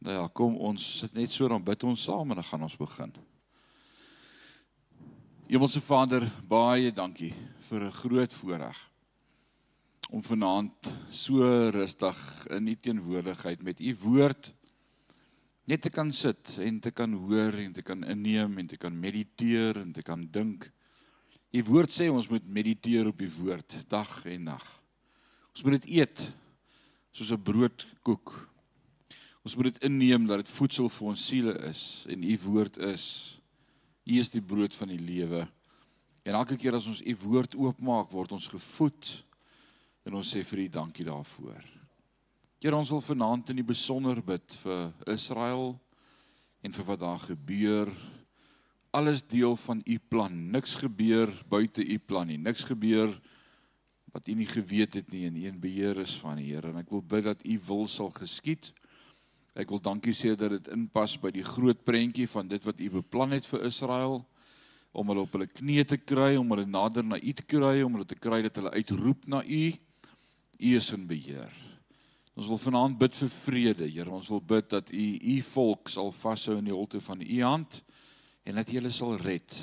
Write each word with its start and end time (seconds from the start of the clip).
Nou 0.00 0.14
ja, 0.16 0.28
kom 0.32 0.54
ons 0.56 0.80
sit 1.02 1.12
net 1.12 1.28
so 1.28 1.48
dan 1.52 1.60
bid 1.60 1.82
ons 1.84 2.06
saam 2.08 2.30
en 2.32 2.38
dan 2.40 2.46
gaan 2.48 2.62
ons 2.64 2.76
begin. 2.80 3.10
Hemelse 5.50 5.82
Vader, 5.84 6.24
baie 6.48 6.88
dankie 6.92 7.34
vir 7.68 7.84
'n 7.84 7.92
groot 7.92 8.32
voorreg 8.32 8.78
om 10.10 10.22
vanaand 10.22 10.88
so 11.10 11.44
rustig 11.70 12.46
in 12.50 12.68
u 12.68 12.76
teenwoordigheid 12.76 13.62
met 13.62 13.80
u 13.80 13.96
woord 14.00 14.52
net 15.64 15.82
te 15.82 15.90
kan 15.90 16.12
sit 16.12 16.56
en 16.58 16.80
te 16.80 16.90
kan 16.90 17.12
hoor 17.12 17.52
en 17.52 17.72
te 17.72 17.82
kan 17.82 18.02
inneem 18.04 18.58
en 18.58 18.66
te 18.66 18.76
kan 18.76 19.00
mediteer 19.00 19.76
en 19.76 19.92
te 19.92 20.02
kan 20.02 20.26
dink. 20.32 20.70
U 21.52 21.62
woord 21.62 21.92
sê 21.92 22.08
ons 22.08 22.28
moet 22.28 22.46
mediteer 22.48 23.06
op 23.06 23.18
die 23.18 23.30
woord 23.30 23.84
dag 23.88 24.24
en 24.24 24.44
nag. 24.44 24.64
Ons 25.52 25.62
moet 25.62 25.80
dit 25.80 26.00
eet 26.00 26.32
soos 27.12 27.32
'n 27.32 27.42
broodkoek 27.42 28.49
Ons 29.40 29.56
moet 29.56 29.70
dit 29.70 29.82
inneem 29.88 30.26
dat 30.28 30.42
dit 30.42 30.52
voedsel 30.52 30.90
vir 30.92 31.06
ons 31.12 31.26
siele 31.26 31.54
is 31.70 31.82
en 32.12 32.24
u 32.28 32.36
woord 32.44 32.76
is. 32.90 33.04
U 34.04 34.18
is 34.20 34.28
die 34.32 34.42
brood 34.44 34.76
van 34.76 34.92
die 34.92 35.00
lewe. 35.00 35.46
En 36.28 36.36
elke 36.36 36.58
keer 36.60 36.76
as 36.76 36.88
ons 36.90 37.00
u 37.00 37.14
woord 37.22 37.56
oopmaak, 37.56 38.10
word 38.12 38.34
ons 38.36 38.48
gevoed 38.52 39.12
en 40.04 40.18
ons 40.20 40.32
sê 40.34 40.42
vir 40.44 40.66
u 40.66 40.68
dankie 40.74 41.06
daarvoor. 41.08 41.62
Here 42.60 42.76
ons 42.76 42.92
wil 42.92 43.00
vanaand 43.00 43.54
in 43.54 43.62
die 43.62 43.64
besonder 43.64 44.20
bid 44.20 44.56
vir 44.60 44.90
Israel 45.08 45.72
en 46.60 46.76
vir 46.76 46.88
wat 46.90 47.00
daar 47.00 47.22
gebeur. 47.24 47.88
Alles 48.92 49.22
deel 49.24 49.56
van 49.56 49.80
u 49.86 49.96
plan. 50.12 50.36
Niks 50.52 50.76
gebeur 50.82 51.32
buite 51.48 51.80
u 51.80 51.96
plan 51.98 52.28
nie. 52.28 52.36
Niks 52.36 52.66
gebeur 52.68 53.14
wat 54.12 54.28
u 54.28 54.34
nie 54.36 54.50
geweet 54.50 54.98
het 55.00 55.08
nie 55.14 55.24
en 55.30 55.38
u 55.38 55.46
in 55.48 55.62
beheer 55.62 56.02
is 56.04 56.18
van 56.20 56.36
die 56.36 56.50
Here. 56.50 56.68
En 56.68 56.82
ek 56.82 56.92
wil 56.92 57.00
bid 57.00 57.24
dat 57.24 57.40
u 57.46 57.56
wil 57.70 57.88
sal 57.88 58.12
geskied. 58.12 58.74
Ek 59.58 59.70
wil 59.72 59.80
dankie 59.82 60.14
sê 60.14 60.36
dat 60.38 60.52
dit 60.54 60.68
inpas 60.70 61.16
by 61.18 61.32
die 61.34 61.42
groot 61.46 61.80
prentjie 61.82 62.28
van 62.30 62.46
dit 62.50 62.62
wat 62.66 62.78
U 62.78 62.90
beplan 63.00 63.34
het 63.34 63.48
vir 63.50 63.66
Israel 63.66 64.20
om 64.94 65.10
hulle 65.10 65.24
op 65.26 65.34
hulle 65.34 65.48
knieë 65.50 65.86
te 65.90 65.98
kry, 65.98 66.36
om 66.38 66.54
hulle 66.54 66.66
nader 66.66 67.06
na 67.06 67.18
U 67.18 67.32
te 67.34 67.46
kry, 67.46 67.80
om 67.82 67.98
hulle 67.98 68.06
te 68.06 68.18
kry 68.18 68.40
dat 68.46 68.58
hulle 68.58 68.74
uitroep 68.74 69.26
na 69.30 69.42
U. 69.42 69.64
U 70.60 70.70
is 70.76 70.90
in 70.94 71.06
beheer. 71.08 71.50
Ons 72.38 72.48
wil 72.50 72.62
vanaand 72.62 72.98
bid 72.98 73.14
vir 73.18 73.30
vrede, 73.34 73.90
Here. 73.90 74.10
Ons 74.10 74.30
wil 74.30 74.42
bid 74.54 74.70
dat 74.70 74.90
U 74.94 75.04
U 75.18 75.36
volk 75.50 75.90
sal 75.90 76.12
vashou 76.14 76.58
in 76.60 76.70
die 76.70 76.74
holte 76.74 77.02
van 77.02 77.22
U 77.22 77.42
hand 77.42 77.82
en 78.46 78.58
dat 78.58 78.70
U 78.70 78.78
hulle 78.78 78.94
sal 78.94 79.16
red. 79.18 79.56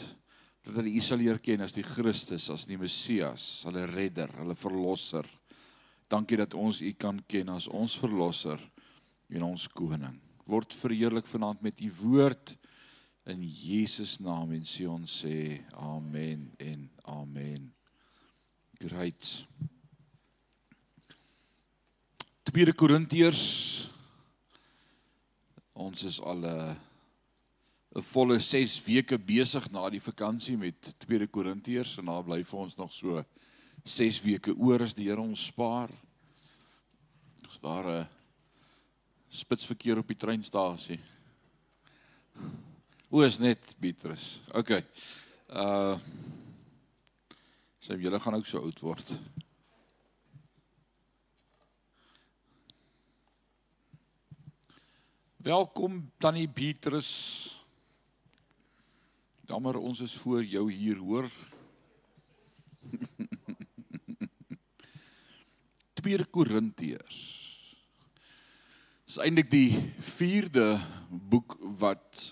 Dat 0.67 0.81
hulle 0.81 0.91
U 0.91 1.03
sal 1.03 1.23
leer 1.23 1.39
ken 1.43 1.63
as 1.63 1.75
die 1.75 1.85
Christus, 1.87 2.49
as 2.51 2.67
die 2.67 2.79
Messias, 2.79 3.63
hulle 3.67 3.87
redder, 3.87 4.35
hulle 4.41 4.55
verlosser. 4.55 5.27
Dankie 6.11 6.39
dat 6.39 6.55
ons 6.59 6.83
U 6.83 6.91
kan 6.99 7.23
ken 7.27 7.55
as 7.55 7.71
ons 7.71 7.95
verlosser 7.99 8.59
en 9.29 9.43
ons 9.43 9.67
koning. 9.67 10.15
Word 10.47 10.73
verheerlik 10.73 11.27
vanaand 11.27 11.61
met 11.61 11.81
u 11.81 11.91
woord 12.01 12.55
in 13.27 13.43
Jesus 13.43 14.17
naam 14.23 14.53
en 14.55 14.63
sê 14.63 14.87
ons 14.87 15.19
sê 15.23 15.59
amen 15.75 16.47
en 16.63 16.89
amen. 17.03 17.67
Great. 18.79 19.31
Tweede 22.47 22.71
Korintiërs 22.71 23.43
ons 25.77 26.03
is 26.03 26.19
al 26.21 26.41
'n 26.45 26.77
'n 27.97 28.01
volle 28.01 28.39
6 28.39 28.81
weke 28.85 29.17
besig 29.17 29.71
na 29.71 29.89
die 29.89 30.01
vakansie 30.01 30.57
met 30.57 30.95
Tweede 30.99 31.27
Korintiërs 31.27 31.97
en 31.97 32.05
daar 32.05 32.23
bly 32.23 32.43
vir 32.43 32.59
ons 32.59 32.77
nog 32.77 32.93
so 32.93 33.23
6 33.83 34.21
weke 34.21 34.53
oor 34.55 34.81
as 34.81 34.93
die 34.93 35.07
Here 35.09 35.21
ons 35.21 35.45
spaar. 35.45 35.89
Is 37.49 37.59
daar 37.59 37.85
'n 37.85 38.16
spitsverkeer 39.29 39.97
op 39.97 40.07
die 40.07 40.17
treinstasie. 40.17 40.99
O, 43.09 43.21
is 43.23 43.39
net 43.39 43.75
Petrus. 43.79 44.37
OK. 44.53 44.79
Uh 45.47 45.97
Sê 47.87 47.93
so, 47.95 48.01
julle 48.03 48.19
gaan 48.19 48.35
ook 48.35 48.45
so 48.45 48.59
oud 48.59 48.79
word. 48.83 49.13
Welkom 55.39 56.11
tannie 56.19 56.49
Petrus. 56.51 57.11
Jammer 59.47 59.79
ons 59.79 60.03
is 60.03 60.17
voor 60.19 60.43
jou 60.43 60.67
hier 60.67 60.99
hoor. 60.99 61.31
2 66.03 66.25
Korintiërs 66.27 67.46
is 69.07 69.15
eintlik 69.23 69.47
die 69.47 69.69
4de 70.03 70.65
boek 71.31 71.53
wat 71.79 72.25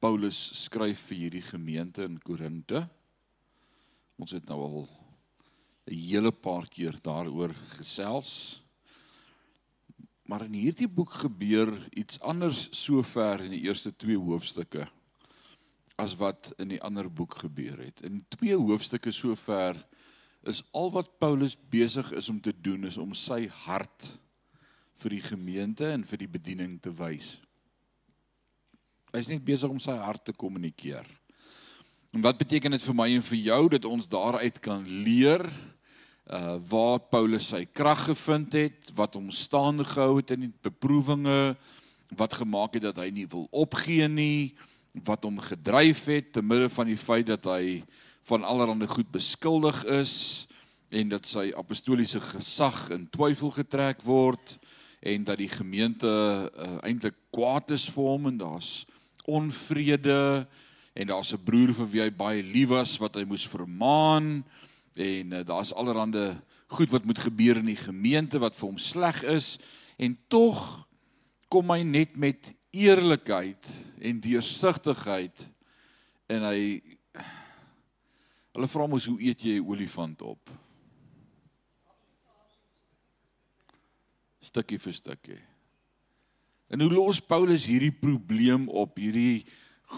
Paulus 0.00 0.38
skryf 0.56 1.02
vir 1.10 1.18
hierdie 1.18 1.42
gemeente 1.44 2.06
in 2.08 2.14
Korinte. 2.24 2.80
Ons 4.16 4.32
het 4.32 4.48
nou 4.48 4.56
al 4.64 4.78
'n 5.84 5.92
hele 5.92 6.32
paar 6.32 6.64
keer 6.64 6.96
daaroor 6.96 7.52
gesels. 7.76 8.62
Maar 10.24 10.46
in 10.48 10.56
hierdie 10.56 10.88
boek 10.88 11.12
gebeur 11.12 11.88
iets 11.92 12.18
anders 12.20 12.68
sover 12.72 13.44
in 13.44 13.50
die 13.50 13.68
eerste 13.68 13.92
2 13.92 14.16
hoofstukke 14.16 14.88
as 15.96 16.16
wat 16.16 16.54
in 16.56 16.68
die 16.68 16.82
ander 16.82 17.10
boek 17.10 17.34
gebeur 17.34 17.78
het. 17.84 18.00
In 18.00 18.24
twee 18.28 18.56
hoofstukke 18.56 19.12
sover 19.12 19.76
is 20.42 20.64
al 20.72 20.90
wat 20.90 21.18
Paulus 21.18 21.56
besig 21.70 22.12
is 22.12 22.28
om 22.28 22.40
te 22.40 22.54
doen 22.60 22.84
is 22.84 22.96
om 22.96 23.12
sy 23.12 23.46
hart 23.48 24.23
vir 25.02 25.16
die 25.16 25.24
gemeente 25.24 25.88
en 25.90 26.04
vir 26.06 26.22
die 26.24 26.30
bediening 26.30 26.78
te 26.82 26.92
wys. 26.94 27.36
Hy 29.14 29.22
is 29.22 29.30
net 29.30 29.44
besig 29.46 29.70
om 29.70 29.78
sy 29.82 29.94
hart 29.98 30.24
te 30.26 30.34
kommunikeer. 30.34 31.06
En 32.14 32.22
wat 32.22 32.38
beteken 32.38 32.74
dit 32.76 32.82
vir 32.82 32.96
my 32.98 33.08
en 33.14 33.24
vir 33.26 33.40
jou 33.50 33.62
dat 33.74 33.86
ons 33.88 34.10
daaruit 34.10 34.60
kan 34.62 34.84
leer 34.86 35.46
uh 36.24 36.54
waar 36.70 37.02
Paulus 37.12 37.50
sy 37.52 37.66
krag 37.68 38.06
gevind 38.08 38.54
het, 38.56 38.92
wat 38.96 39.18
hom 39.18 39.28
staande 39.28 39.84
gehou 39.84 40.22
het 40.22 40.30
in 40.32 40.46
die 40.46 40.54
beproewinge, 40.64 41.56
wat 42.16 42.38
gemaak 42.40 42.78
het 42.78 42.86
dat 42.86 43.02
hy 43.02 43.10
nie 43.12 43.26
wil 43.28 43.44
opgee 43.52 44.08
nie, 44.08 44.54
wat 45.04 45.26
hom 45.26 45.36
gedryf 45.42 46.06
het 46.08 46.32
te 46.32 46.42
midde 46.42 46.70
van 46.72 46.88
die 46.88 46.98
feit 46.98 47.26
dat 47.28 47.44
hy 47.50 47.82
van 48.24 48.44
allerlei 48.46 48.88
goed 48.88 49.10
beskuldig 49.12 49.82
is 49.84 50.14
en 50.94 51.10
dat 51.12 51.26
sy 51.26 51.50
apostoliese 51.56 52.22
gesag 52.22 52.86
in 52.94 53.08
twyfel 53.12 53.50
getrek 53.52 54.04
word 54.06 54.54
en 55.04 55.24
dat 55.24 55.36
die 55.36 55.48
gemeente 55.52 56.08
uh, 56.08 56.78
eintlik 56.80 57.16
kwaad 57.30 57.74
is 57.76 57.84
vir 57.92 58.06
hom 58.08 58.30
en 58.30 58.38
daar's 58.40 58.86
onvrede 59.28 60.46
en 60.96 61.06
daar's 61.06 61.34
'n 61.36 61.44
broer 61.44 61.74
vir 61.76 61.90
wie 61.92 62.00
hy 62.00 62.10
baie 62.10 62.42
lief 62.42 62.68
was 62.72 62.96
wat 62.98 63.18
hy 63.20 63.24
moes 63.28 63.44
vermaan 63.44 64.44
en 64.96 65.32
uh, 65.32 65.44
daar's 65.44 65.74
allerhande 65.76 66.40
goed 66.72 66.90
wat 66.90 67.04
moet 67.04 67.18
gebeur 67.18 67.60
in 67.60 67.68
die 67.68 67.76
gemeente 67.76 68.40
wat 68.40 68.56
vir 68.56 68.68
hom 68.68 68.78
sleg 68.78 69.22
is 69.22 69.58
en 70.00 70.16
tog 70.28 70.88
kom 71.52 71.70
hy 71.70 71.82
net 71.82 72.16
met 72.16 72.54
eerlikheid 72.72 73.68
en 74.00 74.20
deursigtigheid 74.20 75.48
en 76.32 76.48
hy 76.48 76.80
hulle 78.56 78.72
vra 78.72 78.86
mos 78.88 79.04
hoe 79.04 79.20
eet 79.20 79.44
jy 79.44 79.60
'n 79.60 79.68
olifant 79.68 80.22
op 80.22 80.63
stukkie 84.54 84.78
vir 84.78 84.94
stukkie. 84.94 85.42
En 86.70 86.80
hoe 86.80 86.92
los 86.92 87.20
Paulus 87.20 87.66
hierdie 87.66 87.92
probleem 87.92 88.68
op, 88.70 88.96
hierdie 89.02 89.44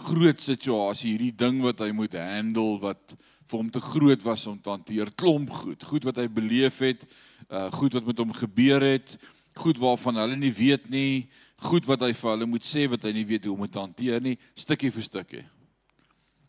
groot 0.07 0.41
situasie, 0.41 1.13
hierdie 1.13 1.33
ding 1.37 1.61
wat 1.63 1.81
hy 1.85 1.91
moet 1.95 2.17
handle 2.17 2.79
wat 2.81 3.15
vir 3.47 3.55
hom 3.61 3.69
te 3.71 3.81
groot 3.81 4.23
was 4.25 4.43
om 4.49 4.57
te 4.59 4.73
hanteer, 4.73 5.13
klomp 5.15 5.53
goed, 5.53 5.83
goed 5.87 6.07
wat 6.09 6.19
hy 6.19 6.27
beleef 6.27 6.81
het, 6.83 7.05
uh 7.47 7.69
goed 7.77 7.95
wat 7.95 8.09
met 8.09 8.19
hom 8.19 8.33
gebeur 8.35 8.83
het, 8.83 9.13
goed 9.57 9.79
waarvan 9.79 10.19
hulle 10.23 10.39
nie 10.41 10.51
weet 10.53 10.89
nie, 10.91 11.27
goed 11.69 11.85
wat 11.87 12.03
hy 12.03 12.11
vir 12.17 12.33
hulle 12.33 12.49
moet 12.49 12.65
sê 12.67 12.87
wat 12.89 13.05
hy 13.07 13.13
nie 13.15 13.27
weet 13.29 13.47
hoe 13.47 13.55
om 13.55 13.69
te 13.69 13.79
hanteer 13.79 14.19
nie, 14.21 14.35
stukkie 14.57 14.91
vir 14.93 15.05
stukkie. 15.05 15.45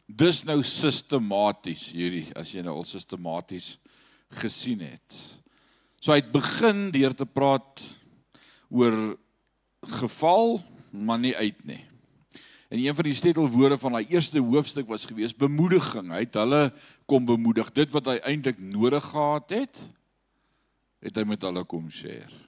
Dis 0.08 0.42
nou 0.48 0.58
sistematies 0.64 1.90
hierdie 1.92 2.26
as 2.36 2.50
jy 2.56 2.64
nou 2.64 2.80
al 2.80 2.88
sistematies 2.88 3.76
gesien 4.40 4.82
het. 4.82 5.20
So 6.00 6.12
hy 6.12 6.22
het 6.22 6.34
begin 6.34 6.88
deur 6.94 7.14
te 7.16 7.28
praat 7.28 7.84
oor 8.68 9.16
geval, 9.80 10.60
maar 10.90 11.18
nie 11.18 11.36
uit 11.36 11.64
nie. 11.64 11.84
En 12.68 12.78
een 12.78 12.94
van 12.94 13.04
die 13.04 13.14
sleutelwoorde 13.14 13.78
van 13.78 13.92
daai 13.92 14.06
eerste 14.06 14.38
hoofstuk 14.38 14.88
was 14.88 15.06
gewees 15.08 15.36
bemoediging. 15.36 16.10
Hy 16.12 16.26
het 16.26 16.36
hulle 16.36 16.72
kom 17.08 17.24
bemoedig. 17.24 17.72
Dit 17.72 17.94
wat 17.94 18.10
hy 18.12 18.18
eintlik 18.28 18.60
nodig 18.60 19.04
gehad 19.04 19.48
het, 19.56 19.80
het 21.00 21.16
hy 21.16 21.24
met 21.24 21.46
hulle 21.48 21.64
kom 21.64 21.88
share. 21.90 22.44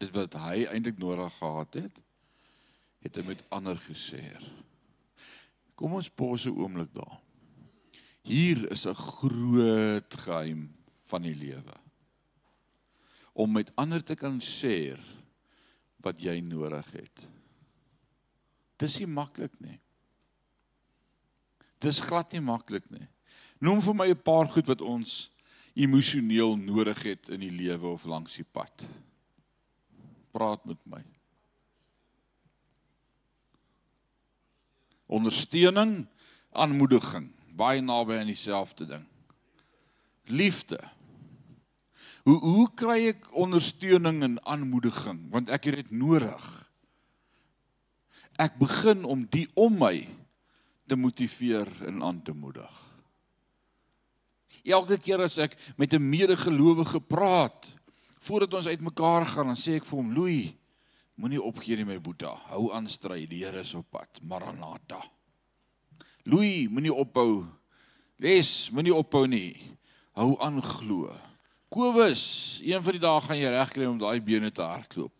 Dit 0.00 0.12
wat 0.16 0.36
hy 0.44 0.66
eintlik 0.68 1.00
nodig 1.00 1.32
gehad 1.38 1.80
het, 1.80 2.00
het 3.00 3.16
hy 3.16 3.24
met 3.32 3.44
ander 3.48 3.80
geshare. 3.80 4.52
Kom 5.74 5.96
ons 5.96 6.08
pause 6.12 6.50
'n 6.50 6.56
oomblik 6.60 6.92
daar. 6.92 7.16
Hier 8.22 8.70
is 8.70 8.84
'n 8.86 8.94
groot 8.94 10.14
geheim 10.14 10.68
van 11.08 11.22
die 11.22 11.34
lewe. 11.34 11.76
Om 13.32 13.52
met 13.52 13.72
ander 13.74 14.04
te 14.04 14.14
kan 14.14 14.40
share 14.40 15.02
wat 16.04 16.20
jy 16.20 16.40
nodig 16.40 16.86
het. 16.92 17.26
Dis 18.80 18.98
nie 18.98 19.08
maklik 19.08 19.52
nie. 19.60 19.78
Dis 21.80 22.00
glad 22.04 22.32
nie 22.32 22.42
maklik 22.44 22.86
nie. 22.92 23.06
Noem 23.60 23.80
vir 23.84 23.94
my 23.94 24.08
'n 24.08 24.22
paar 24.22 24.48
goed 24.48 24.66
wat 24.66 24.80
ons 24.80 25.30
emosioneel 25.74 26.56
nodig 26.56 27.02
het 27.02 27.28
in 27.28 27.40
die 27.40 27.52
lewe 27.52 27.86
of 27.86 28.04
langs 28.04 28.36
die 28.36 28.44
pad. 28.44 28.84
Praat 30.32 30.64
met 30.64 30.80
my. 30.84 31.02
Ondersteuning, 35.06 36.06
aanmoediging, 36.52 37.30
baie 37.56 37.80
naby 37.80 38.20
aan 38.20 38.30
dieselfde 38.30 38.86
ding. 38.86 39.06
Liefde. 40.24 40.78
Hoe 42.24 42.38
hoe 42.40 42.68
kry 42.76 42.98
ek 43.14 43.30
ondersteuning 43.32 44.22
en 44.26 44.40
aanmoediging 44.44 45.22
want 45.32 45.48
ek 45.52 45.70
het 45.70 45.80
dit 45.82 45.90
nodig. 45.90 46.44
Ek 48.40 48.56
begin 48.60 49.04
om 49.04 49.24
die 49.32 49.46
om 49.54 49.78
my 49.80 50.08
te 50.88 50.96
motiveer 50.96 51.68
en 51.88 52.02
aan 52.02 52.22
te 52.24 52.34
moedig. 52.34 52.72
Elke 54.64 54.98
keer 55.00 55.22
as 55.24 55.38
ek 55.38 55.56
met 55.76 55.94
'n 55.94 56.02
medegelowige 56.02 57.00
praat, 57.00 57.72
voordat 58.20 58.54
ons 58.54 58.66
uitmekaar 58.66 59.26
gaan, 59.26 59.46
dan 59.46 59.56
sê 59.56 59.76
ek 59.76 59.84
vir 59.84 59.96
hom, 59.96 60.12
"Louis, 60.12 60.52
moenie 61.14 61.42
opgee 61.42 61.76
nie 61.76 61.84
my 61.84 61.98
boeta. 62.00 62.34
Hou 62.48 62.72
aan 62.72 62.88
stry, 62.88 63.26
die 63.26 63.44
Here 63.44 63.60
is 63.60 63.74
op 63.74 63.90
pad. 63.90 64.08
Maranatha." 64.22 65.02
Louis, 66.24 66.68
moenie 66.68 66.94
ophou. 66.94 67.46
Les, 68.18 68.70
moenie 68.70 68.94
ophou 68.94 69.26
nie. 69.26 69.76
Hou 70.12 70.36
aan 70.40 70.62
glo. 70.62 71.29
Kobus, 71.70 72.58
een 72.66 72.82
van 72.82 72.96
die 72.96 73.00
dae 73.00 73.18
gaan 73.22 73.38
jy 73.38 73.50
regkry 73.54 73.86
om 73.86 73.98
daai 73.98 74.18
bene 74.26 74.48
te 74.50 74.64
hardloop. 74.66 75.14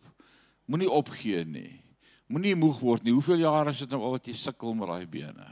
Moenie 0.67 0.89
opgee 0.91 1.45
nie. 1.47 1.79
Moenie 2.27 2.57
moeg 2.59 2.81
word 2.83 3.05
nie. 3.07 3.13
Hoeveel 3.15 3.39
jare 3.39 3.71
is 3.71 3.79
dit 3.79 3.91
nou 3.91 4.01
al 4.03 4.17
wat 4.17 4.27
jy 4.27 4.35
sukkel 4.35 4.75
met 4.75 4.91
daai 4.91 5.07
bene? 5.07 5.47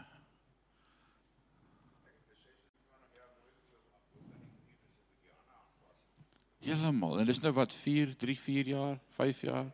Heeltemal. 6.68 7.22
En 7.24 7.32
dis 7.32 7.40
nou 7.48 7.54
wat 7.56 7.72
4, 7.80 8.12
3, 8.20 8.38
4 8.44 8.74
jaar, 8.74 9.00
5 9.16 9.46
jaar. 9.48 9.72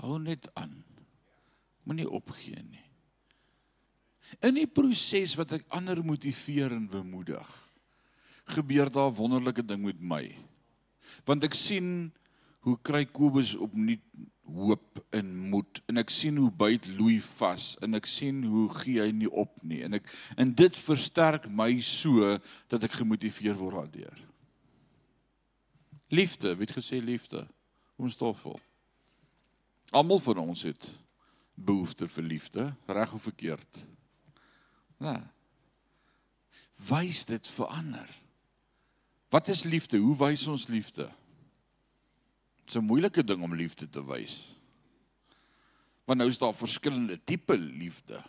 Hou 0.00 0.16
net 0.24 0.48
aan. 0.56 0.93
Moenie 1.84 2.08
opgee 2.08 2.62
nie. 2.62 2.82
In 4.42 4.56
die 4.56 4.66
proses 4.66 5.36
wat 5.38 5.52
ek 5.58 5.68
ander 5.76 6.00
motiveer 6.04 6.72
en 6.74 6.88
bemoedig, 6.90 7.48
gebeur 8.56 8.90
daar 8.92 9.12
wonderlike 9.14 9.64
ding 9.64 9.84
met 9.84 10.00
my. 10.00 10.24
Want 11.28 11.44
ek 11.46 11.54
sien 11.56 12.10
hoe 12.64 12.76
kry 12.82 13.04
Kobus 13.04 13.54
opnuut 13.60 14.02
hoop 14.44 15.00
en 15.16 15.28
moed 15.52 15.80
en 15.88 16.00
ek 16.00 16.12
sien 16.12 16.36
hoe 16.40 16.50
byt 16.52 16.86
Louis 16.98 17.24
vas 17.38 17.70
en 17.84 17.96
ek 17.96 18.08
sien 18.08 18.42
hoe 18.48 18.66
gee 18.80 19.00
hy 19.00 19.12
nie 19.16 19.30
op 19.30 19.52
nie 19.64 19.80
en 19.86 19.96
ek 20.00 20.08
en 20.40 20.52
dit 20.56 20.76
versterk 20.84 21.46
my 21.48 21.70
so 21.84 22.34
dat 22.72 22.84
ek 22.84 22.98
gemotiveer 23.00 23.56
word 23.56 23.78
daardeur. 23.80 24.18
Liefde, 26.12 26.52
wie 26.54 26.68
het 26.68 26.76
gesê 26.76 27.00
liefde? 27.00 27.46
Ons 27.96 28.16
stoffel. 28.18 28.58
Almal 29.94 30.20
van 30.20 30.42
ons 30.44 30.66
het 30.68 30.84
behoefte 31.54 32.08
vir 32.08 32.24
liefde, 32.24 32.74
reg 32.86 33.12
of 33.12 33.22
verkeerd. 33.22 33.80
Nee. 35.02 35.20
Wys 36.88 37.24
dit 37.24 37.48
verander. 37.48 38.10
Wat 39.30 39.48
is 39.48 39.62
liefde? 39.62 39.98
Hoe 39.98 40.16
wys 40.16 40.46
ons 40.46 40.66
liefde? 40.66 41.08
Dit's 42.64 42.76
'n 42.76 42.86
moeilike 42.86 43.24
ding 43.24 43.42
om 43.42 43.54
liefde 43.54 43.90
te 43.90 44.04
wys. 44.04 44.56
Want 46.04 46.18
nou 46.18 46.30
is 46.30 46.38
daar 46.38 46.54
verskillende 46.54 47.24
tipe 47.24 47.58
liefde. 47.58 48.22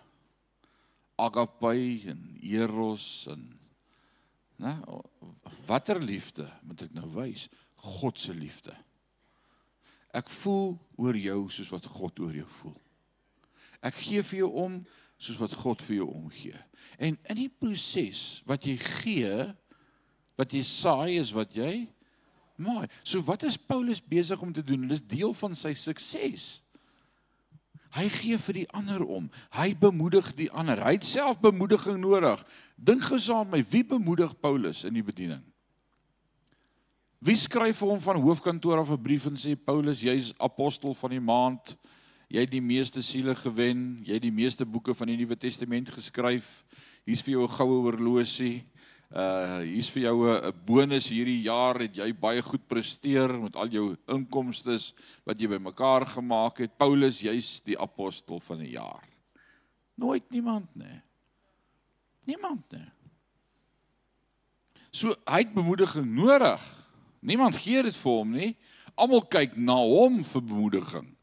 Agape 1.16 2.02
en 2.06 2.38
eros 2.42 3.28
en 3.28 3.60
né? 4.56 4.80
Watter 5.66 6.00
liefde 6.00 6.48
moet 6.64 6.82
ek 6.82 6.94
nou 6.96 7.08
wys? 7.16 7.50
God 7.76 8.20
se 8.20 8.34
liefde. 8.34 8.76
Ek 10.16 10.30
voel 10.30 10.78
oor 10.96 11.18
jou 11.18 11.50
soos 11.52 11.70
wat 11.70 11.86
God 11.86 12.20
oor 12.20 12.36
jou 12.36 12.48
voel. 12.62 12.78
Ek 13.86 13.98
gee 14.02 14.24
vir 14.26 14.40
jou 14.44 14.52
om 14.66 14.80
soos 15.22 15.38
wat 15.40 15.54
God 15.54 15.84
vir 15.86 16.02
jou 16.02 16.10
omgee. 16.10 16.58
En 16.98 17.18
in 17.18 17.38
die 17.38 17.52
proses 17.52 18.42
wat 18.50 18.66
jy 18.66 18.78
gee, 18.82 19.34
wat 20.36 20.54
jy 20.54 20.64
saai 20.68 21.20
is 21.20 21.32
wat 21.36 21.54
jy 21.56 21.86
Mooi. 22.56 22.88
So 23.04 23.20
wat 23.28 23.44
is 23.44 23.58
Paulus 23.58 24.00
besig 24.00 24.42
om 24.42 24.54
te 24.54 24.64
doen? 24.64 24.88
Dis 24.88 25.04
deel 25.04 25.34
van 25.36 25.56
sy 25.60 25.74
sukses. 25.76 26.46
Hy 27.96 28.08
gee 28.12 28.38
vir 28.40 28.60
die 28.62 28.70
ander 28.76 29.04
om. 29.04 29.28
Hy 29.56 29.74
bemoedig 29.80 30.32
die 30.36 30.50
ander. 30.52 30.82
Hy 30.84 30.96
het 30.98 31.08
self 31.08 31.40
bemoediging 31.44 32.00
nodig. 32.00 32.42
Dink 32.76 33.04
gou 33.08 33.20
saam 33.20 33.52
my, 33.52 33.62
wie 33.72 33.84
bemoedig 33.88 34.34
Paulus 34.44 34.84
in 34.88 34.96
die 34.96 35.04
bediening? 35.04 35.44
Wie 37.26 37.38
skryf 37.40 37.80
vir 37.80 37.92
hom 37.94 38.02
van 38.04 38.20
hoofkantoor 38.22 38.84
af 38.84 38.92
'n 38.92 39.02
brief 39.02 39.26
en 39.26 39.38
sê 39.40 39.56
Paulus, 39.56 40.04
jy's 40.04 40.34
apostel 40.38 40.94
van 40.94 41.10
die 41.10 41.24
maand. 41.24 41.76
Jy 42.28 42.40
het 42.40 42.52
die 42.52 42.62
meeste 42.62 43.02
siele 43.02 43.36
gewen. 43.36 44.02
Jy 44.06 44.14
het 44.14 44.22
die 44.26 44.34
meeste 44.34 44.66
boeke 44.66 44.94
van 44.94 45.08
die 45.08 45.18
Nuwe 45.18 45.38
Testament 45.38 45.90
geskryf. 45.90 46.64
Hier's 47.06 47.22
vir 47.22 47.38
jou 47.38 47.44
'n 47.44 47.58
goue 47.58 47.82
horlosie 47.86 48.64
uh 49.14 49.62
hier's 49.62 49.90
vir 49.94 50.04
jou 50.04 50.28
'n 50.28 50.54
bonus 50.66 51.08
hierdie 51.10 51.42
jaar 51.42 51.80
het 51.80 51.96
jy 51.96 52.12
baie 52.14 52.42
goed 52.42 52.68
presteer 52.68 53.32
met 53.40 53.56
al 53.56 53.68
jou 53.68 53.96
inkomste 54.08 54.76
wat 55.24 55.40
jy 55.40 55.48
bymekaar 55.48 56.06
gemaak 56.06 56.58
het. 56.58 56.78
Paulus, 56.78 57.22
jy's 57.22 57.62
die 57.64 57.80
apostel 57.80 58.40
van 58.40 58.60
die 58.60 58.72
jaar. 58.72 59.04
Nooit 59.96 60.30
niemand 60.30 60.68
nê. 60.76 61.02
Niemand 62.26 62.64
nê. 62.74 62.84
So 64.92 65.16
hy 65.26 65.40
het 65.44 65.54
bemoediging 65.54 66.06
nodig. 66.06 66.62
Niemand 67.22 67.56
gee 67.56 67.84
dit 67.84 67.96
vir 67.96 68.12
hom 68.12 68.32
nie. 68.32 68.56
Almal 68.96 69.22
kyk 69.22 69.56
na 69.58 69.76
hom 69.76 70.24
vir 70.24 70.42
bemoediging. 70.42 71.15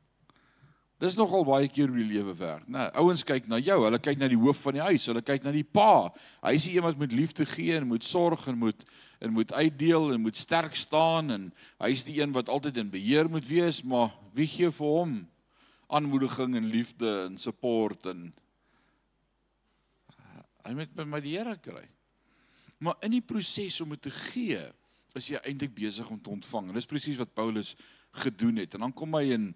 Dis 1.02 1.16
nogal 1.18 1.42
baie 1.42 1.66
keer 1.66 1.90
hoe 1.90 1.98
die 1.98 2.12
lewe 2.12 2.30
werk, 2.38 2.66
né? 2.68 2.76
Nee, 2.76 2.90
ouens 3.02 3.24
kyk 3.26 3.48
na 3.50 3.58
jou, 3.58 3.80
hulle 3.82 3.98
kyk 3.98 4.20
na 4.20 4.28
die 4.30 4.38
hoof 4.38 4.60
van 4.62 4.76
die 4.76 4.84
huis, 4.86 5.08
hulle 5.10 5.22
kyk 5.26 5.42
na 5.42 5.50
die 5.50 5.64
pa. 5.66 6.12
Hy 6.44 6.52
is 6.54 6.68
iemand 6.70 7.00
met 7.00 7.14
liefde 7.16 7.46
gee 7.50 7.74
en 7.74 7.88
moet 7.90 8.06
sorg 8.06 8.46
en 8.52 8.60
moet 8.60 8.84
en 9.22 9.34
moet 9.34 9.52
uitdeel 9.54 10.12
en 10.14 10.22
moet 10.22 10.38
sterk 10.38 10.74
staan 10.78 11.30
en 11.30 11.48
hy's 11.82 12.02
die 12.06 12.20
een 12.20 12.32
wat 12.34 12.48
altyd 12.50 12.78
in 12.82 12.90
beheer 12.90 13.30
moet 13.30 13.46
wees, 13.46 13.80
maar 13.82 14.10
wie 14.34 14.46
gee 14.50 14.70
vir 14.74 14.94
hom 14.94 15.16
aanmoediging 15.92 16.56
en 16.58 16.70
liefde 16.70 17.10
en 17.26 17.36
support 17.38 18.06
en 18.10 18.24
hy 20.62 20.76
moet 20.78 20.94
by 20.94 21.06
my 21.06 21.22
die 21.22 21.34
Here 21.34 21.56
kry. 21.58 21.84
Maar 22.82 22.98
in 23.06 23.16
die 23.18 23.24
proses 23.26 23.80
om 23.82 23.94
dit 23.94 24.06
te 24.06 24.14
gee, 24.30 24.62
is 25.18 25.28
jy 25.30 25.42
eintlik 25.42 25.74
besig 25.74 26.06
om 26.10 26.18
te 26.22 26.30
ontvang. 26.30 26.70
En 26.70 26.78
dis 26.78 26.88
presies 26.88 27.18
wat 27.18 27.34
Paulus 27.34 27.74
gedoen 28.22 28.62
het. 28.62 28.74
En 28.74 28.86
dan 28.86 28.94
kom 28.94 29.14
hy 29.18 29.32
in 29.34 29.50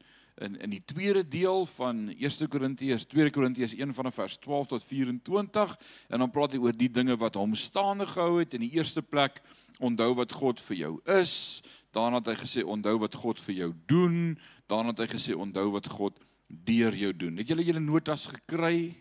in 0.45 0.59
in 0.61 0.71
die 0.71 0.83
tweede 0.85 1.23
deel 1.29 1.67
van 1.67 2.09
1 2.13 2.49
Korintiërs 2.49 3.07
2 3.07 3.31
Korintiërs 3.31 3.75
1 3.75 3.95
vanaf 3.95 4.15
vers 4.15 4.37
12 4.39 4.67
tot 4.67 4.85
24 4.85 5.79
en 6.09 6.19
dan 6.19 6.31
praat 6.31 6.53
hy 6.53 6.59
oor 6.59 6.77
die 6.77 6.93
dinge 6.93 7.17
wat 7.17 7.35
hom 7.41 7.55
staande 7.55 8.07
gehou 8.07 8.39
het 8.39 8.55
in 8.55 8.67
die 8.67 8.75
eerste 8.77 9.03
plek 9.03 9.41
onthou 9.79 10.15
wat 10.15 10.33
God 10.33 10.61
vir 10.61 10.77
jou 10.77 10.93
is 11.19 11.63
daarna 11.97 12.21
het 12.21 12.35
hy 12.35 12.39
gesê 12.45 12.65
onthou 12.65 12.99
wat 13.01 13.15
God 13.15 13.41
vir 13.41 13.55
jou 13.63 13.73
doen 13.87 14.39
daarna 14.69 14.93
het 14.93 15.07
hy 15.07 15.11
gesê 15.17 15.37
onthou 15.37 15.71
wat 15.73 15.89
God 15.89 16.21
deur 16.47 16.95
jou 16.95 17.13
doen. 17.17 17.41
Het 17.41 17.51
julle 17.51 17.67
julle 17.67 17.83
notas 17.83 18.27
gekry? 18.31 18.95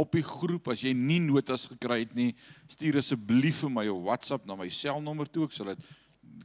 Op 0.00 0.14
die 0.16 0.24
groep 0.26 0.72
as 0.72 0.82
jy 0.82 0.94
nie 0.96 1.20
notas 1.22 1.68
gekry 1.70 2.02
het 2.02 2.14
nie 2.16 2.32
stuur 2.70 2.98
asseblief 3.02 3.62
vir 3.62 3.70
my 3.70 3.84
'n 3.86 4.04
WhatsApp 4.06 4.46
na 4.46 4.56
my 4.56 4.68
selnommer 4.68 5.28
toe 5.30 5.44
ek 5.44 5.52
sal 5.52 5.66
dit 5.66 5.84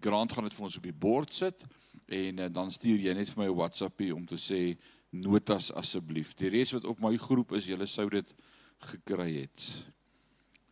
grant 0.02 0.32
gaan 0.32 0.44
dit 0.44 0.54
vir 0.54 0.66
ons 0.66 0.78
op 0.78 0.84
die 0.84 0.92
bord 0.92 1.34
sit 1.34 1.64
en 2.08 2.40
uh, 2.40 2.48
dan 2.50 2.72
stuur 2.72 3.00
jy 3.00 3.14
net 3.14 3.30
vir 3.30 3.44
my 3.44 3.50
'n 3.50 3.56
WhatsAppie 3.56 4.16
om 4.16 4.26
te 4.26 4.38
sê 4.40 4.78
notas 5.12 5.72
asseblief. 5.72 6.34
Die 6.36 6.50
res 6.50 6.74
wat 6.76 6.86
op 6.86 7.00
my 7.00 7.18
groep 7.18 7.52
is, 7.52 7.68
julle 7.68 7.88
sou 7.88 8.10
dit 8.10 8.34
gekry 8.92 9.42
het. 9.42 9.86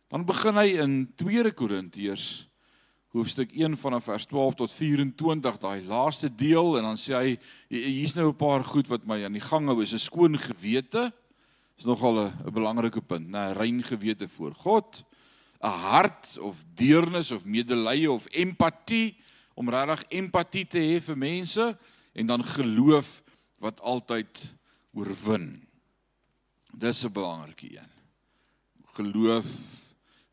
Dan 0.08 0.24
begin 0.24 0.54
hy 0.54 0.68
in 0.78 0.92
2 1.16 1.52
Korintiërs 1.52 2.46
hoofstuk 3.16 3.52
1 3.56 3.76
vanaf 3.80 4.04
vers 4.04 4.26
12 4.28 4.54
tot 4.54 4.72
24, 4.72 5.58
daai 5.58 5.84
laaste 5.88 6.28
deel 6.28 6.76
en 6.78 6.90
dan 6.90 6.98
sê 7.00 7.14
hy 7.16 7.36
hier's 7.72 8.14
nou 8.14 8.28
'n 8.28 8.36
paar 8.36 8.64
goed 8.64 8.88
wat 8.88 9.06
my 9.06 9.24
aan 9.24 9.32
die 9.32 9.40
gang 9.40 9.66
hou, 9.66 9.80
is 9.82 9.92
'n 9.92 9.98
skoon 9.98 10.38
gewete. 10.38 11.12
Dis 11.76 11.86
nogal 11.86 12.28
'n 12.28 12.52
belangrike 12.52 13.00
punt, 13.00 13.28
'n 13.28 13.54
rein 13.56 13.82
gewete 13.82 14.28
voor 14.28 14.54
God, 14.54 15.04
'n 15.62 15.68
hart 15.68 16.38
of 16.38 16.64
deernis 16.74 17.30
of 17.30 17.44
medelee 17.44 18.10
of 18.10 18.26
empatie 18.32 19.16
om 19.56 19.70
regtig 19.72 20.04
empatie 20.20 20.66
te 20.68 20.80
hê 20.82 21.00
vir 21.00 21.16
mense 21.16 21.64
en 22.16 22.28
dan 22.28 22.44
geloof 22.44 23.22
wat 23.64 23.80
altyd 23.80 24.42
oorwin. 24.92 25.66
Dis 26.72 27.04
'n 27.04 27.12
belangrike 27.12 27.72
een. 27.72 27.92
Geloof 28.96 29.46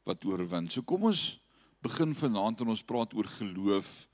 wat 0.03 0.25
oorwin. 0.25 0.69
So 0.69 0.81
kom 0.81 1.03
ons 1.03 1.39
begin 1.81 2.15
vanaand 2.15 2.61
en 2.61 2.67
ons 2.67 2.83
praat 2.83 3.13
oor 3.13 3.27
geloof 3.27 4.07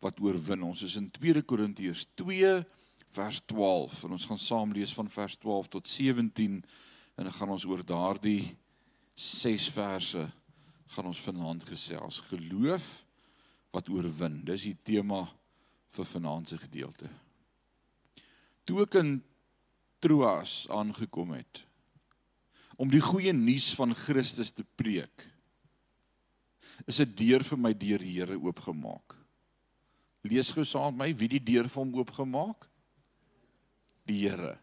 wat 0.00 0.20
oorwin. 0.20 0.62
Ons 0.62 0.82
is 0.82 0.96
in 0.96 1.10
2 1.10 1.42
Korintiërs 1.42 2.06
2 2.14 2.64
vers 3.10 3.40
12 3.46 4.04
en 4.04 4.10
ons 4.10 4.24
gaan 4.24 4.38
saam 4.38 4.72
lees 4.72 4.94
van 4.94 5.10
vers 5.10 5.36
12 5.36 5.68
tot 5.68 5.88
17 5.88 6.64
en 7.14 7.24
dan 7.24 7.32
gaan 7.32 7.50
ons 7.50 7.64
oor 7.64 7.84
daardie 7.84 8.56
6 9.14 9.68
verse 9.70 10.32
gaan 10.86 11.06
ons 11.06 11.20
vanaand 11.20 11.64
gesels. 11.64 12.20
Geloof 12.20 13.03
wat 13.74 13.90
oorwin. 13.90 14.40
Dis 14.46 14.68
die 14.68 14.76
tema 14.86 15.24
vir 15.94 16.08
vanaand 16.08 16.50
se 16.50 16.58
gedeelte. 16.58 17.10
Toe 18.64 18.84
ek 18.86 18.98
in 19.02 19.16
Troas 20.04 20.64
aangekom 20.72 21.34
het 21.36 21.62
om 22.80 22.90
die 22.90 23.02
goeie 23.02 23.32
nuus 23.32 23.68
van 23.78 23.94
Christus 23.94 24.50
te 24.50 24.64
preek, 24.76 25.28
is 26.90 26.98
'n 27.00 27.14
deur 27.14 27.44
vir 27.44 27.58
my 27.58 27.72
deur 27.72 27.98
die 27.98 28.14
Here 28.18 28.34
oopgemaak. 28.34 29.14
Lees 30.24 30.50
gou 30.50 30.64
saam 30.64 30.96
met 30.96 31.06
my 31.06 31.18
wie 31.18 31.28
die 31.28 31.44
deur 31.52 31.68
vir 31.68 31.84
hom 31.84 31.94
oopgemaak? 31.94 32.66
Die 34.06 34.18
Here. 34.18 34.58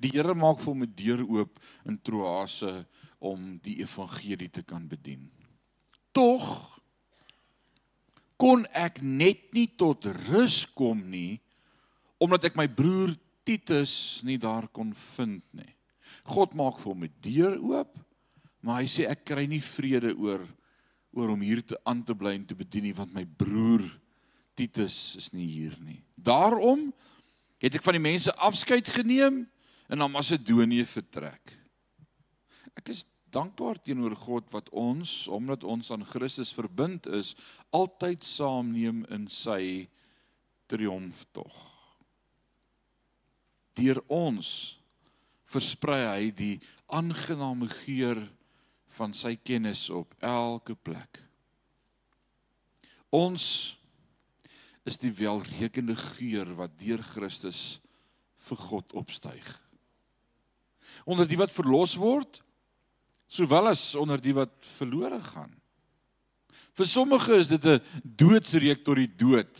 Die 0.00 0.10
Here 0.10 0.34
maak 0.34 0.58
vir 0.58 0.72
hom 0.72 0.82
'n 0.82 0.94
deur 0.96 1.22
oop 1.22 1.60
in 1.86 1.98
Troase 1.98 2.86
om 3.20 3.58
die 3.62 3.78
evangelie 3.82 4.50
te 4.50 4.62
kan 4.62 4.88
bedien. 4.88 5.30
Tog 6.12 6.77
kon 8.38 8.64
ek 8.72 9.02
net 9.02 9.50
nie 9.52 9.66
tot 9.76 10.06
rus 10.30 10.62
kom 10.78 11.02
nie 11.10 11.40
omdat 12.22 12.48
ek 12.50 12.58
my 12.58 12.66
broer 12.70 13.14
Titus 13.46 14.20
nie 14.26 14.36
daar 14.36 14.66
kon 14.74 14.90
vind 14.92 15.40
nie. 15.56 15.70
God 16.28 16.52
maak 16.58 16.76
vir 16.82 16.92
hom 16.92 17.04
'n 17.04 17.14
deur 17.22 17.54
oop, 17.56 17.92
maar 18.60 18.82
hy 18.82 18.86
sê 18.86 19.08
ek 19.08 19.24
kry 19.24 19.46
nie 19.46 19.62
vrede 19.62 20.12
oor 20.18 20.44
oor 21.16 21.30
om 21.30 21.40
hier 21.40 21.62
te 21.64 21.78
aan 21.84 22.04
te 22.04 22.14
bly 22.14 22.34
en 22.34 22.44
te 22.44 22.54
bedien 22.54 22.84
nie 22.84 22.92
want 22.92 23.14
my 23.14 23.24
broer 23.24 23.82
Titus 24.54 25.16
is 25.16 25.32
nie 25.32 25.46
hier 25.46 25.76
nie. 25.80 26.02
Daarom 26.14 26.92
het 27.58 27.74
ek 27.74 27.82
van 27.82 27.94
die 27.94 28.02
mense 28.02 28.34
afskeid 28.34 28.88
geneem 28.88 29.46
en 29.88 29.98
na 29.98 30.08
Macedonië 30.08 30.84
vertrek. 30.84 31.54
Ek 32.76 32.90
is 32.92 33.04
dankbaar 33.34 33.80
teenoor 33.82 34.16
God 34.16 34.48
wat 34.52 34.68
ons 34.70 35.26
omdat 35.32 35.64
ons 35.64 35.90
aan 35.94 36.06
Christus 36.06 36.52
verbind 36.56 37.06
is, 37.06 37.34
altyd 37.70 38.24
saamneem 38.24 39.04
in 39.14 39.28
sy 39.32 39.88
triomftog. 40.68 41.54
Deur 43.78 44.00
ons 44.10 44.50
versprei 45.48 46.02
hy 46.04 46.30
die 46.34 46.56
aangename 46.92 47.68
geur 47.84 48.20
van 48.98 49.14
sy 49.14 49.36
kennis 49.36 49.86
op 49.94 50.14
elke 50.24 50.74
plek. 50.74 51.20
Ons 53.14 53.76
is 54.88 54.98
die 55.00 55.12
welrekende 55.12 55.96
geur 55.96 56.50
wat 56.58 56.74
deur 56.80 57.02
Christus 57.14 57.78
vir 58.48 58.60
God 58.68 58.92
opstyg. 58.96 59.46
Onder 61.08 61.28
die 61.28 61.38
wat 61.40 61.52
verlos 61.52 61.96
word, 62.00 62.40
sowel 63.28 63.68
as 63.72 63.94
onder 63.94 64.20
die 64.20 64.34
wat 64.36 64.54
verlore 64.78 65.20
gaan. 65.20 65.52
Vir 66.78 66.86
sommige 66.86 67.36
is 67.36 67.48
dit 67.48 67.64
'n 67.66 67.82
doodsreek 68.02 68.84
tot 68.84 68.96
die 68.96 69.14
dood. 69.16 69.54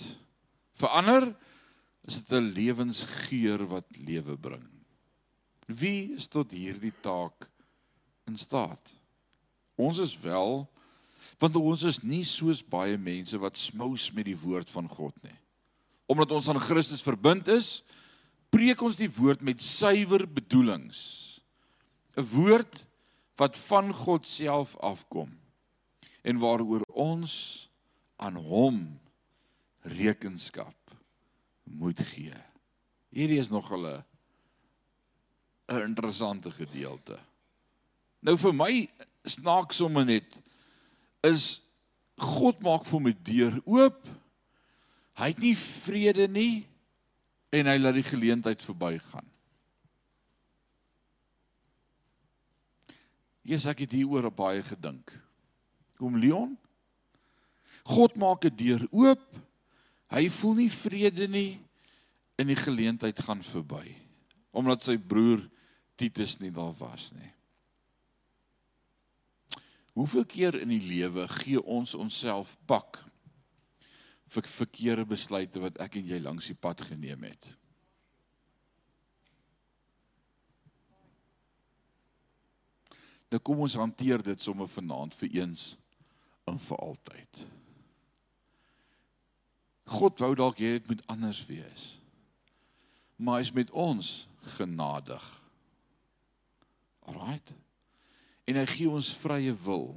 Vir 0.75 0.89
ander 0.89 1.35
is 2.07 2.23
dit 2.23 2.33
'n 2.33 2.53
lewensgeur 2.55 3.67
wat 3.67 3.85
lewe 3.97 4.37
bring. 4.37 4.69
Wie 5.67 6.15
is 6.17 6.27
tot 6.27 6.51
hierdie 6.51 6.95
taak 7.03 7.49
in 8.27 8.39
staat? 8.39 8.95
Ons 9.77 9.99
is 9.99 10.19
wel 10.19 10.69
want 11.39 11.57
ons 11.57 11.83
is 11.83 12.03
nie 12.03 12.25
soos 12.25 12.63
baie 12.67 12.97
mense 12.99 13.39
wat 13.39 13.59
smous 13.59 14.09
met 14.13 14.25
die 14.25 14.39
woord 14.39 14.71
van 14.71 14.89
God 14.89 15.15
nie. 15.23 15.37
Omdat 16.07 16.31
ons 16.31 16.49
aan 16.49 16.61
Christus 16.61 17.03
verbind 17.03 17.49
is, 17.49 17.83
preek 18.51 18.83
ons 18.83 18.97
die 18.97 19.11
woord 19.11 19.45
met 19.45 19.63
suiwer 19.63 20.27
bedoelings. 20.27 21.39
'n 22.17 22.27
Woord 22.33 22.88
wat 23.39 23.59
van 23.69 23.93
God 23.95 24.27
self 24.27 24.75
afkom 24.83 25.31
en 26.27 26.41
waaroor 26.43 26.83
ons 26.91 27.35
aan 28.19 28.35
hom 28.35 28.81
rekenskap 29.87 30.75
moet 31.63 32.01
gee. 32.11 32.35
Hierdie 33.15 33.39
is 33.39 33.49
nog 33.49 33.71
'n 33.73 34.03
'n 35.69 35.83
interessante 35.85 36.51
gedeelte. 36.51 37.19
Nou 38.21 38.37
vir 38.37 38.55
my 38.55 38.89
snaaks 39.25 39.77
sommer 39.77 40.05
net 40.05 40.41
is 41.23 41.61
God 42.17 42.61
maak 42.61 42.85
vir 42.85 43.01
my 43.01 43.15
deur 43.23 43.61
oop. 43.65 44.09
Hy 45.19 45.27
het 45.27 45.39
nie 45.39 45.57
vrede 45.57 46.29
nie 46.29 46.67
en 47.51 47.67
hy 47.67 47.79
laat 47.79 47.95
die 47.95 48.07
geleentheid 48.07 48.63
verbygaan. 48.63 49.28
Jesus 53.49 53.71
ek 53.73 53.87
het 53.87 53.95
hieroor 53.97 54.29
baie 54.35 54.61
gedink. 54.63 55.09
Kom 55.97 56.19
Leon. 56.21 56.53
God 57.89 58.17
maak 58.21 58.45
'n 58.45 58.57
deur 58.57 58.85
oop. 58.93 59.25
Hy 60.13 60.29
voel 60.29 60.55
nie 60.55 60.71
vrede 60.71 61.29
nie 61.29 61.59
en 62.37 62.47
die 62.47 62.57
geleentheid 62.57 63.19
gaan 63.21 63.43
verby 63.43 63.97
omdat 64.53 64.83
sy 64.83 64.97
broer 64.97 65.43
Titus 65.97 66.39
nie 66.41 66.51
daar 66.51 66.73
was 66.79 67.13
nie. 67.13 67.31
Hoeveel 69.93 70.25
keer 70.25 70.55
in 70.63 70.69
die 70.69 70.83
lewe 70.83 71.27
gee 71.29 71.61
ons 71.61 71.95
onsself 71.95 72.57
pak 72.67 73.05
vir 74.29 74.43
verkeerde 74.43 75.05
besluite 75.05 75.61
wat 75.61 75.79
ek 75.83 75.99
en 75.99 76.07
jy 76.07 76.21
langs 76.23 76.47
die 76.47 76.55
pad 76.55 76.81
geneem 76.87 77.23
het? 77.23 77.49
Nou 83.29 83.41
kom 83.45 83.61
ons 83.65 83.77
hanteer 83.77 84.23
dit 84.25 84.41
sommer 84.41 84.69
vanaand 84.71 85.15
vir 85.19 85.41
eens 85.43 85.71
en 86.49 86.59
vir 86.69 86.81
altyd. 86.81 87.45
God 89.89 90.21
wou 90.21 90.35
dalk 90.37 90.61
hê 90.61 90.77
dit 90.77 90.89
moet 90.89 91.05
anders 91.13 91.41
wees. 91.49 91.87
Maar 93.17 93.41
hy 93.41 93.47
is 93.49 93.55
met 93.57 93.71
ons 93.71 94.13
genadig. 94.57 95.25
Alraight. 97.09 97.53
En 98.49 98.57
hy 98.57 98.67
gee 98.69 98.91
ons 98.91 99.11
vrye 99.21 99.53
wil. 99.65 99.91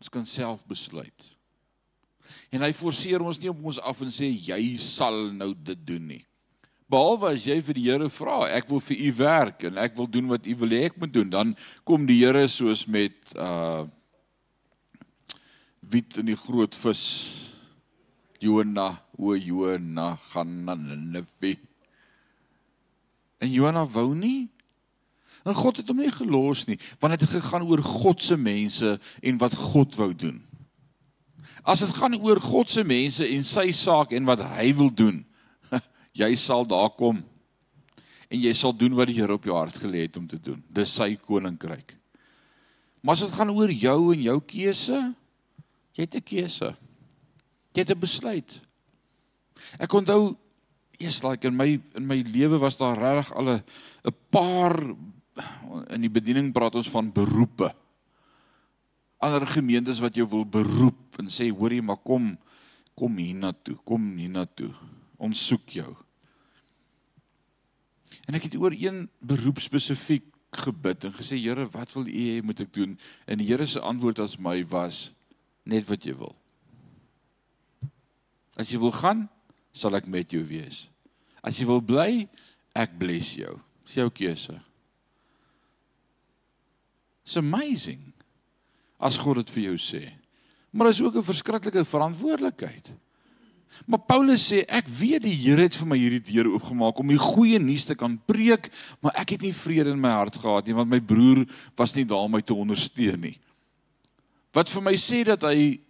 Ons 0.00 0.12
kan 0.12 0.26
self 0.28 0.64
besluit. 0.68 1.28
En 2.52 2.64
hy 2.64 2.72
forceer 2.76 3.22
ons 3.24 3.38
nie 3.40 3.50
op 3.52 3.60
ons 3.72 3.80
af 3.80 4.00
en 4.04 4.12
sê 4.12 4.28
jy 4.28 4.74
sal 4.80 5.30
nou 5.36 5.52
dit 5.54 5.86
doen 5.88 6.08
nie. 6.16 6.22
Behalwe 6.92 7.30
as 7.32 7.46
jy 7.48 7.56
vir 7.64 7.78
die 7.78 7.86
Here 7.88 8.08
vra, 8.12 8.42
ek 8.52 8.68
wil 8.68 8.82
vir 8.84 8.98
u 9.00 9.10
werk 9.22 9.64
en 9.64 9.80
ek 9.80 9.94
wil 9.96 10.10
doen 10.12 10.28
wat 10.28 10.44
u 10.44 10.56
wil 10.60 10.74
hê 10.76 10.82
ek 10.90 10.98
moet 11.00 11.12
doen, 11.14 11.30
dan 11.32 11.54
kom 11.88 12.04
die 12.08 12.20
Here 12.20 12.44
soos 12.52 12.84
met 12.86 13.16
uh 13.32 13.88
wit 15.92 16.16
in 16.16 16.30
die 16.30 16.38
groot 16.38 16.76
vis. 16.78 17.02
Jona, 18.40 18.94
o 19.18 19.34
Jona, 19.36 20.14
gaan 20.30 20.52
na 20.64 20.74
Nineve. 20.78 21.56
En 23.42 23.50
Jona 23.52 23.82
wou 23.84 24.14
nie. 24.16 24.48
En 25.44 25.58
God 25.58 25.80
het 25.82 25.90
hom 25.90 26.00
nie 26.00 26.12
gelos 26.14 26.64
nie, 26.68 26.78
want 27.02 27.16
dit 27.16 27.26
het 27.26 27.34
gegaan 27.42 27.66
oor 27.66 27.82
God 27.82 28.22
se 28.22 28.38
mense 28.38 28.94
en 29.20 29.40
wat 29.42 29.56
God 29.58 29.98
wou 29.98 30.12
doen. 30.14 30.38
As 31.66 31.82
dit 31.82 31.92
gaan 31.98 32.16
oor 32.22 32.40
God 32.42 32.70
se 32.70 32.84
mense 32.86 33.26
en 33.26 33.44
sy 33.46 33.68
saak 33.74 34.14
en 34.14 34.26
wat 34.28 34.42
hy 34.54 34.70
wil 34.78 34.90
doen, 34.94 35.20
jy 36.12 36.34
sal 36.36 36.66
daar 36.68 36.90
kom 36.96 37.22
en 38.32 38.40
jy 38.40 38.52
sal 38.56 38.72
doen 38.76 38.94
wat 38.96 39.10
die 39.10 39.18
Here 39.18 39.34
op 39.34 39.44
jou 39.44 39.56
hart 39.56 39.76
gelê 39.80 40.06
het 40.06 40.16
om 40.16 40.26
te 40.28 40.38
doen. 40.40 40.62
Dis 40.72 40.92
sy 40.96 41.16
koninkryk. 41.20 41.96
Maar 43.02 43.18
as 43.18 43.24
dit 43.26 43.34
gaan 43.34 43.50
oor 43.52 43.70
jou 43.70 43.98
en 44.14 44.22
jou 44.22 44.38
keuse, 44.40 45.00
jy 45.92 46.06
het 46.06 46.14
'n 46.14 46.24
keuse. 46.24 46.76
Jy 47.74 47.80
het 47.80 47.90
'n 47.90 48.00
besluit. 48.00 48.60
Ek 49.78 49.92
onthou 49.92 50.36
eers 50.98 51.22
like 51.22 51.46
in 51.46 51.56
my 51.56 51.80
in 51.94 52.06
my 52.06 52.22
lewe 52.22 52.58
was 52.58 52.76
daar 52.76 52.96
regtig 52.96 53.34
al 53.36 53.48
'n 53.58 54.14
paar 54.30 54.94
in 55.90 56.00
die 56.00 56.12
bediening 56.12 56.52
praat 56.52 56.74
ons 56.74 56.90
van 56.90 57.12
beroepe. 57.12 57.74
Ander 59.18 59.46
gemeentes 59.46 60.00
wat 60.00 60.14
jou 60.14 60.28
wil 60.28 60.44
beroep 60.44 61.18
en 61.18 61.26
sê 61.26 61.50
hoorie 61.50 61.82
maar 61.82 62.00
kom 62.02 62.38
kom 62.94 63.16
hiernatoe, 63.16 63.76
kom 63.84 64.16
hiernatoe 64.16 64.70
ons 65.18 65.46
soek 65.46 65.70
jou. 65.70 65.96
En 68.28 68.38
ek 68.38 68.46
het 68.48 68.56
oor 68.60 68.74
een 68.76 69.08
beroep 69.18 69.60
spesifiek 69.60 70.26
gebid 70.62 71.04
en 71.08 71.14
gesê 71.16 71.38
Here, 71.40 71.66
wat 71.72 71.92
wil 71.96 72.06
U 72.06 72.12
hê 72.12 72.42
moet 72.44 72.60
ek 72.60 72.72
doen? 72.74 72.98
En 73.26 73.40
die 73.40 73.48
Here 73.48 73.66
se 73.66 73.80
antwoord 73.80 74.20
aan 74.20 74.36
my 74.38 74.60
was 74.68 75.10
net 75.64 75.88
wat 75.88 76.04
jy 76.04 76.14
wil. 76.16 76.34
As 78.56 78.70
jy 78.70 78.78
wil 78.78 78.92
gaan, 78.92 79.28
sal 79.72 79.96
ek 79.96 80.06
met 80.06 80.30
jou 80.30 80.44
wees. 80.44 80.86
As 81.42 81.58
jy 81.58 81.66
wil 81.66 81.80
bly, 81.80 82.28
ek 82.76 82.98
bless 83.00 83.34
jou. 83.38 83.56
Dis 83.86 83.98
jou 83.98 84.10
keuse. 84.12 84.60
It's 87.24 87.36
amazing. 87.36 88.12
as 89.02 89.18
God 89.18 89.42
dit 89.42 89.50
vir 89.56 89.64
jou 89.72 89.78
sê. 89.82 90.02
Maar 90.72 90.90
dit 90.90 91.00
is 91.00 91.02
ook 91.02 91.16
'n 91.16 91.30
verskriklike 91.30 91.84
verantwoordelikheid. 91.84 92.92
Maar 93.86 94.02
Paulus 94.06 94.44
sê 94.52 94.62
ek 94.68 94.88
weet 94.88 95.24
die 95.24 95.36
Here 95.36 95.66
het 95.66 95.76
vir 95.76 95.88
my 95.88 95.98
hierdie 95.98 96.22
deur 96.32 96.52
oopgemaak 96.54 96.98
om 97.00 97.12
die 97.12 97.20
goeie 97.20 97.58
nuus 97.58 97.86
te 97.88 97.96
kan 97.98 98.18
preek, 98.28 98.70
maar 99.00 99.16
ek 99.22 99.36
het 99.36 99.46
nie 99.46 99.54
vrede 99.56 99.94
in 99.94 100.02
my 100.02 100.12
hart 100.14 100.38
gehad 100.38 100.66
nie 100.66 100.76
want 100.76 100.90
my 100.90 101.00
broer 101.00 101.44
was 101.78 101.96
nie 101.96 102.06
daar 102.08 102.26
om 102.26 102.36
my 102.36 102.42
te 102.42 102.54
ondersteun 102.54 103.20
nie. 103.20 103.38
Wat 104.52 104.68
vir 104.68 104.84
my 104.84 104.94
sê 105.00 105.24
dat 105.24 105.42
hy 105.48 105.80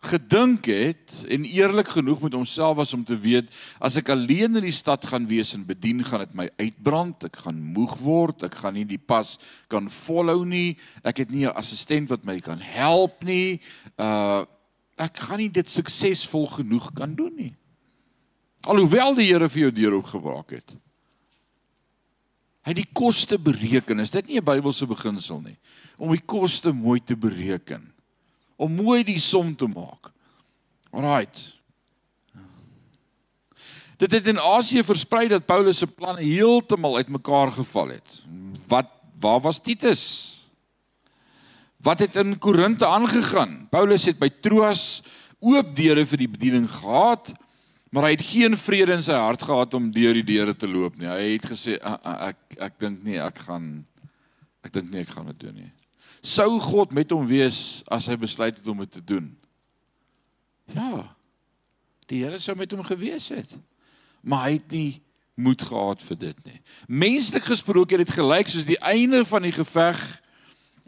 gedink 0.00 0.64
het 0.72 1.12
en 1.28 1.44
eerlik 1.44 1.88
genoeg 1.92 2.22
met 2.24 2.32
homself 2.32 2.76
was 2.76 2.94
om 2.96 3.04
te 3.04 3.18
weet 3.20 3.50
as 3.78 3.98
ek 4.00 4.08
alleen 4.08 4.56
in 4.56 4.64
die 4.64 4.72
stad 4.72 5.04
gaan 5.06 5.26
wees 5.28 5.52
en 5.52 5.66
bedien 5.68 6.00
gaan 6.04 6.24
dit 6.24 6.32
my 6.40 6.46
uitbrand 6.56 7.26
ek 7.28 7.42
gaan 7.44 7.58
moeg 7.74 7.98
word 8.00 8.46
ek 8.48 8.56
gaan 8.62 8.78
nie 8.80 8.86
die 8.88 9.00
pas 9.00 9.34
kan 9.68 9.90
volhou 9.92 10.46
nie 10.48 10.78
ek 11.04 11.20
het 11.24 11.30
nie 11.30 11.44
'n 11.44 11.52
assistent 11.52 12.08
wat 12.08 12.24
my 12.24 12.40
kan 12.40 12.60
help 12.60 13.20
nie 13.22 13.60
uh 14.00 14.48
ek 15.00 15.24
gaan 15.26 15.42
nie 15.42 15.50
dit 15.52 15.70
suksesvol 15.70 16.46
genoeg 16.58 16.90
kan 16.96 17.14
doen 17.18 17.32
nie 17.36 17.54
alhoewel 18.68 19.16
die 19.16 19.30
Here 19.30 19.48
vir 19.48 19.68
jou 19.68 19.72
deur 19.80 19.98
opgebreek 20.00 20.58
het 20.60 20.76
hy 22.68 22.76
die 22.76 22.88
koste 22.92 23.38
bereken 23.40 24.04
is 24.04 24.12
dit 24.12 24.28
nie 24.28 24.40
'n 24.40 24.44
Bybelse 24.44 24.86
beginsel 24.86 25.40
nie 25.40 25.56
om 25.96 26.12
die 26.12 26.24
koste 26.24 26.72
mooi 26.72 27.00
te 27.00 27.16
bereken 27.16 27.90
om 28.60 28.76
mooi 28.76 29.00
die 29.06 29.20
som 29.20 29.54
te 29.56 29.68
maak. 29.70 30.10
Alraight. 30.92 31.40
Dit 34.00 34.12
het 34.16 34.28
in 34.32 34.40
Asië 34.40 34.84
versprei 34.84 35.28
dat 35.28 35.46
Paulus 35.48 35.80
se 35.80 35.86
planne 35.86 36.24
heeltemal 36.24 36.96
uitmekaar 37.00 37.52
geval 37.52 37.96
het. 37.96 38.22
Wat 38.68 38.88
waar 39.20 39.40
was 39.40 39.60
Titus? 39.60 40.04
Wat 41.82 42.02
het 42.04 42.16
in 42.20 42.38
Korinte 42.38 42.86
aangegaan? 42.86 43.66
Paulus 43.72 44.04
het 44.08 44.18
by 44.20 44.28
Troas 44.42 45.02
oop 45.40 45.74
deure 45.76 46.04
vir 46.06 46.20
die 46.20 46.28
bediening 46.28 46.68
gehad, 46.68 47.32
maar 47.90 48.06
hy 48.08 48.14
het 48.18 48.28
geen 48.28 48.56
vrede 48.60 48.98
in 48.98 49.04
sy 49.04 49.16
hart 49.16 49.42
gehad 49.48 49.74
om 49.74 49.90
deur 49.94 50.14
die 50.20 50.26
deure 50.26 50.54
te 50.56 50.68
loop 50.68 51.00
nie. 51.00 51.08
Hy 51.08 51.34
het 51.38 51.50
gesê 51.54 51.78
ah, 51.80 51.96
ah, 52.04 52.30
ek, 52.30 52.60
ek 52.70 52.80
dink 52.82 53.04
nie 53.04 53.18
ek 53.18 53.44
gaan 53.48 53.72
ek 54.64 54.74
dink 54.76 54.90
nie 54.92 55.02
ek 55.02 55.14
gaan 55.16 55.32
dit 55.32 55.46
doen 55.48 55.56
nie 55.56 55.70
sou 56.20 56.60
God 56.60 56.92
met 56.92 57.10
hom 57.12 57.26
wees 57.28 57.80
as 57.88 58.08
hy 58.10 58.16
besluit 58.20 58.56
het 58.56 58.68
om 58.68 58.82
dit 58.84 58.92
te 58.92 59.04
doen? 59.04 59.30
Ja. 60.74 61.08
Die 62.10 62.22
Here 62.22 62.40
sou 62.42 62.56
met 62.58 62.72
hom 62.74 62.84
gewees 62.86 63.30
het. 63.32 63.52
Maar 64.20 64.48
hy 64.48 64.56
het 64.58 64.74
nie 64.74 64.90
moed 65.40 65.62
gehad 65.64 66.02
vir 66.04 66.18
dit 66.20 66.40
nie. 66.44 66.58
Menslik 66.86 67.46
gesproke 67.48 67.96
het 67.96 68.04
dit 68.04 68.16
gelyk 68.16 68.50
soos 68.52 68.68
die 68.68 68.80
einde 68.84 69.24
van 69.24 69.46
die 69.46 69.54
geveg 69.56 70.00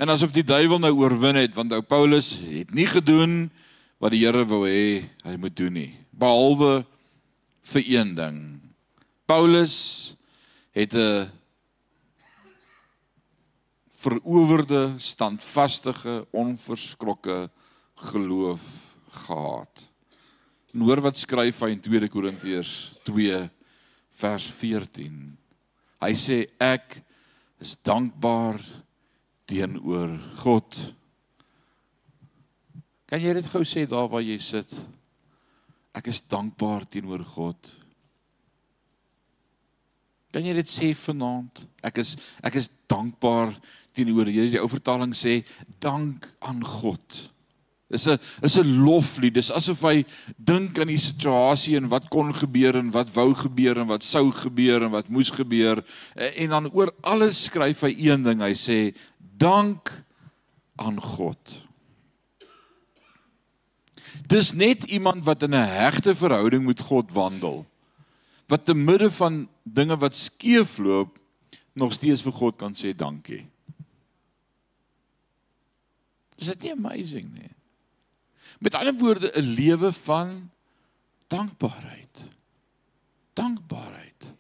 en 0.02 0.11
asof 0.11 0.32
die 0.35 0.42
duiwel 0.42 0.80
nou 0.82 0.90
oorwin 0.99 1.38
het 1.38 1.52
want 1.54 1.71
ou 1.76 1.82
Paulus 1.87 2.35
het 2.42 2.73
nie 2.75 2.88
gedoen 2.90 3.44
wat 4.02 4.11
die 4.11 4.25
Here 4.25 4.42
wou 4.50 4.64
hê 4.66 5.04
hy 5.23 5.35
moet 5.38 5.54
doen 5.54 5.76
nie 5.78 5.92
behalwe 6.11 6.82
vir 7.71 7.87
een 7.87 8.11
ding. 8.18 8.40
Paulus 9.30 9.76
het 10.75 10.94
'n 10.94 11.30
verowerde, 14.02 14.99
standvastige, 14.99 16.26
onverskrokke 16.30 17.50
geloof 17.94 18.62
gehad. 19.11 19.88
En 20.75 20.80
hoor 20.80 21.00
wat 21.00 21.18
skryf 21.18 21.61
hy 21.61 21.71
in 21.71 21.80
2 21.80 22.09
Korintiërs 22.09 22.94
2 23.04 23.50
vers 24.11 24.47
14. 24.50 25.38
Hy 26.00 26.12
sê 26.14 26.47
ek 26.59 27.02
is 27.61 27.76
dankbaar 27.82 28.59
teenoor 29.46 30.16
God. 30.42 30.78
Kan 33.11 33.20
jy 33.20 33.34
dit 33.37 33.49
gou 33.52 33.64
sê 33.69 33.84
daar 33.88 34.08
waar 34.08 34.25
jy 34.25 34.38
sit? 34.40 34.73
Ek 35.93 36.08
is 36.08 36.23
dankbaar 36.25 36.86
teenoor 36.88 37.25
God. 37.34 37.73
Kan 40.32 40.47
jy 40.49 40.54
dit 40.56 40.71
sê 40.73 40.95
vanaand? 40.97 41.60
Ek 41.84 42.00
is 42.00 42.17
ek 42.40 42.56
is 42.62 42.71
dankbaar 42.88 43.52
teenoor 43.93 44.30
Here. 44.32 44.49
Die 44.49 44.62
ou 44.62 44.71
vertaling 44.73 45.12
sê 45.12 45.43
dank 45.84 46.30
aan 46.40 46.62
God. 46.64 47.21
Dis 47.93 48.08
'n 48.08 48.19
is 48.43 48.56
'n 48.56 48.84
loflied. 48.84 49.34
Dis 49.34 49.50
asof 49.52 49.82
hy 49.82 50.06
dink 50.38 50.78
aan 50.78 50.88
die 50.88 50.97
situasie 50.97 51.76
en 51.76 51.88
wat 51.88 52.08
kon 52.08 52.32
gebeur 52.32 52.76
en 52.76 52.90
wat 52.90 53.12
wou 53.12 53.34
gebeur 53.34 53.76
en 53.78 53.86
wat 53.86 54.02
sou 54.02 54.32
gebeur 54.32 54.82
en 54.82 54.90
wat 54.90 55.08
moes 55.08 55.30
gebeur 55.30 55.84
en 56.17 56.49
dan 56.49 56.71
oor 56.73 56.95
alles 57.02 57.45
skryf 57.45 57.82
hy 57.82 57.93
een 57.99 58.23
ding. 58.23 58.40
Hy 58.40 58.54
sê 58.56 58.95
dank 59.43 60.05
aan 60.78 61.00
God. 61.02 61.39
Dis 64.26 64.52
net 64.52 64.85
iemand 64.85 65.25
wat 65.25 65.43
in 65.43 65.55
'n 65.55 65.69
hegte 65.69 66.15
verhouding 66.15 66.65
met 66.65 66.81
God 66.81 67.13
wandel. 67.13 67.67
Wat 68.47 68.65
te 68.65 68.75
midde 68.75 69.11
van 69.11 69.49
dinge 69.63 69.97
wat 69.97 70.15
skeefloop 70.15 71.19
nog 71.73 71.93
steeds 71.93 72.23
vir 72.23 72.33
God 72.33 72.57
kan 72.57 72.75
sê 72.75 72.95
dankie. 72.97 73.47
Is 76.37 76.47
dit 76.47 76.63
nie 76.63 76.73
amazing 76.73 77.33
nie? 77.35 77.50
Met 78.59 78.75
ander 78.75 78.95
woorde 78.95 79.33
'n 79.35 79.55
lewe 79.55 79.93
van 79.93 80.50
dankbaarheid. 81.26 82.19
Dankbaarheid. 83.33 84.31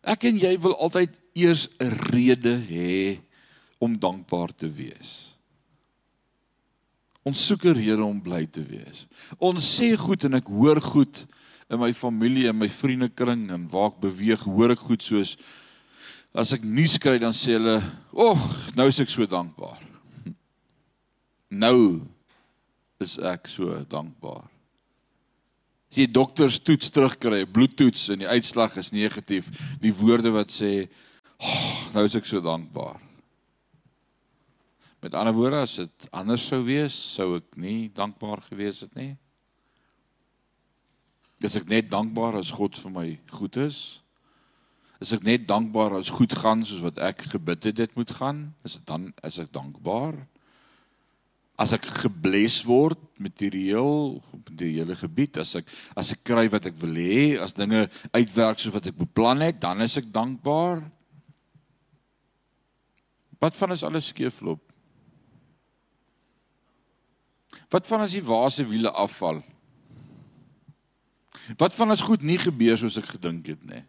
Ek 0.00 0.24
en 0.24 0.38
jy 0.38 0.58
wil 0.60 0.76
altyd 0.78 1.10
eers 1.32 1.68
'n 1.78 1.88
rede 1.88 2.56
hê 2.68 3.20
om 3.80 3.96
dankbaar 3.98 4.52
te 4.54 4.68
wees. 4.68 5.30
Ons 7.24 7.46
soek 7.46 7.64
'n 7.64 7.76
rede 7.76 8.04
om 8.04 8.20
bly 8.20 8.46
te 8.46 8.62
wees. 8.62 9.06
Ons 9.38 9.64
sê 9.76 9.96
goed 9.96 10.24
en 10.24 10.34
ek 10.34 10.46
hoor 10.46 10.80
goed 10.80 11.26
in 11.70 11.78
my 11.78 11.92
familie 11.92 12.48
en 12.48 12.58
my 12.58 12.68
vriendekring 12.68 13.50
en 13.50 13.68
waar 13.68 13.92
ek 13.92 14.00
beweeg, 14.00 14.44
hoor 14.44 14.70
ek 14.70 14.78
goed 14.78 15.02
soos 15.02 15.36
as 16.34 16.52
ek 16.52 16.62
nuus 16.62 16.96
kry 16.98 17.18
dan 17.18 17.32
sê 17.32 17.58
hulle, 17.58 17.82
"Ag, 18.14 18.74
nou 18.76 18.86
is 18.88 19.00
ek 19.00 19.08
so 19.08 19.26
dankbaar." 19.26 19.80
Nou 21.50 22.06
is 23.00 23.18
ek 23.18 23.48
so 23.48 23.84
dankbaar. 23.90 24.44
As 25.90 25.96
jy 25.96 26.06
dokters 26.06 26.60
toets 26.60 26.88
terugkry, 26.88 27.44
bloedtoets 27.44 28.10
en 28.10 28.18
die 28.18 28.28
uitslag 28.28 28.76
is 28.76 28.92
negatief, 28.92 29.48
die 29.80 29.92
woorde 29.92 30.30
wat 30.30 30.48
sê, 30.48 30.88
oh, 31.40 31.90
"Nou 31.92 32.04
is 32.04 32.14
ek 32.14 32.26
so 32.26 32.40
dankbaar." 32.40 33.09
Met 35.00 35.14
ander 35.16 35.34
woorde, 35.34 35.62
as 35.64 35.78
dit 35.80 36.06
anders 36.12 36.44
sou 36.46 36.60
wees, 36.66 36.96
sou 37.16 37.34
ek 37.38 37.56
nie 37.56 37.88
dankbaar 37.96 38.42
gewees 38.50 38.82
het 38.84 38.92
nie. 38.98 39.14
Is 41.40 41.56
ek 41.56 41.70
net 41.70 41.88
dankbaar 41.92 42.36
as 42.40 42.52
God 42.52 42.76
vir 42.76 42.92
my 42.92 43.06
goed 43.32 43.56
is? 43.60 44.00
Is 45.00 45.14
ek 45.16 45.24
net 45.24 45.46
dankbaar 45.48 45.96
as 45.96 46.12
goed 46.12 46.34
gaan 46.36 46.66
soos 46.68 46.84
wat 46.84 47.00
ek 47.00 47.24
gebid 47.32 47.70
het 47.70 47.78
dit 47.80 47.96
moet 47.96 48.12
gaan? 48.12 48.50
Is 48.68 48.76
dit 48.76 48.84
dan 48.88 49.08
is 49.24 49.40
ek 49.40 49.48
dankbaar? 49.56 50.18
as 51.60 51.74
ek 51.76 51.84
gebless 52.00 52.62
word 52.64 53.00
materieel 53.20 54.16
op 54.32 54.46
die 54.56 54.72
hele 54.78 54.96
gebied 54.96 55.36
as 55.42 55.52
ek 55.60 55.68
as 55.98 56.14
ek 56.14 56.22
kry 56.24 56.46
wat 56.52 56.70
ek 56.70 56.78
wil 56.80 56.96
hê 56.96 57.36
as 57.42 57.52
dinge 57.56 57.84
uitwerk 58.16 58.62
soos 58.62 58.72
wat 58.72 58.88
ek 58.88 58.96
beplan 58.96 59.44
het 59.44 59.60
dan 59.60 59.84
is 59.84 59.98
ek 60.00 60.08
dankbaar 60.14 60.80
wat 63.44 63.60
van 63.60 63.76
as 63.76 63.84
alles 63.84 64.08
skeefloop 64.14 64.69
wat 67.70 67.86
van 67.86 68.06
as 68.06 68.16
die 68.16 68.24
wase 68.24 68.66
wiele 68.68 68.90
afval 68.90 69.42
wat 71.58 71.74
van 71.74 71.90
as 71.90 72.04
goed 72.06 72.22
nie 72.22 72.38
gebeur 72.38 72.78
soos 72.78 72.98
ek 73.00 73.12
gedink 73.16 73.52
het 73.52 73.62
nê 73.66 73.82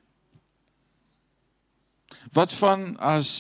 wat 2.36 2.54
van 2.60 2.94
as 2.98 3.32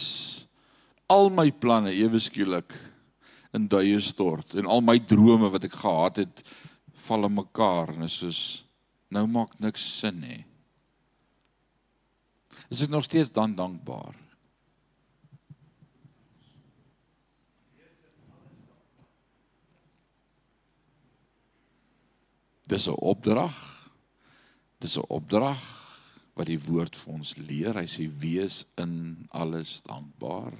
al 1.11 1.29
my 1.33 1.49
planne 1.51 1.93
ewe 1.93 2.19
skielik 2.23 2.73
in 3.53 3.67
duie 3.67 3.99
stort 3.99 4.55
en 4.55 4.67
al 4.67 4.83
my 4.85 4.99
drome 5.03 5.51
wat 5.51 5.67
ek 5.67 5.79
gehad 5.83 6.21
het 6.23 6.43
val 7.07 7.27
in 7.27 7.35
mekaar 7.35 7.91
en 7.95 8.07
is 8.07 8.19
soos 8.21 8.41
nou 9.11 9.25
maak 9.27 9.57
niks 9.59 9.83
sin 9.99 10.21
nie. 10.23 10.39
Is 12.71 12.83
ek 12.85 12.91
nog 12.93 13.03
steeds 13.03 13.31
dan 13.35 13.55
dankbaar? 13.57 14.15
Dis 22.71 22.87
'n 22.87 22.95
opdrag. 22.95 23.55
Dis 24.79 24.97
'n 24.97 25.03
opdrag 25.07 25.59
wat 26.33 26.47
die 26.47 26.59
woord 26.59 26.95
vir 26.95 27.13
ons 27.13 27.35
leer. 27.35 27.75
Hy 27.75 27.87
sê 27.87 28.07
wees 28.19 28.65
in 28.77 29.27
alles 29.29 29.81
dankbaar. 29.83 30.53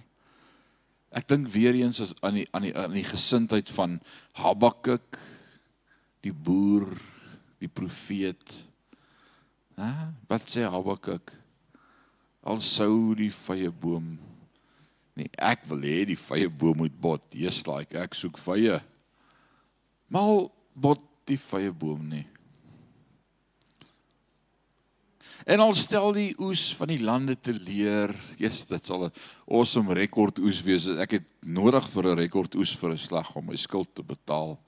Ek 1.12 1.28
dink 1.28 1.48
weer 1.48 1.74
eens 1.74 2.02
as 2.02 2.14
aan 2.22 2.34
die 2.34 2.48
aan 2.52 2.62
die 2.62 2.76
aan 2.76 2.92
die 2.92 3.08
gesindheid 3.08 3.72
van 3.72 4.02
Habakuk, 4.34 5.20
die 6.22 6.34
boer, 6.34 6.88
die 7.60 7.72
profeet. 7.72 8.66
Hæ? 9.76 10.12
Wat 10.28 10.50
sê 10.50 10.68
Habakuk? 10.68 11.32
Al 12.44 12.60
sou 12.60 13.16
die 13.16 13.32
vrye 13.32 13.72
boom 13.72 14.20
Nee, 15.14 15.28
ek 15.38 15.66
wil 15.68 15.84
hê 15.84 16.06
die 16.08 16.16
vye 16.16 16.48
boom 16.50 16.78
moet 16.78 16.94
bot. 17.02 17.24
Jy's 17.36 17.66
like 17.68 17.98
ek 18.00 18.16
soek 18.16 18.38
vye. 18.40 18.80
Maar 20.08 20.48
bot 20.74 21.11
die 21.32 21.40
vye 21.40 21.72
boom 21.72 22.06
nie. 22.12 22.26
En 25.50 25.60
al 25.64 25.74
stel 25.74 26.12
die 26.14 26.32
oes 26.38 26.68
van 26.78 26.92
die 26.92 27.02
lande 27.02 27.34
te 27.34 27.54
leer, 27.56 28.14
yes, 28.38 28.62
dit 28.70 28.86
sal 28.86 29.08
'n 29.08 29.14
awesome 29.50 29.94
rekord 29.94 30.40
oes 30.40 30.62
wees. 30.62 30.86
Ek 30.88 31.18
het 31.18 31.28
nodig 31.42 31.90
vir 31.90 32.04
'n 32.08 32.18
rekord 32.18 32.56
oes 32.56 32.76
vir 32.76 32.92
'n 32.92 32.98
slag 32.98 33.36
om 33.36 33.46
my 33.46 33.56
skuld 33.56 33.90
te 33.96 34.04
betaal. 34.04 34.60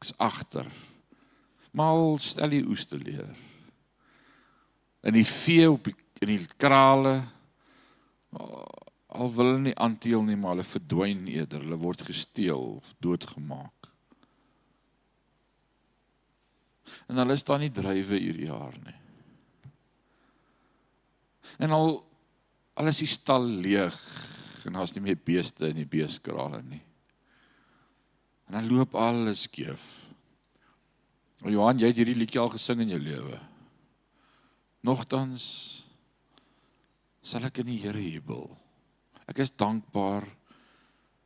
Ek's 0.00 0.12
agter. 0.18 0.66
Maar 1.72 1.86
al 1.86 2.18
stel 2.18 2.48
die 2.48 2.66
oes 2.66 2.84
te 2.84 2.98
leer. 2.98 3.30
En 5.02 5.12
die 5.12 5.26
vee 5.26 5.70
op 5.70 5.84
die 5.84 5.94
in 6.22 6.28
die 6.28 6.46
krale 6.56 7.24
al 9.12 9.32
wil 9.34 9.44
hulle 9.44 9.58
nie 9.58 9.76
aanteel 9.76 10.22
nie, 10.22 10.36
maar 10.36 10.54
hulle 10.54 10.64
verdwyn 10.64 11.26
eerder. 11.28 11.60
Hulle 11.60 11.76
word 11.76 12.02
gesteel 12.06 12.82
doodgemaak. 13.04 13.91
En 17.08 17.20
hulle 17.22 17.36
staan 17.40 17.62
nie 17.64 17.72
drywe 17.72 18.18
hierdie 18.18 18.48
jaar 18.50 18.76
nie. 18.84 18.98
En 21.62 21.74
al 21.76 22.00
al 22.80 22.88
is 22.88 23.02
stal 23.12 23.44
leeg 23.44 23.96
en 24.64 24.78
daar's 24.78 24.94
nie 24.94 25.02
meer 25.04 25.18
beeste 25.20 25.68
in 25.68 25.82
die 25.82 25.88
beeskrale 25.88 26.62
nie. 26.64 26.80
En 28.48 28.56
dan 28.56 28.68
loop 28.70 28.94
alles 28.96 29.44
skeef. 29.48 29.82
Johan, 31.42 31.80
jy 31.80 31.90
het 31.90 31.98
hierdie 31.98 32.16
liedjie 32.16 32.40
al 32.40 32.52
gesing 32.54 32.84
in 32.84 32.92
jou 32.94 33.00
lewe. 33.02 33.38
Nogtans 34.86 35.44
sal 37.22 37.46
ek 37.48 37.62
in 37.62 37.72
die 37.72 37.80
Here 37.82 38.02
jubel. 38.02 38.46
Ek 39.30 39.42
is 39.42 39.54
dankbaar 39.54 40.26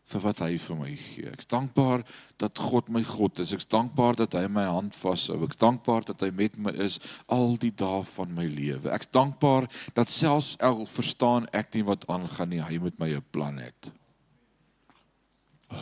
vir 0.06 0.22
wat 0.22 0.40
hy 0.44 0.52
vir 0.62 0.78
my 0.78 0.92
gee. 0.94 1.26
Ek's 1.32 1.48
dankbaar 1.50 2.04
dat 2.38 2.60
God 2.62 2.90
my 2.94 3.02
God 3.06 3.40
is. 3.42 3.52
Ek's 3.56 3.66
dankbaar 3.70 4.18
dat 4.20 4.36
hy 4.38 4.44
my 4.46 4.66
hand 4.68 4.94
vashou. 4.94 5.40
Ek's 5.46 5.58
dankbaar 5.58 6.06
dat 6.06 6.22
hy 6.22 6.30
met 6.30 6.54
my 6.62 6.70
is 6.86 7.00
al 7.32 7.56
die 7.62 7.72
dae 7.74 8.04
van 8.14 8.34
my 8.36 8.46
lewe. 8.46 8.92
Ek's 8.94 9.10
dankbaar 9.14 9.66
dat 9.98 10.12
selfs 10.14 10.54
al 10.62 10.84
verstaan 10.90 11.50
ek 11.56 11.74
nie 11.74 11.82
wat 11.88 12.06
aangaan 12.12 12.54
nie, 12.54 12.62
hy 12.62 12.78
met 12.78 12.98
my 13.02 13.10
'n 13.16 13.24
plan 13.34 13.58
het. 13.58 13.90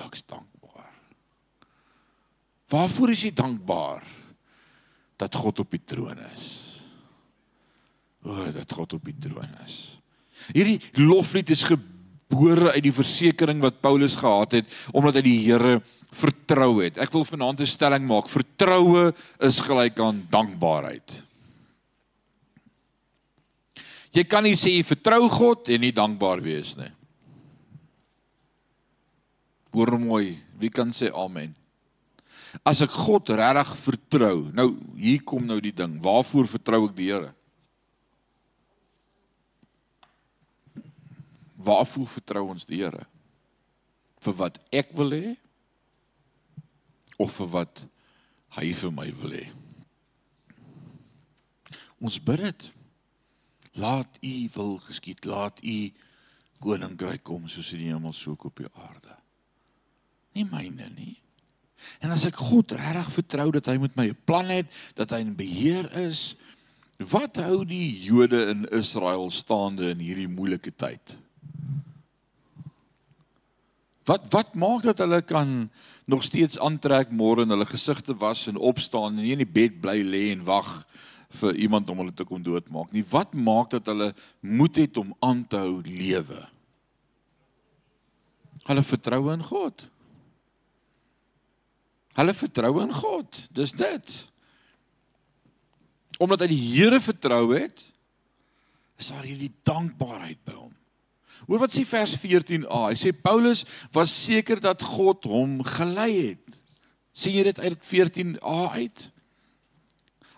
Ek's 0.08 0.24
dankbaar. 0.24 0.92
Waarvoor 2.72 3.10
is 3.10 3.22
jy 3.22 3.32
dankbaar? 3.32 4.02
Dat 5.16 5.34
God 5.34 5.60
op 5.60 5.70
die 5.70 5.84
troon 5.84 6.18
is. 6.34 6.80
O, 8.24 8.52
dat 8.52 8.72
God 8.72 8.92
op 8.92 9.04
die 9.04 9.18
troon 9.20 9.52
is. 9.66 10.00
Hierdie 10.52 10.80
loflied 10.96 11.50
is 11.50 11.62
gebeur 11.62 11.93
gebore 12.30 12.72
uit 12.72 12.82
die 12.82 12.94
versekering 12.94 13.60
wat 13.62 13.80
Paulus 13.80 14.16
gehad 14.16 14.52
het 14.60 14.72
omdat 14.92 15.20
hy 15.20 15.24
die 15.26 15.42
Here 15.44 15.80
vertrou 16.14 16.78
het. 16.82 16.98
Ek 16.98 17.12
wil 17.12 17.24
vanaand 17.24 17.60
'n 17.60 17.66
stelling 17.66 18.06
maak. 18.06 18.28
Vertroue 18.28 19.12
is 19.40 19.60
gelyk 19.60 19.98
aan 20.00 20.26
dankbaarheid. 20.30 21.22
Jy 24.12 24.24
kan 24.24 24.44
nie 24.44 24.54
sê 24.54 24.70
jy 24.70 24.82
vertrou 24.82 25.28
God 25.28 25.68
en 25.68 25.80
nie 25.80 25.92
dankbaar 25.92 26.40
wees 26.40 26.76
nie. 26.76 26.90
Hoor 29.72 29.98
mooi, 29.98 30.38
wie 30.58 30.70
kan 30.70 30.92
sê 30.92 31.10
amen? 31.10 31.54
As 32.64 32.80
ek 32.80 32.90
God 32.90 33.28
regtig 33.28 33.76
vertrou, 33.76 34.50
nou 34.54 34.76
hier 34.96 35.22
kom 35.26 35.44
nou 35.46 35.60
die 35.60 35.74
ding, 35.74 36.00
waarvoor 36.00 36.46
vertrou 36.46 36.84
ek 36.86 36.94
die 36.94 37.10
Here? 37.10 37.34
Waarvoor 41.64 42.08
vertrou 42.18 42.44
ons 42.52 42.68
die 42.68 42.82
Here? 42.82 43.06
Vir 44.24 44.38
wat 44.40 44.60
ek 44.72 44.92
wil 44.96 45.12
hê 45.16 45.34
of 47.20 47.34
vir 47.38 47.50
wat 47.52 47.84
hy 48.58 48.70
vir 48.76 48.94
my 48.94 49.08
wil 49.20 49.36
hê? 49.36 49.44
Ons 52.04 52.20
bid 52.20 52.42
dit. 52.44 52.70
Laat 53.80 54.20
U 54.22 54.34
wil 54.54 54.76
geskied, 54.86 55.24
laat 55.26 55.58
U 55.64 55.76
koninkryk 56.64 57.24
kom 57.26 57.48
soos 57.50 57.72
in 57.74 57.82
die 57.82 57.92
hemel 57.92 58.14
so 58.16 58.36
op 58.38 58.60
die 58.60 58.70
aarde. 58.70 59.18
Nie 60.34 60.46
myne 60.48 60.88
nie. 60.94 61.16
En 62.00 62.14
as 62.14 62.24
ek 62.28 62.38
God 62.40 62.72
regtig 62.78 63.10
vertrou 63.18 63.50
dat 63.54 63.68
hy 63.68 63.76
met 63.82 63.96
my 63.96 64.06
'n 64.08 64.24
plan 64.24 64.48
het, 64.48 64.66
dat 64.94 65.10
hy 65.10 65.20
in 65.20 65.36
beheer 65.36 65.90
is, 66.06 66.36
wat 66.98 67.36
hou 67.36 67.64
die 67.64 68.00
Jode 68.00 68.50
in 68.50 68.64
Israel 68.70 69.30
staande 69.30 69.90
in 69.90 69.98
hierdie 69.98 70.28
moeilike 70.28 70.70
tyd? 70.70 71.18
Wat 74.04 74.26
wat 74.32 74.54
maak 74.54 74.84
dat 74.84 75.00
hulle 75.00 75.22
kan 75.24 75.70
nog 76.04 76.24
steeds 76.24 76.58
aantrek 76.60 77.12
môre 77.12 77.44
en 77.44 77.54
hulle 77.54 77.68
gesigte 77.68 78.16
was 78.20 78.46
en 78.50 78.60
opstaan 78.60 79.16
en 79.16 79.24
nie 79.24 79.32
in 79.32 79.40
die 79.40 79.48
bed 79.48 79.80
bly 79.80 80.02
lê 80.04 80.26
en 80.34 80.44
wag 80.44 80.68
vir 81.40 81.56
iemand 81.56 81.88
om 81.90 82.02
hulle 82.02 82.14
te 82.14 82.26
kom 82.28 82.42
doodmaak 82.44 82.92
nie. 82.92 83.04
Wat 83.10 83.32
maak 83.34 83.72
dat 83.72 83.88
hulle 83.90 84.12
moed 84.40 84.76
het 84.82 85.00
om 85.00 85.14
aan 85.24 85.42
te 85.48 85.62
hou 85.62 85.80
lewe? 85.86 86.42
Hulle 88.68 88.84
vertrou 88.84 89.32
in 89.32 89.42
God. 89.44 89.88
Hulle 92.14 92.34
vertrou 92.36 92.76
in 92.84 92.94
God. 92.94 93.40
Dis 93.56 93.74
dit. 93.76 94.14
Omdat 96.22 96.44
hy 96.44 96.52
die 96.52 96.62
Here 96.62 97.00
vertrou 97.02 97.48
het, 97.56 97.82
is 99.00 99.10
daar 99.10 99.26
hierdie 99.26 99.52
dankbaarheid 99.66 100.40
by 100.46 100.54
hom. 100.54 100.72
Hoor 101.46 101.64
wat 101.64 101.74
sê 101.74 101.84
vers 101.88 102.14
14a. 102.20 102.80
Hy 102.90 102.98
sê 102.98 103.12
Paulus 103.12 103.64
was 103.94 104.12
seker 104.12 104.62
dat 104.62 104.82
God 104.82 105.26
hom 105.28 105.60
gelei 105.76 106.12
het. 106.34 106.60
sien 107.14 107.36
jy 107.36 107.44
dit 107.46 107.58
uit 107.62 107.84
14a 107.86 108.60
uit? 108.74 109.02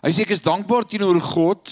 Hy 0.05 0.11
sê 0.13 0.27
ek 0.27 0.35
is 0.35 0.43
dankbaar 0.45 0.85
teenoor 0.85 1.17
God 1.25 1.71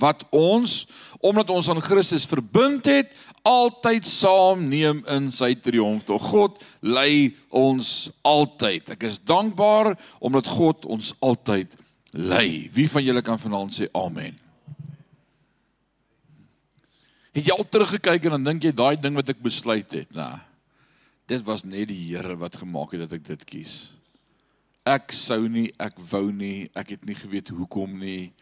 wat 0.00 0.22
ons 0.32 0.86
omdat 1.20 1.50
ons 1.52 1.68
aan 1.68 1.82
Christus 1.84 2.24
verbind 2.24 2.86
het 2.88 3.10
altyd 3.44 4.06
saam 4.08 4.66
neem 4.68 5.02
in 5.08 5.28
sy 5.32 5.52
triomf. 5.60 6.06
Tog 6.08 6.24
God 6.30 6.60
lei 6.80 7.34
ons 7.48 8.10
altyd. 8.24 8.94
Ek 8.96 9.04
is 9.08 9.20
dankbaar 9.20 9.94
omdat 10.20 10.48
God 10.48 10.86
ons 10.88 11.12
altyd 11.20 11.76
lei. 12.12 12.70
Wie 12.72 12.88
van 12.90 13.04
julle 13.04 13.24
kan 13.24 13.40
vanaand 13.40 13.76
sê 13.76 13.90
amen? 13.96 14.36
Het 17.36 17.46
jy 17.46 17.54
al 17.54 17.66
teruggekyk 17.68 18.26
en 18.26 18.38
dan 18.38 18.48
dink 18.50 18.66
jy 18.66 18.72
daai 18.74 18.96
ding 19.00 19.14
wat 19.18 19.30
ek 19.30 19.42
besluit 19.42 19.90
het, 19.94 20.10
nou. 20.16 20.34
Dit 21.30 21.44
was 21.46 21.62
net 21.62 21.88
die 21.92 22.00
Here 22.08 22.34
wat 22.40 22.58
gemaak 22.58 22.96
het 22.96 23.04
dat 23.04 23.18
ek 23.20 23.26
dit 23.28 23.44
kies. 23.46 23.74
Ek 24.88 25.12
sou 25.14 25.44
nie, 25.46 25.68
ek 25.78 26.00
wou 26.10 26.30
nie, 26.34 26.70
ek 26.74 26.96
het 26.96 27.04
nie 27.06 27.14
geweet 27.14 27.52
hoekom 27.54 28.00
nie. 28.00 28.32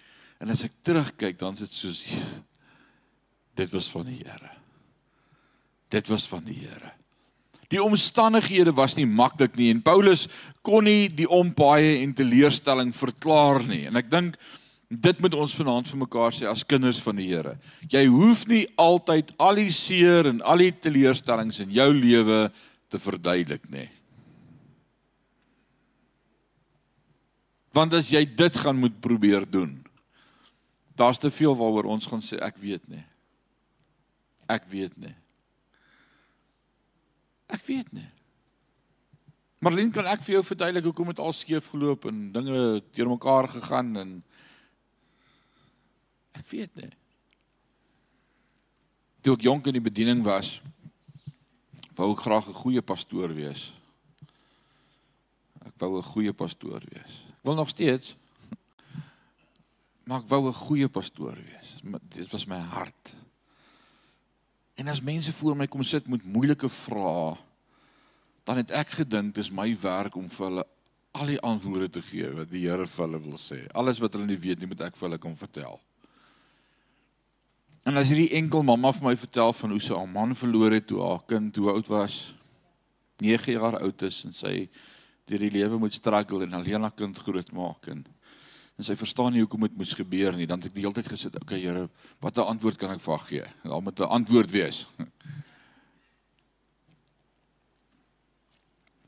En 0.41 0.55
as 0.55 0.65
ek 0.65 0.77
terugkyk, 0.87 1.37
dan 1.41 1.59
is 1.59 1.67
dit 1.67 1.75
soos 1.77 2.05
dit 3.59 3.75
was 3.75 3.91
van 3.91 4.07
die 4.09 4.23
Here. 4.23 4.55
Dit 5.93 6.09
was 6.09 6.25
van 6.31 6.47
die 6.47 6.61
Here. 6.63 6.95
Die 7.69 7.83
omstandighede 7.83 8.73
was 8.73 8.95
nie 8.97 9.05
maklik 9.05 9.59
nie 9.59 9.69
en 9.75 9.83
Paulus 9.85 10.25
kon 10.65 10.87
nie 10.89 11.11
die 11.13 11.29
ompaaie 11.29 11.99
en 12.01 12.15
teleurstelling 12.17 12.95
verklaar 12.97 13.61
nie. 13.69 13.83
En 13.91 14.01
ek 14.01 14.09
dink 14.09 14.39
Dit 14.89 15.21
moet 15.21 15.35
ons 15.37 15.55
vanaand 15.61 15.89
vir 15.91 16.01
mekaar 16.01 16.33
sê 16.33 16.47
as 16.49 16.65
kinders 16.65 17.01
van 17.05 17.19
die 17.21 17.29
Here. 17.29 17.59
Jy 17.93 18.07
hoef 18.09 18.47
nie 18.49 18.65
altyd 18.81 19.35
al 19.37 19.61
die 19.61 19.73
seer 19.75 20.31
en 20.31 20.41
al 20.41 20.65
die 20.65 20.73
teleurstellings 20.73 21.61
in 21.61 21.75
jou 21.77 21.91
lewe 21.93 22.47
te 22.89 23.01
verduidelik 23.01 23.67
nie. 23.69 23.89
Want 27.77 27.93
as 27.99 28.09
jy 28.09 28.25
dit 28.25 28.57
gaan 28.57 28.81
moet 28.81 28.97
probeer 29.05 29.45
doen, 29.45 29.77
daar's 30.97 31.21
te 31.21 31.31
veel 31.31 31.53
waaroor 31.55 31.93
ons 31.93 32.09
gaan 32.09 32.25
sê 32.25 32.41
ek 32.41 32.57
weet 32.59 32.89
nie. 32.89 33.05
Ek 34.49 34.65
weet 34.73 34.97
nie. 34.97 35.13
Ek 37.53 37.61
weet 37.69 37.93
nie. 37.93 38.09
Marlene, 39.61 39.93
kan 39.93 40.09
ek 40.09 40.25
vir 40.25 40.39
jou 40.39 40.43
verduidelik 40.49 40.89
hoekom 40.89 41.13
dit 41.13 41.21
al 41.21 41.37
skeef 41.37 41.69
geloop 41.75 42.09
en 42.09 42.29
dinge 42.33 42.81
teenoor 42.97 43.51
gegaan 43.53 43.93
en 44.01 44.17
Ek 46.33 46.47
weet 46.51 46.75
nie. 46.77 46.91
Toe 49.21 49.35
ek 49.35 49.43
jonk 49.43 49.67
in 49.67 49.79
die 49.79 49.85
bediening 49.85 50.23
was, 50.25 50.61
wou 51.97 52.13
ek 52.13 52.25
graag 52.25 52.49
'n 52.49 52.61
goeie 52.63 52.83
pastoor 52.83 53.35
wees. 53.35 53.73
Ek 55.65 55.75
wou 55.79 55.99
'n 55.99 56.03
goeie 56.03 56.33
pastoor 56.33 56.81
wees. 56.81 57.25
Ek 57.39 57.45
wil 57.45 57.55
nog 57.55 57.69
steeds 57.69 58.15
maar 60.09 60.23
ek 60.25 60.29
wou 60.29 60.49
'n 60.49 60.55
goeie 60.55 60.89
pastoor 60.89 61.37
wees. 61.37 61.69
Dit 62.09 62.31
was 62.31 62.47
my 62.47 62.59
hart. 62.59 63.15
En 64.75 64.89
as 64.89 65.01
mense 65.01 65.33
voor 65.33 65.57
my 65.57 65.67
kom 65.67 65.83
sit 65.83 66.09
met 66.09 66.25
moeilike 66.25 66.69
vrae, 66.69 67.37
dan 68.45 68.57
het 68.57 68.71
ek 68.71 68.89
gedink 68.89 69.35
dis 69.35 69.51
my 69.51 69.77
werk 69.81 70.17
om 70.17 70.31
vir 70.31 70.47
hulle 70.47 70.67
al 71.11 71.27
die 71.27 71.41
antwoorde 71.41 71.91
te 71.91 72.03
gee 72.03 72.31
wat 72.31 72.51
die 72.51 72.69
Here 72.69 72.87
vir 72.87 73.05
hulle 73.05 73.21
wil 73.21 73.37
sê. 73.37 73.67
Alles 73.73 73.99
wat 73.99 74.13
hulle 74.13 74.27
nie 74.27 74.39
weet 74.39 74.59
nie, 74.59 74.67
moet 74.67 74.81
ek 74.81 74.97
vir 74.97 75.09
hulle 75.09 75.19
kom 75.19 75.37
vertel. 75.37 75.81
En 77.89 77.97
as 77.97 78.11
hierdie 78.13 78.35
enkel 78.37 78.61
mamma 78.69 78.91
vir 78.93 79.07
my 79.07 79.15
vertel 79.17 79.55
van 79.57 79.73
hoe 79.73 79.81
sy 79.81 79.97
haar 79.97 80.11
man 80.13 80.35
verloor 80.37 80.75
het 80.77 80.91
toe 80.91 81.01
haar 81.01 81.23
kind 81.31 81.55
toe 81.57 81.71
oud 81.73 81.89
was, 81.89 82.19
9 83.25 83.55
jaar 83.55 83.79
oud 83.81 84.05
is 84.05 84.19
en 84.29 84.37
sy 84.37 84.53
deur 85.29 85.41
die 85.41 85.55
lewe 85.55 85.79
moet 85.81 85.97
struggle 85.97 86.45
en 86.45 86.59
alleen 86.59 86.85
haar 86.85 86.97
kind 86.97 87.17
grootmaak 87.17 87.89
en 87.95 88.05
en 88.79 88.87
sy 88.87 88.95
verstaan 88.95 89.33
nie 89.35 89.41
hoekom 89.43 89.65
dit 89.67 89.75
moes 89.75 89.91
gebeur 89.99 90.37
nie, 90.39 90.47
dan 90.47 90.61
het 90.61 90.69
ek 90.69 90.77
die 90.77 90.85
hele 90.85 90.95
tyd 90.95 91.09
gesit, 91.11 91.35
okay 91.41 91.59
Here, 91.59 91.89
watter 92.23 92.47
antwoord 92.47 92.79
kan 92.79 92.93
ek 92.95 93.03
vir 93.03 93.11
haar 93.17 93.25
gee? 93.27 93.49
Daar 93.65 93.83
moet 93.83 93.99
'n 93.99 94.15
antwoord 94.21 94.51
wees. 94.55 94.87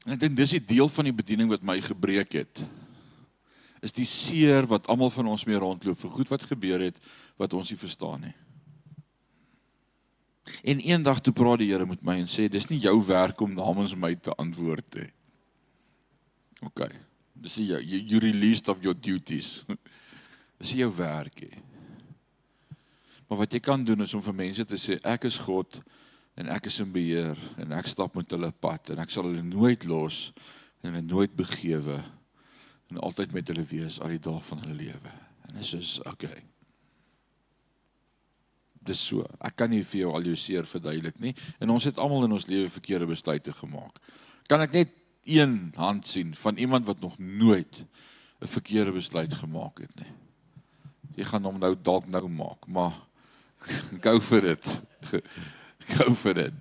En 0.06 0.16
ek 0.16 0.20
dink 0.20 0.36
dis 0.36 0.56
die 0.56 0.64
deel 0.64 0.88
van 0.88 1.04
die 1.04 1.14
bediening 1.14 1.50
wat 1.52 1.62
my 1.62 1.76
gebreek 1.80 2.32
het. 2.32 2.64
Is 3.84 3.92
die 3.92 4.08
seer 4.08 4.66
wat 4.66 4.88
almal 4.88 5.10
van 5.10 5.26
ons 5.26 5.44
mee 5.44 5.60
rondloop 5.60 6.00
vir 6.00 6.10
goed 6.10 6.28
wat 6.32 6.48
gebeur 6.48 6.80
het 6.80 6.96
wat 7.36 7.52
ons 7.52 7.70
nie 7.70 7.78
verstaan 7.78 8.20
nie. 8.24 8.34
En 10.62 10.81
eendag 10.81 11.20
toe 11.20 11.33
praat 11.33 11.61
die 11.62 11.70
Here 11.70 11.87
met 11.87 12.03
my 12.05 12.18
en 12.22 12.29
sê 12.31 12.48
dis 12.48 12.68
nie 12.70 12.81
jou 12.81 12.96
werk 13.07 13.40
om 13.40 13.55
namens 13.55 13.94
my 13.96 14.14
te 14.16 14.35
antwoord 14.40 14.98
nie. 14.98 15.09
OK. 16.66 16.85
Dis 17.40 17.57
jy 17.61 17.81
you, 17.81 18.00
you 18.05 18.20
released 18.20 18.68
of 18.68 18.83
your 18.85 18.96
duties. 18.96 19.61
Dis 20.61 20.74
jou 20.76 20.90
werk 20.92 21.40
hè. 21.40 21.53
Maar 23.31 23.38
wat 23.44 23.53
jy 23.55 23.61
kan 23.62 23.85
doen 23.87 24.03
is 24.03 24.12
om 24.14 24.22
vir 24.24 24.35
mense 24.35 24.64
te 24.66 24.76
sê 24.81 24.98
ek 25.07 25.29
is 25.29 25.38
God 25.40 25.79
en 26.40 26.50
ek 26.50 26.66
is 26.66 26.81
in 26.83 26.90
beheer 26.92 27.38
en 27.62 27.72
ek 27.79 27.88
stap 27.88 28.16
met 28.18 28.33
hulle 28.35 28.50
pad 28.61 28.90
en 28.90 29.00
ek 29.00 29.12
sal 29.14 29.29
hulle 29.29 29.44
nooit 29.46 29.87
los 29.88 30.33
en 30.83 30.90
hulle 30.90 31.05
nooit 31.07 31.37
begewe 31.38 32.00
en 32.90 32.98
altyd 33.07 33.33
met 33.37 33.53
hulle 33.53 33.64
wees 33.70 34.00
al 34.03 34.16
die 34.16 34.22
dae 34.24 34.42
van 34.50 34.64
hulle 34.64 34.76
lewe. 34.81 35.12
En 35.46 35.61
dit 35.61 35.72
is 35.79 35.94
okay. 36.11 36.42
Dis 38.90 39.03
so. 39.07 39.26
Ek 39.38 39.55
kan 39.61 39.70
nie 39.70 39.85
vir 39.87 40.05
jou 40.05 40.14
al 40.16 40.26
jou 40.26 40.37
seer 40.38 40.66
verduidelik 40.66 41.18
nie 41.22 41.35
en 41.62 41.70
ons 41.76 41.87
het 41.87 41.98
almal 42.03 42.26
in 42.26 42.35
ons 42.35 42.48
lewe 42.50 42.70
verkeerde 42.72 43.07
besluite 43.11 43.55
gemaak. 43.55 44.00
Kan 44.50 44.64
ek 44.64 44.74
net 44.74 44.96
een 45.29 45.70
hand 45.76 46.09
sien 46.11 46.33
van 46.35 46.59
iemand 46.59 46.88
wat 46.88 47.00
nog 47.05 47.18
nooit 47.18 47.85
'n 48.40 48.48
verkeerde 48.48 48.92
besluit 48.92 49.35
gemaak 49.35 49.79
het 49.79 49.94
nie. 50.00 50.12
Jy 51.16 51.24
gaan 51.24 51.44
hom 51.44 51.59
nou 51.59 51.74
dalk 51.83 52.07
nou 52.07 52.29
maak, 52.29 52.66
maar 52.66 52.94
go 54.05 54.20
for 54.20 54.44
it 54.44 54.66
gou 55.96 56.14
vir 56.14 56.35
dit. 56.35 56.55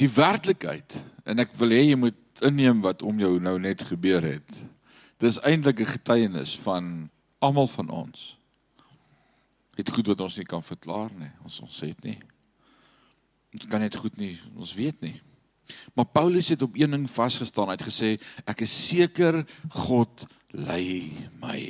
Die 0.00 0.10
werklikheid 0.10 0.96
en 1.24 1.38
ek 1.38 1.54
wil 1.58 1.74
hê 1.74 1.82
jy 1.90 1.96
moet 1.96 2.20
inneem 2.42 2.80
wat 2.82 3.02
om 3.02 3.18
jou 3.20 3.38
nou 3.40 3.58
net 3.58 3.82
gebeur 3.82 4.22
het. 4.22 4.50
Dis 5.18 5.38
eintlik 5.42 5.80
'n 5.80 5.94
getuienis 5.98 6.58
van 6.58 7.10
almal 7.38 7.66
van 7.66 7.88
ons. 7.90 8.36
Dit 9.74 9.90
goed 9.90 10.06
wat 10.12 10.20
ons 10.26 10.36
nie 10.38 10.46
kan 10.48 10.62
verklaar 10.62 11.12
nie. 11.18 11.30
Ons 11.46 11.60
ons 11.64 11.80
dit 11.84 12.04
nie. 12.06 12.18
Ons 13.54 13.68
kan 13.70 13.82
net 13.82 13.96
goed 13.98 14.16
nie, 14.18 14.34
ons 14.58 14.74
weet 14.74 15.00
nie. 15.04 15.14
Maar 15.94 16.08
Paulus 16.12 16.50
het 16.52 16.62
op 16.62 16.74
een 16.76 16.90
ding 16.90 17.06
vasgestaan. 17.10 17.70
Hy 17.70 17.78
het 17.78 17.86
gesê 17.86 18.10
ek 18.50 18.64
is 18.66 18.74
seker 18.88 19.42
God 19.86 20.26
lei 20.54 21.14
my. 21.42 21.60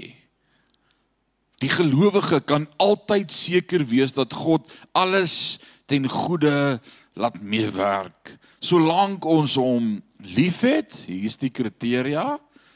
Die 1.62 1.70
gelowige 1.70 2.40
kan 2.44 2.66
altyd 2.82 3.32
seker 3.32 3.84
wees 3.88 4.12
dat 4.12 4.34
God 4.36 4.72
alles 4.92 5.58
ten 5.88 6.08
goeie 6.10 6.80
laat 7.14 7.38
meewerk. 7.40 8.34
Solank 8.64 9.24
ons 9.28 9.54
hom 9.60 9.96
liefhet, 10.24 11.04
hier 11.06 11.28
is 11.28 11.38
die 11.40 11.52
kriteria. 11.52 12.34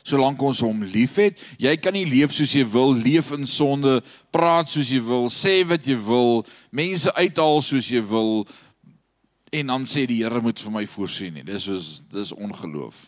Solank 0.08 0.40
ons 0.40 0.62
hom 0.64 0.86
liefhet, 0.88 1.36
jy 1.60 1.74
kan 1.76 1.92
nie 1.92 2.06
leef 2.08 2.32
soos 2.32 2.54
jy 2.56 2.64
wil, 2.72 2.94
leef 2.96 3.28
in 3.36 3.44
sonde, 3.48 3.98
praat 4.32 4.70
soos 4.72 4.88
jy 4.88 5.02
wil, 5.04 5.28
sê 5.28 5.60
wat 5.68 5.84
jy 5.84 5.98
wil, 6.00 6.46
mense 6.72 7.12
uithaal 7.18 7.60
soos 7.64 7.90
jy 7.92 8.00
wil 8.08 8.46
en 9.52 9.72
dan 9.72 9.84
sê 9.88 10.06
die 10.08 10.22
Here 10.22 10.40
moet 10.44 10.60
vir 10.60 10.72
my 10.72 10.84
voorsien 10.88 11.36
nie. 11.36 11.44
Dis 11.44 11.68
is 11.72 11.90
dis 12.12 12.32
ongeloof. 12.36 13.06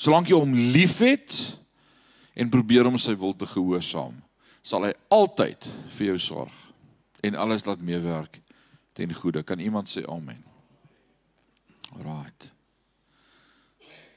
Solank 0.00 0.32
jy 0.32 0.38
hom 0.40 0.54
liefhet 0.74 1.36
en 2.34 2.50
probeer 2.52 2.88
om 2.88 2.98
sy 3.00 3.14
wil 3.18 3.36
te 3.36 3.48
gehoorsaam, 3.48 4.16
sal 4.64 4.88
hy 4.88 4.94
altyd 5.12 5.68
vir 5.96 6.12
jou 6.12 6.18
sorg 6.32 6.56
en 7.22 7.36
alles 7.38 7.66
laat 7.68 7.84
meewerk 7.84 8.40
ten 8.96 9.12
goeie. 9.14 9.44
Kan 9.44 9.60
iemand 9.60 9.92
sê 9.92 10.02
amen? 10.08 10.40
Alraight. 11.92 12.50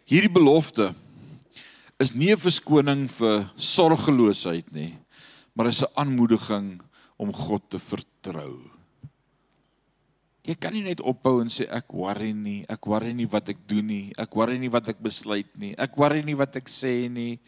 Hierdie 0.05 0.29
belofte 0.29 0.91
is 1.97 2.13
nie 2.13 2.29
'n 2.29 2.37
verskoning 2.37 3.09
vir 3.09 3.49
sorgeloosheid 3.57 4.69
nie, 4.71 4.93
maar 5.55 5.67
is 5.67 5.81
'n 5.81 5.89
aanmoediging 5.97 6.81
om 7.17 7.33
God 7.33 7.69
te 7.69 7.79
vertrou. 7.79 8.69
Jy 10.45 10.53
kan 10.61 10.73
nie 10.73 10.83
net 10.83 11.01
ophou 11.01 11.41
en 11.41 11.49
sê 11.49 11.65
ek 11.71 11.89
worry 11.89 12.31
nie, 12.31 12.63
ek 12.69 12.85
worry 12.85 13.13
nie 13.13 13.25
wat 13.25 13.49
ek 13.49 13.57
doen 13.67 13.87
nie, 13.87 14.13
ek 14.15 14.35
worry 14.35 14.59
nie 14.59 14.69
wat 14.69 14.89
ek 14.89 15.01
besluit 15.01 15.49
nie, 15.57 15.73
ek 15.77 15.97
worry 15.97 16.21
nie 16.21 16.37
wat 16.37 16.55
ek 16.55 16.69
sê 16.69 17.09
nie. 17.09 17.39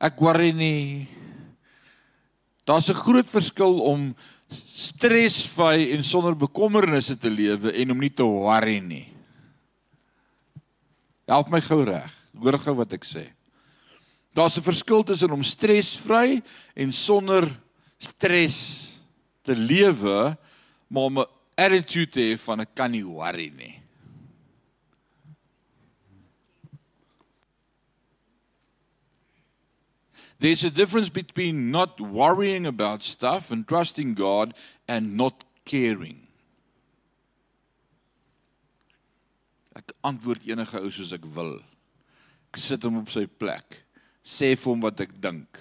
Ek 0.00 0.20
worry 0.20 0.52
nie. 0.52 1.08
Daar's 2.64 2.88
'n 2.88 2.94
groot 2.94 3.28
verskil 3.28 3.80
om 3.82 4.14
stresvry 4.76 5.92
en 5.92 6.04
sonder 6.04 6.36
bekommernisse 6.36 7.18
te 7.18 7.28
lewe 7.28 7.72
en 7.72 7.90
om 7.90 7.98
nie 7.98 8.14
te 8.14 8.22
worry 8.22 8.78
nie. 8.78 9.19
Help 11.30 11.46
my 11.52 11.60
gou 11.62 11.84
reg. 11.86 12.10
Hoor 12.42 12.58
gou 12.58 12.74
wat 12.80 12.96
ek 12.96 13.04
sê. 13.06 13.28
Daar's 14.34 14.58
'n 14.58 14.66
verskil 14.66 15.02
tussen 15.04 15.30
om 15.30 15.42
stresvry 15.42 16.42
en 16.74 16.92
sonder 16.92 17.46
stres 17.98 18.98
te 19.42 19.54
lewe, 19.54 20.36
maar 20.88 21.02
om 21.02 21.18
'n 21.18 21.30
attitude 21.54 22.10
te 22.10 22.20
hê 22.20 22.38
van 22.38 22.60
ek 22.60 22.74
kan 22.74 22.90
nie 22.90 23.04
worry 23.04 23.52
nie. 23.56 23.80
There's 30.40 30.64
a 30.64 30.70
difference 30.70 31.10
between 31.10 31.70
not 31.70 32.00
worrying 32.00 32.66
about 32.66 33.04
stuff 33.04 33.50
and 33.50 33.68
trusting 33.68 34.16
God 34.16 34.54
and 34.88 35.14
not 35.14 35.44
caring. 35.64 36.29
Ek 39.78 39.92
antwoord 40.06 40.46
enige 40.48 40.80
ou 40.80 40.90
soos 40.92 41.12
ek 41.14 41.26
wil. 41.34 41.58
Ek 42.50 42.60
sit 42.60 42.82
hom 42.86 43.00
op 43.02 43.10
sy 43.12 43.26
plek. 43.26 43.78
Sê 44.26 44.54
vir 44.56 44.72
hom 44.72 44.82
wat 44.84 45.02
ek 45.04 45.12
dink. 45.22 45.60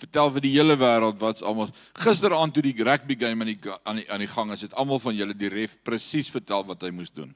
Vertel 0.00 0.32
vir 0.32 0.46
die 0.46 0.54
hele 0.54 0.78
wêreld 0.80 1.18
wat's 1.20 1.44
almal 1.44 1.68
gisteraand 2.00 2.54
toe 2.56 2.64
die 2.64 2.76
rugby 2.80 3.18
game 3.20 3.44
aan 3.44 3.52
die 3.52 3.74
aan 3.84 4.00
die 4.00 4.06
aan 4.08 4.24
die 4.24 4.30
gang 4.32 4.54
is, 4.54 4.64
het 4.64 4.76
almal 4.80 5.02
van 5.02 5.16
julle 5.16 5.36
die 5.36 5.52
ref 5.52 5.76
presies 5.84 6.30
vertel 6.32 6.64
wat 6.64 6.80
hy 6.86 6.92
moes 6.94 7.12
doen. 7.12 7.34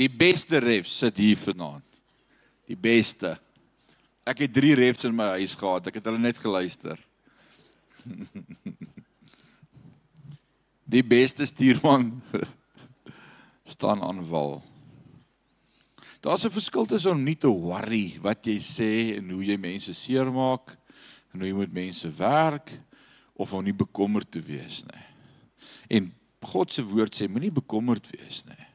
Die 0.00 0.10
beste 0.10 0.58
ref 0.64 0.88
sit 0.90 1.20
hier 1.20 1.38
vanaand 1.38 1.86
die 2.70 2.78
beste. 2.78 3.34
Ek 4.28 4.44
het 4.44 4.52
3 4.54 4.76
refs 4.78 5.06
in 5.08 5.16
my 5.16 5.32
huis 5.40 5.56
gehad. 5.58 5.88
Ek 5.90 5.98
het 5.98 6.06
hulle 6.06 6.22
net 6.22 6.38
geluister. 6.38 7.00
Die 10.90 11.04
beste 11.06 11.46
stuurman 11.46 12.22
staan 13.74 14.02
aan 14.02 14.24
wal. 14.28 14.58
Daar's 16.20 16.44
'n 16.44 16.50
verskil 16.50 16.86
tussen 16.86 17.10
om 17.10 17.22
nie 17.22 17.36
te 17.36 17.46
worry 17.48 18.18
wat 18.20 18.44
jy 18.44 18.58
sê 18.58 19.16
en 19.16 19.30
hoe 19.30 19.44
jy 19.44 19.56
mense 19.56 19.94
seermaak 19.94 20.76
en 21.32 21.40
hoe 21.40 21.48
jy 21.48 21.54
met 21.54 21.72
mense 21.72 22.10
werk 22.16 22.80
of 23.32 23.52
om 23.52 23.64
nie 23.64 23.72
bekommerd 23.72 24.30
te 24.30 24.42
wees 24.42 24.82
nie. 24.84 25.06
En 25.88 26.12
God 26.42 26.72
se 26.72 26.82
woord 26.82 27.14
sê 27.14 27.28
moenie 27.28 27.52
bekommerd 27.52 28.10
wees 28.10 28.44
nie. 28.44 28.66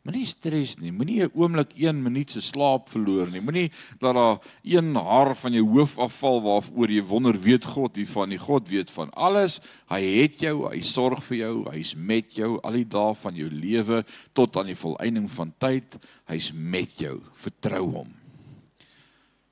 Moenie 0.00 0.24
stres 0.24 0.78
nie. 0.80 0.92
Moenie 0.96 1.26
'n 1.26 1.32
oomblik 1.36 1.74
1 1.76 2.02
minuut 2.02 2.30
se 2.30 2.40
slaap 2.40 2.88
verloor 2.88 3.28
nie. 3.28 3.40
Moenie 3.40 3.70
dat 4.00 4.14
daar 4.14 4.38
een 4.64 4.94
haar 4.96 5.36
van 5.36 5.52
jou 5.52 5.66
hoof 5.68 5.98
afval 5.98 6.40
waaroor 6.40 6.88
jy 6.90 7.02
wonder 7.02 7.36
weet 7.36 7.64
God 7.64 7.96
hiervan. 7.96 8.30
Die 8.30 8.38
God 8.38 8.68
weet 8.68 8.90
van 8.90 9.10
alles. 9.12 9.60
Hy 9.90 10.00
het 10.00 10.40
jou, 10.40 10.70
hy 10.70 10.80
sorg 10.80 11.22
vir 11.24 11.36
jou, 11.36 11.70
hy's 11.70 11.94
met 11.94 12.32
jou 12.34 12.58
al 12.62 12.72
die 12.72 12.88
dae 12.88 13.14
van 13.14 13.34
jou 13.34 13.50
lewe 13.50 14.04
tot 14.32 14.56
aan 14.56 14.66
die 14.66 14.74
volëinding 14.74 15.30
van 15.30 15.52
tyd. 15.58 15.98
Hy's 16.26 16.52
met 16.52 16.98
jou. 16.98 17.20
Vertrou 17.34 17.84
hom. 17.90 18.14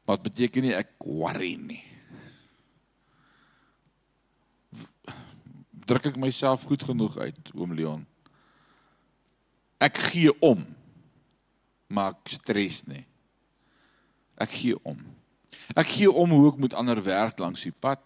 Wat 0.06 0.22
beteken 0.22 0.62
nie 0.62 0.72
ek 0.72 0.88
worry 1.04 1.56
nie. 1.60 1.84
Druk 5.84 6.06
ek 6.06 6.16
myself 6.16 6.64
goed 6.64 6.82
genoeg 6.82 7.18
uit, 7.18 7.52
oom 7.54 7.74
Leon? 7.74 8.07
Ek 9.78 9.98
gee 10.10 10.32
om. 10.42 10.64
Maar 11.88 12.16
ek 12.16 12.34
stres 12.36 12.82
nie. 12.88 13.04
Ek 14.38 14.52
gee 14.54 14.76
om. 14.86 14.98
Ek 15.78 15.88
gee 15.90 16.10
om 16.10 16.30
hoe 16.34 16.50
ek 16.52 16.60
met 16.62 16.76
ander 16.76 17.00
werk 17.02 17.38
langs 17.38 17.64
die 17.66 17.74
pad. 17.74 18.02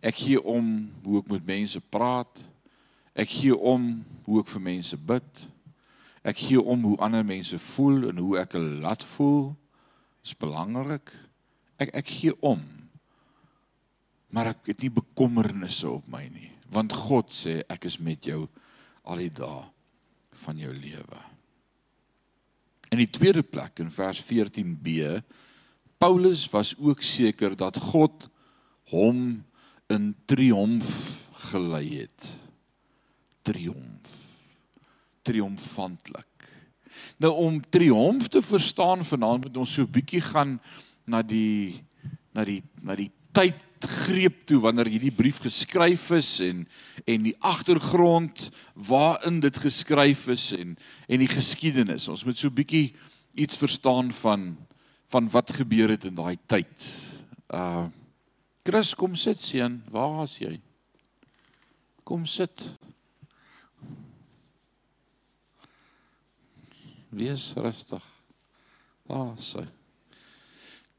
Ek 0.00 0.16
gee 0.22 0.40
om 0.40 0.88
hoe 1.04 1.20
ek 1.22 1.30
met 1.34 1.46
mense 1.46 1.80
praat. 1.80 2.42
Ek 3.18 3.30
gee 3.30 3.54
om 3.54 3.90
hoe 4.26 4.42
ek 4.42 4.50
vir 4.54 4.64
mense 4.70 4.96
bid. 4.96 5.46
Ek 6.22 6.38
gee 6.38 6.60
om 6.60 6.84
hoe 6.86 6.98
ander 7.02 7.26
mense 7.26 7.58
voel 7.74 8.10
en 8.10 8.20
hoe 8.22 8.38
ek 8.40 8.56
hulle 8.58 8.82
laat 8.84 9.04
voel. 9.16 9.52
Dit 10.22 10.32
is 10.32 10.38
belangrik. 10.38 11.14
Ek 11.78 11.94
ek 12.02 12.18
gee 12.20 12.34
om. 12.40 12.62
maar 14.28 14.52
ek 14.52 14.72
het 14.72 14.84
nie 14.84 14.92
bekommernisse 14.92 15.88
op 15.88 16.08
my 16.12 16.26
nie, 16.28 16.50
want 16.72 16.92
God 16.92 17.32
sê 17.32 17.62
ek 17.72 17.88
is 17.88 17.96
met 18.00 18.26
jou 18.28 18.44
al 19.08 19.24
die 19.24 19.32
dae 19.32 19.64
van 20.44 20.56
jou 20.56 20.72
lewe. 20.72 21.20
In 22.88 23.02
die 23.02 23.10
tweede 23.10 23.42
plek 23.42 23.82
in 23.82 23.90
vers 23.92 24.22
14b 24.24 25.20
Paulus 25.98 26.46
was 26.50 26.74
ook 26.78 27.02
seker 27.02 27.56
dat 27.56 27.76
God 27.90 28.28
hom 28.94 29.42
in 29.90 30.14
triomf 30.24 31.18
gelei 31.50 32.04
het. 32.04 32.28
Triomf. 33.42 34.14
Triomfantlik. 35.22 36.46
Nou 37.18 37.32
om 37.34 37.58
triomf 37.70 38.28
te 38.28 38.42
verstaan 38.42 39.04
vanaand 39.04 39.44
moet 39.44 39.56
ons 39.56 39.74
so 39.74 39.82
'n 39.82 39.90
bietjie 39.90 40.20
gaan 40.20 40.60
na 41.04 41.22
die 41.22 41.82
na 42.32 42.44
die 42.44 42.62
na 42.80 42.94
die 42.94 43.10
tyd 43.38 43.64
greep 43.86 44.40
toe 44.50 44.58
wanneer 44.58 44.88
hierdie 44.90 45.14
brief 45.14 45.38
geskryf 45.44 46.08
is 46.16 46.30
en 46.42 46.64
en 47.06 47.22
die 47.22 47.36
agtergrond 47.46 48.48
waarin 48.74 49.38
dit 49.40 49.60
geskryf 49.62 50.26
is 50.34 50.50
en 50.56 50.74
en 51.06 51.22
die 51.22 51.30
geskiedenis. 51.30 52.08
Ons 52.10 52.24
moet 52.26 52.38
so 52.38 52.50
bietjie 52.50 52.96
iets 53.38 53.60
verstaan 53.60 54.10
van 54.22 54.50
van 55.12 55.30
wat 55.30 55.54
gebeur 55.54 55.94
het 55.94 56.08
in 56.10 56.18
daai 56.18 56.36
tyd. 56.50 56.88
Uh 57.54 57.86
Chris 58.68 58.90
kom 58.92 59.14
sit 59.16 59.40
seun, 59.40 59.78
waar 59.88 60.26
is 60.26 60.34
jy? 60.42 60.58
Kom 62.04 62.26
sit. 62.28 62.66
Wees 67.08 67.46
rustig. 67.56 68.04
Daar 69.08 69.38
sy. 69.40 69.64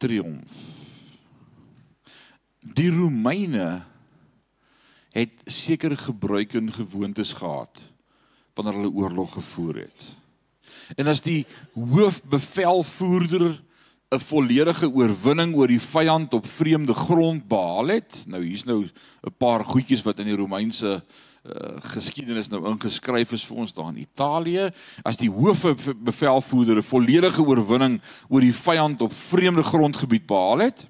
Triomf. 0.02 0.56
Die 2.60 2.90
Romeine 2.92 3.84
het 5.16 5.32
sekere 5.46 5.98
gebruike 5.98 6.58
en 6.58 6.74
gewoontes 6.74 7.34
gehad 7.34 7.88
wanneer 8.54 8.76
hulle 8.76 8.92
oorlog 8.92 9.34
gevoer 9.34 9.76
het. 9.76 10.02
En 11.00 11.08
as 11.08 11.22
die 11.24 11.46
hoofbevelvoerder 11.74 13.62
'n 14.12 14.20
volledige 14.20 14.90
oorwinning 14.92 15.56
oor 15.56 15.68
die 15.68 15.82
vyand 15.82 16.34
op 16.34 16.48
vreemde 16.48 16.94
grond 16.94 17.48
behaal 17.48 17.88
het, 17.88 18.24
nou 18.28 18.44
hier's 18.44 18.66
nou 18.66 18.84
'n 18.84 19.38
paar 19.38 19.64
goedjies 19.64 20.04
wat 20.04 20.20
in 20.20 20.26
die 20.26 20.36
Romeinse 20.36 21.04
uh, 21.46 21.78
geskiedenis 21.94 22.50
nou 22.50 22.68
ingeskryf 22.68 23.32
is 23.32 23.46
vir 23.46 23.58
ons 23.58 23.74
daar 23.74 23.90
in 23.90 24.02
Italië, 24.02 24.72
as 25.04 25.18
die 25.18 25.30
hoofbevelvoerder 25.30 26.78
'n 26.78 26.84
volledige 26.84 27.42
oorwinning 27.42 28.02
oor 28.28 28.42
die 28.42 28.56
vyand 28.56 29.02
op 29.02 29.14
vreemde 29.14 29.64
grondgebied 29.64 30.26
behaal 30.26 30.58
het, 30.58 30.88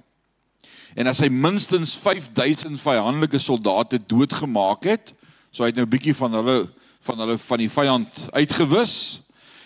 En 0.96 1.08
as 1.08 1.20
hy 1.22 1.30
minstens 1.30 1.94
5000 2.02 2.80
vyandelike 2.82 3.40
soldate 3.40 4.00
doodgemaak 4.10 4.88
het, 4.90 5.14
so 5.52 5.64
hy 5.64 5.70
het 5.70 5.76
nou 5.76 5.86
'n 5.86 5.96
bietjie 5.96 6.16
van 6.16 6.34
hulle 6.34 6.70
van 7.02 7.20
hulle 7.20 7.38
van 7.38 7.58
die 7.58 7.70
vyand 7.70 8.28
uitgewis 8.32 9.22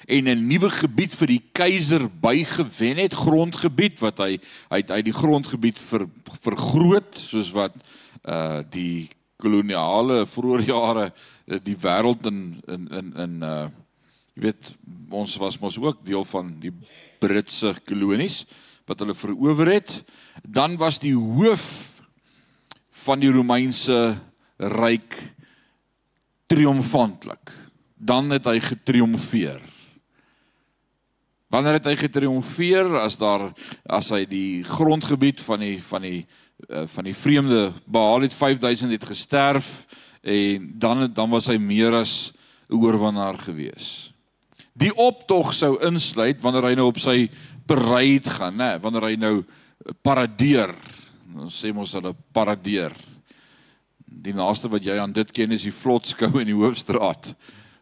en 0.06 0.28
'n 0.28 0.48
nuwe 0.48 0.70
gebied 0.70 1.14
vir 1.16 1.28
die 1.28 1.44
keiser 1.52 2.10
bygewen 2.10 2.98
het, 2.98 3.14
grondgebied 3.14 4.00
wat 4.00 4.18
hy 4.18 4.40
hy 4.70 4.78
het 4.78 4.92
uit 4.92 5.06
die 5.06 5.14
grondgebied 5.14 5.80
ver, 5.80 6.08
vergroot 6.42 7.16
soos 7.16 7.52
wat 7.52 7.74
uh 8.24 8.62
die 8.72 9.10
koloniale 9.38 10.26
vroeë 10.26 10.66
jare 10.68 11.12
uh, 11.48 11.60
die 11.64 11.76
wêreld 11.76 12.26
in 12.26 12.62
in 12.68 12.88
in 12.92 13.14
in 13.18 13.42
uh 13.44 13.68
jy 14.36 14.42
weet 14.42 14.74
ons 15.10 15.38
was 15.38 15.60
mos 15.60 15.78
ook 15.78 16.06
deel 16.06 16.24
van 16.24 16.56
die 16.60 16.72
Britse 17.20 17.76
kolonies 17.86 18.46
wat 18.86 19.00
hulle 19.00 19.16
verower 19.16 19.72
het, 19.72 20.04
dan 20.44 20.78
was 20.78 21.00
die 21.00 21.16
hoof 21.16 22.02
van 23.04 23.20
die 23.20 23.32
Romeinse 23.32 24.16
ryk 24.58 25.18
triomfantlik. 26.52 27.52
Dan 27.96 28.30
het 28.36 28.46
hy 28.46 28.60
getriomfeer. 28.60 29.62
Wanneer 31.54 31.78
het 31.78 31.88
hy 31.88 31.98
getriomfeer 32.00 32.98
as 33.04 33.18
daar 33.22 33.52
as 33.86 34.10
hy 34.12 34.24
die 34.28 34.64
grondgebied 34.68 35.42
van 35.46 35.62
die 35.64 35.78
van 35.86 36.08
die 36.08 36.24
uh, 36.70 36.86
van 36.90 37.06
die 37.08 37.16
vreemde 37.16 37.68
behaal 37.86 38.26
het 38.26 38.34
5000 38.34 38.96
het 38.96 39.06
gesterf 39.06 39.86
en 40.24 40.72
dan 40.80 41.06
dan 41.14 41.30
was 41.30 41.48
hy 41.52 41.60
meer 41.62 41.94
as 41.94 42.34
'n 42.70 42.76
oorwinnaar 42.82 43.38
gewees. 43.38 44.12
Die 44.74 44.96
optog 44.96 45.54
sou 45.54 45.78
insluit 45.86 46.42
wanneer 46.42 46.64
hy 46.64 46.76
nou 46.76 46.88
op 46.90 47.00
sy 47.00 47.30
bereid 47.68 48.28
gaan, 48.30 48.56
né? 48.56 48.80
Wanneer 48.82 49.10
hy 49.10 49.16
nou 49.20 49.36
paradeer. 50.06 50.74
Ons 51.36 51.60
sê 51.64 51.74
mos 51.74 51.96
'n 51.96 52.16
paradeer. 52.32 52.94
Die 54.06 54.34
naaste 54.34 54.70
wat 54.70 54.84
jy 54.84 54.98
aan 55.00 55.14
dit 55.14 55.32
ken 55.32 55.52
is 55.52 55.64
die 55.64 55.72
vlotskou 55.72 56.40
in 56.40 56.48
die 56.48 56.56
hoofstraat. 56.56 57.36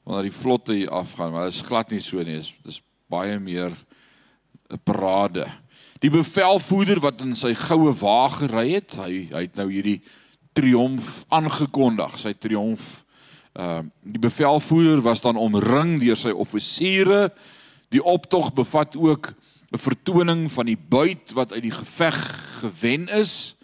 Wanneer 0.04 0.30
die 0.30 0.40
vlotte 0.40 0.74
hier 0.74 0.90
afgaan, 0.90 1.32
maar 1.32 1.46
dit 1.46 1.54
is 1.54 1.68
glad 1.68 1.92
nie 1.92 2.00
so 2.00 2.18
nie. 2.18 2.40
Dit 2.40 2.42
is, 2.42 2.54
is 2.66 2.82
baie 3.10 3.40
meer 3.40 3.72
'n 4.70 4.80
parade. 4.84 5.48
Die 6.00 6.10
bevelvoerder 6.10 7.00
wat 7.00 7.22
in 7.22 7.36
sy 7.36 7.54
goue 7.54 7.94
wa 7.94 8.28
gery 8.28 8.74
het, 8.74 8.96
hy 8.98 9.30
hy 9.32 9.42
het 9.42 9.56
nou 9.56 9.70
hierdie 9.70 10.02
triomf 10.54 11.26
aangekondig, 11.30 12.18
sy 12.20 12.34
triomf. 12.34 13.04
Ehm 13.54 13.86
uh, 13.86 13.90
die 14.02 14.20
bevelvoerder 14.20 15.02
was 15.02 15.22
dan 15.22 15.38
omring 15.38 16.00
deur 16.00 16.18
sy 16.18 16.32
offisiere. 16.32 17.32
Die 17.90 18.04
optog 18.04 18.54
bevat 18.54 18.96
ook 18.96 19.34
'n 19.72 19.80
vertoning 19.80 20.52
van 20.52 20.66
die 20.66 20.78
buit 20.78 21.32
wat 21.32 21.54
uit 21.54 21.62
die 21.62 21.72
geveg 21.72 22.18
gewen 22.60 23.08
is. 23.08 23.56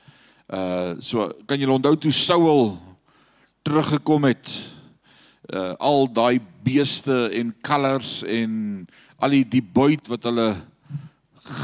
Uh 0.48 0.96
so 1.00 1.34
kan 1.46 1.60
julle 1.60 1.76
onthou 1.76 1.98
toe 1.98 2.12
Saul 2.12 2.80
teruggekom 3.62 4.24
het 4.24 4.48
uh 5.52 5.74
al 5.78 6.08
daai 6.12 6.39
beeste 6.63 7.28
en 7.30 7.56
kalvers 7.62 8.24
en 8.24 8.88
al 9.20 9.36
die 9.36 9.43
die 9.48 9.62
buit 9.62 10.08
wat 10.08 10.24
hulle 10.24 10.56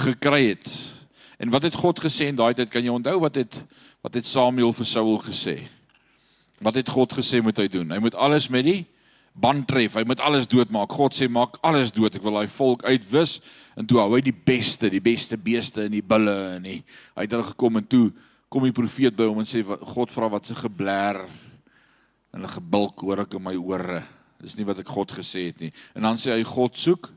gekry 0.03 0.47
het. 0.47 0.67
En 1.37 1.49
wat 1.49 1.63
het 1.63 1.75
God 1.75 1.99
gesê 2.03 2.27
in 2.27 2.35
daai 2.35 2.53
tyd? 2.53 2.69
Kan 2.69 2.83
jy 2.83 2.91
onthou 2.91 3.19
wat 3.23 3.35
het 3.35 3.63
wat 4.03 4.13
het 4.13 4.27
Samuel 4.27 4.73
vir 4.75 4.85
Saul 4.85 5.21
gesê? 5.23 5.61
Wat 6.59 6.75
het 6.75 6.89
God 6.89 7.13
gesê 7.15 7.39
moet 7.39 7.57
hy 7.57 7.67
doen? 7.67 7.91
Hy 7.91 7.99
moet 8.03 8.15
alles 8.15 8.49
met 8.51 8.67
die 8.67 8.83
band 9.33 9.65
tref. 9.67 9.97
Hy 9.97 10.03
moet 10.07 10.21
alles 10.21 10.47
doodmaak. 10.49 10.93
God 10.93 11.15
sê 11.17 11.27
maak 11.31 11.57
alles 11.65 11.91
dood. 11.93 12.15
Ek 12.15 12.25
wil 12.25 12.37
daai 12.37 12.51
volk 12.53 12.85
uitwis 12.85 13.39
en 13.79 13.87
toe 13.89 13.99
hou 14.01 14.11
hy 14.13 14.21
die 14.25 14.35
beste, 14.35 14.91
die 14.93 15.01
beste 15.03 15.39
beeste 15.41 15.87
en 15.87 15.95
die 15.95 16.05
bulle 16.05 16.35
en 16.57 16.67
die 16.67 16.79
hy 17.15 17.25
het 17.25 17.33
hulle 17.33 17.49
gekom 17.49 17.81
en 17.81 17.87
toe 17.89 18.05
kom 18.53 18.67
die 18.67 18.75
profeet 18.75 19.15
by 19.17 19.25
hom 19.25 19.41
en 19.41 19.49
sê 19.49 19.63
God 19.65 20.13
vra 20.13 20.29
wat 20.29 20.45
se 20.45 20.57
geblær 20.57 21.23
en 21.23 22.37
hulle 22.37 22.51
gebulk 22.53 23.01
hoor 23.01 23.23
ek 23.25 23.39
in 23.39 23.45
my 23.47 23.55
ore. 23.57 24.03
Dis 24.43 24.57
nie 24.59 24.67
wat 24.67 24.83
ek 24.83 24.91
God 24.93 25.15
gesê 25.15 25.47
het 25.49 25.61
nie. 25.63 25.71
En 25.97 26.05
dan 26.05 26.19
sê 26.21 26.35
hy 26.35 26.45
God 26.45 26.77
soek 26.77 27.09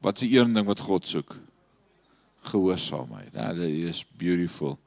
wat 0.00 0.18
se 0.18 0.26
een 0.32 0.54
ding 0.56 0.66
wat 0.66 0.82
God 0.82 1.06
soek? 1.06 1.36
Gehoorsaamheid. 2.50 3.34
Ja, 3.36 3.50
dit 3.52 3.90
is 3.90 4.00
beautiful. 4.18 4.78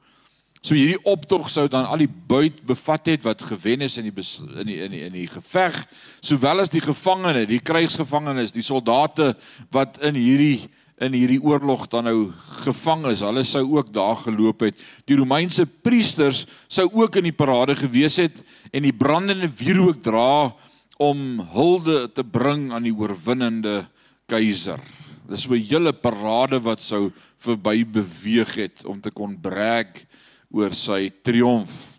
So 0.64 0.72
hierdie 0.72 1.00
optog 1.04 1.50
sou 1.52 1.66
dan 1.68 1.84
al 1.84 2.00
die 2.00 2.08
buit 2.08 2.62
bevat 2.64 3.10
het 3.12 3.24
wat 3.26 3.42
gewen 3.44 3.84
is 3.84 3.98
in 4.00 4.06
die 4.08 4.14
in 4.16 4.64
die 4.64 4.78
in 4.80 4.94
die, 4.94 5.00
in 5.04 5.12
die 5.12 5.26
geveg, 5.28 5.76
sowel 6.24 6.62
as 6.62 6.72
die 6.72 6.80
gevangene, 6.80 7.42
die 7.44 7.60
krygsgevangenes, 7.60 8.54
die 8.54 8.64
soldate 8.64 9.34
wat 9.74 10.00
in 10.00 10.16
hierdie 10.16 10.70
in 11.04 11.12
hierdie 11.12 11.40
oorlog 11.42 11.84
dan 11.92 12.06
nou 12.08 12.30
gevang 12.62 13.02
is. 13.10 13.20
Hulle 13.20 13.42
sou 13.44 13.64
ook 13.74 13.90
daar 13.92 14.16
geloop 14.22 14.62
het. 14.64 14.78
Die 15.10 15.18
Romeinse 15.18 15.66
priesters 15.66 16.44
sou 16.70 16.86
ook 16.94 17.18
in 17.20 17.28
die 17.28 17.36
parade 17.36 17.74
gewees 17.76 18.16
het 18.22 18.40
en 18.72 18.86
die 18.86 18.94
brandende 18.94 19.50
wierook 19.58 20.00
dra 20.06 20.54
om 21.02 21.42
hulde 21.52 22.06
te 22.14 22.24
bring 22.24 22.70
aan 22.72 22.86
die 22.86 22.94
oorwinnende 22.94 23.82
keiser. 24.30 24.80
Dis 25.28 25.44
'n 25.44 25.60
hele 25.60 25.92
parade 25.92 26.62
wat 26.62 26.80
sou 26.80 27.12
verby 27.36 27.84
beweeg 27.84 28.54
het 28.54 28.84
om 28.86 29.00
te 29.00 29.10
kon 29.10 29.36
brag 29.36 30.06
oor 30.54 30.74
sy 30.78 31.08
triomf. 31.26 31.98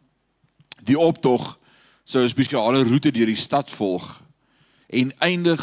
Die 0.80 0.98
optog 1.00 1.58
sou 2.06 2.24
'n 2.24 2.30
spesiale 2.30 2.84
roete 2.84 3.12
deur 3.12 3.28
die 3.28 3.36
stad 3.36 3.72
volg 3.72 4.22
en 4.88 5.12
eindig 5.20 5.62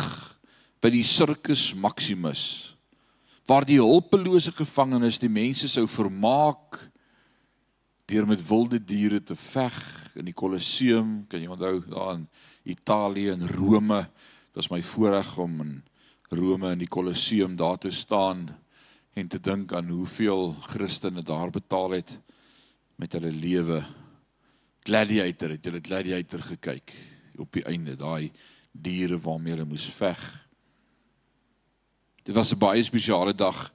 by 0.83 0.91
die 0.91 1.05
Circus 1.05 1.73
Maximus 1.75 2.75
waar 3.47 3.65
die 3.65 3.81
hulpelose 3.81 4.53
gevangenes 4.53 5.19
die 5.19 5.31
mense 5.31 5.69
sou 5.69 5.87
vermaak 5.87 6.79
deur 8.07 8.27
met 8.27 8.43
wilde 8.49 8.79
diere 8.79 9.21
te 9.21 9.37
veg 9.37 9.79
in 10.15 10.27
die 10.27 10.37
Kolosseum 10.37 11.25
kan 11.29 11.41
jy 11.41 11.49
onthou 11.49 11.81
daar 11.89 12.15
in 12.19 12.27
Italië 12.65 13.31
en 13.33 13.49
Rome? 13.49 14.03
Dit 14.53 14.55
was 14.61 14.71
my 14.71 14.83
voorreg 14.83 15.39
om 15.39 15.61
in 15.61 15.83
Rome 16.31 16.73
in 16.73 16.79
die 16.79 16.91
Kolosseum 16.91 17.57
daar 17.57 17.79
te 17.79 17.91
staan 17.91 18.51
en 19.15 19.29
te 19.29 19.41
dink 19.41 19.73
aan 19.73 19.89
hoeveel 19.89 20.57
Christene 20.61 21.23
daar 21.23 21.51
betaal 21.51 21.91
het 21.91 22.19
met 23.03 23.17
hulle 23.19 23.33
lewe. 23.35 23.81
Gladiator 24.87 25.57
het 25.57 25.65
hulle 25.67 25.81
gladiator 25.83 26.43
gekyk 26.53 26.93
op 27.43 27.51
die 27.57 27.65
einde, 27.67 27.97
daai 27.99 28.31
diere 28.71 29.19
waarmee 29.19 29.57
hulle 29.57 29.67
moes 29.67 29.89
veg. 29.97 30.21
Dit 32.23 32.35
was 32.35 32.53
'n 32.55 32.59
baie 32.63 32.83
spesiale 32.83 33.35
dag 33.35 33.73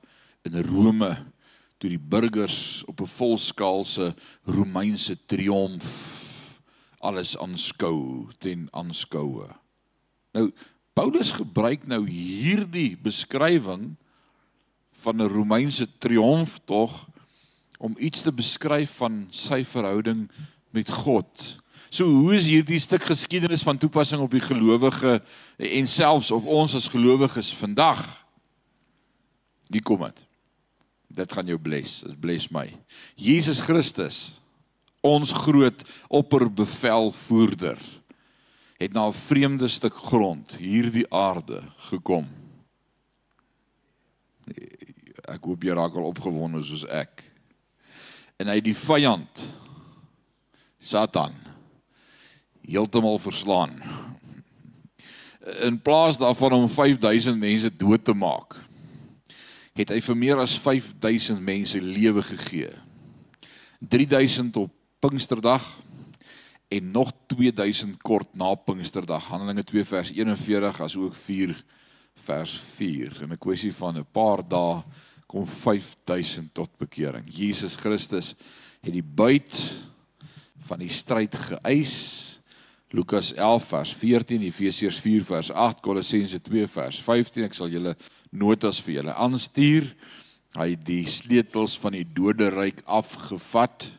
in 0.47 0.55
Rome 0.63 1.11
toe 1.78 1.89
die 1.89 1.99
burgers 1.99 2.84
op 2.88 3.01
'n 3.01 3.15
volskaalse 3.19 4.15
Romeinse 4.45 5.17
triomf 5.25 6.61
alles 6.99 7.38
aanskou 7.38 8.32
ten 8.39 8.67
aanskoue. 8.71 9.47
Nou 10.32 10.53
Paulus 10.93 11.32
gebruik 11.32 11.88
nou 11.88 12.07
hierdie 12.09 12.97
beskrywing 12.97 13.95
van 14.93 15.21
'n 15.21 15.28
Romeinse 15.28 15.97
triomf 15.97 16.59
tog 16.65 17.07
om 17.78 17.95
iets 17.97 18.21
te 18.21 18.32
beskryf 18.34 18.97
van 19.01 19.28
sy 19.30 19.63
verhouding 19.65 20.28
met 20.75 20.89
God. 20.89 21.57
So 21.89 22.05
hoe 22.09 22.36
is 22.36 22.49
hierdie 22.49 22.80
stuk 22.84 23.05
geskiedenis 23.07 23.63
van 23.63 23.78
toepassing 23.80 24.21
op 24.21 24.32
die 24.32 24.43
gelowige 24.43 25.21
en 25.57 25.88
selfs 25.88 26.32
op 26.36 26.45
ons 26.45 26.75
as 26.75 26.89
gelowiges 26.91 27.53
vandag? 27.55 28.03
Hier 29.71 29.84
kom 29.84 30.03
dit. 30.03 30.25
Dit 31.07 31.34
gaan 31.34 31.47
jou 31.47 31.59
bless. 31.59 32.01
Dit 32.03 32.19
bless 32.19 32.51
my. 32.51 32.67
Jesus 33.15 33.61
Christus, 33.63 34.17
ons 35.01 35.32
groot 35.32 35.84
opperbevelvoerder, 36.07 37.80
het 38.78 38.93
na 38.93 39.07
'n 39.07 39.13
vreemde 39.13 39.67
stuk 39.67 39.95
grond 39.95 40.55
hierdie 40.59 41.07
aarde 41.09 41.63
gekom. 41.89 42.28
Ek 45.28 45.43
hoop 45.43 45.63
jy 45.63 45.73
raak 45.73 45.95
al 45.95 46.11
opgewonde 46.11 46.63
soos 46.63 46.86
ek. 46.86 47.26
En 48.38 48.47
hy 48.47 48.59
die 48.61 48.75
vyand 48.77 49.43
Satan 50.77 51.33
heeltemal 52.67 53.17
verslaan. 53.19 53.79
In 55.63 55.79
plaas 55.81 56.19
daarvan 56.19 56.53
om 56.53 56.69
5000 56.69 57.39
mense 57.39 57.71
dood 57.75 58.03
te 58.03 58.13
maak, 58.13 58.57
het 59.77 59.93
hy 59.93 60.01
vir 60.03 60.17
meer 60.19 60.41
as 60.41 60.57
5000 60.59 61.39
mense 61.41 61.79
lewe 61.81 62.23
gegee. 62.25 62.73
3000 63.79 64.57
op 64.57 64.73
Pinksterdag 64.99 65.63
en 66.73 66.91
nog 66.91 67.13
2000 67.31 68.01
kort 68.01 68.33
na 68.35 68.55
Pinksterdag. 68.55 69.29
Handelinge 69.31 69.63
2 69.63 69.85
vers 69.85 70.11
41 70.11 70.81
as 70.81 70.97
ook 70.97 71.15
4 71.15 71.53
vers 72.25 72.57
4. 72.75 73.21
In 73.21 73.31
'n 73.31 73.38
kwessie 73.38 73.73
van 73.73 73.97
'n 73.97 74.07
paar 74.11 74.41
dae 74.47 74.83
kom 75.28 75.47
5000 75.47 76.53
tot 76.55 76.71
bekering. 76.80 77.25
Jesus 77.28 77.75
Christus 77.75 78.34
het 78.82 78.93
die 78.95 79.03
buit 79.03 79.59
van 80.67 80.80
die 80.80 80.91
stryd 80.91 81.36
geëis. 81.36 81.95
Lukas 82.95 83.34
11 83.36 83.65
vers 83.67 83.91
14, 83.99 84.45
Efesiërs 84.47 84.99
4 85.03 85.25
vers 85.28 85.51
8, 85.51 85.82
Kolossense 85.84 86.39
2 86.41 86.69
vers 86.71 87.01
15. 87.03 87.47
Ek 87.49 87.57
sal 87.57 87.71
julle 87.73 87.97
notas 88.32 88.80
vir 88.84 89.01
julle 89.01 89.15
aanstuur. 89.19 89.89
Hy 90.55 90.69
het 90.71 90.86
die 90.88 91.03
sleutels 91.11 91.75
van 91.84 91.97
die 91.97 92.05
doderyk 92.07 92.80
afgevat 92.88 93.89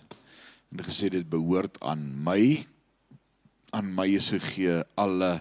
en 0.72 0.85
gesê 0.85 1.11
dit 1.12 1.29
behoort 1.29 1.76
aan 1.85 2.03
my. 2.24 2.64
Aan 3.76 3.93
my 3.93 4.09
is 4.16 4.31
gegee 4.33 4.81
alle 4.97 5.35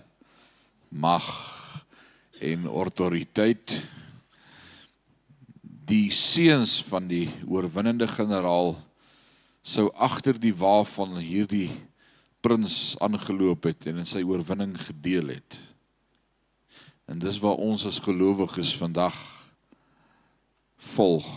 mag 0.91 1.27
en 2.43 2.67
autoriteit. 2.67 3.79
Die 5.87 6.11
seuns 6.11 6.81
van 6.83 7.05
die 7.07 7.29
oorwinnende 7.47 8.09
generaal 8.11 8.73
sou 9.63 9.85
agter 9.95 10.35
die 10.35 10.51
wa 10.51 10.81
van 10.83 11.13
hierdie 11.21 11.69
prins 12.43 12.97
aangeloop 13.03 13.69
het 13.69 13.85
en 13.87 14.01
in 14.01 14.09
sy 14.09 14.19
oorwinning 14.27 14.73
gedeel 14.89 15.31
het. 15.37 15.59
En 17.07 17.21
dis 17.23 17.39
waar 17.39 17.61
ons 17.63 17.85
as 17.87 18.01
gelowiges 18.03 18.73
vandag 18.75 19.15
volg. 20.89 21.27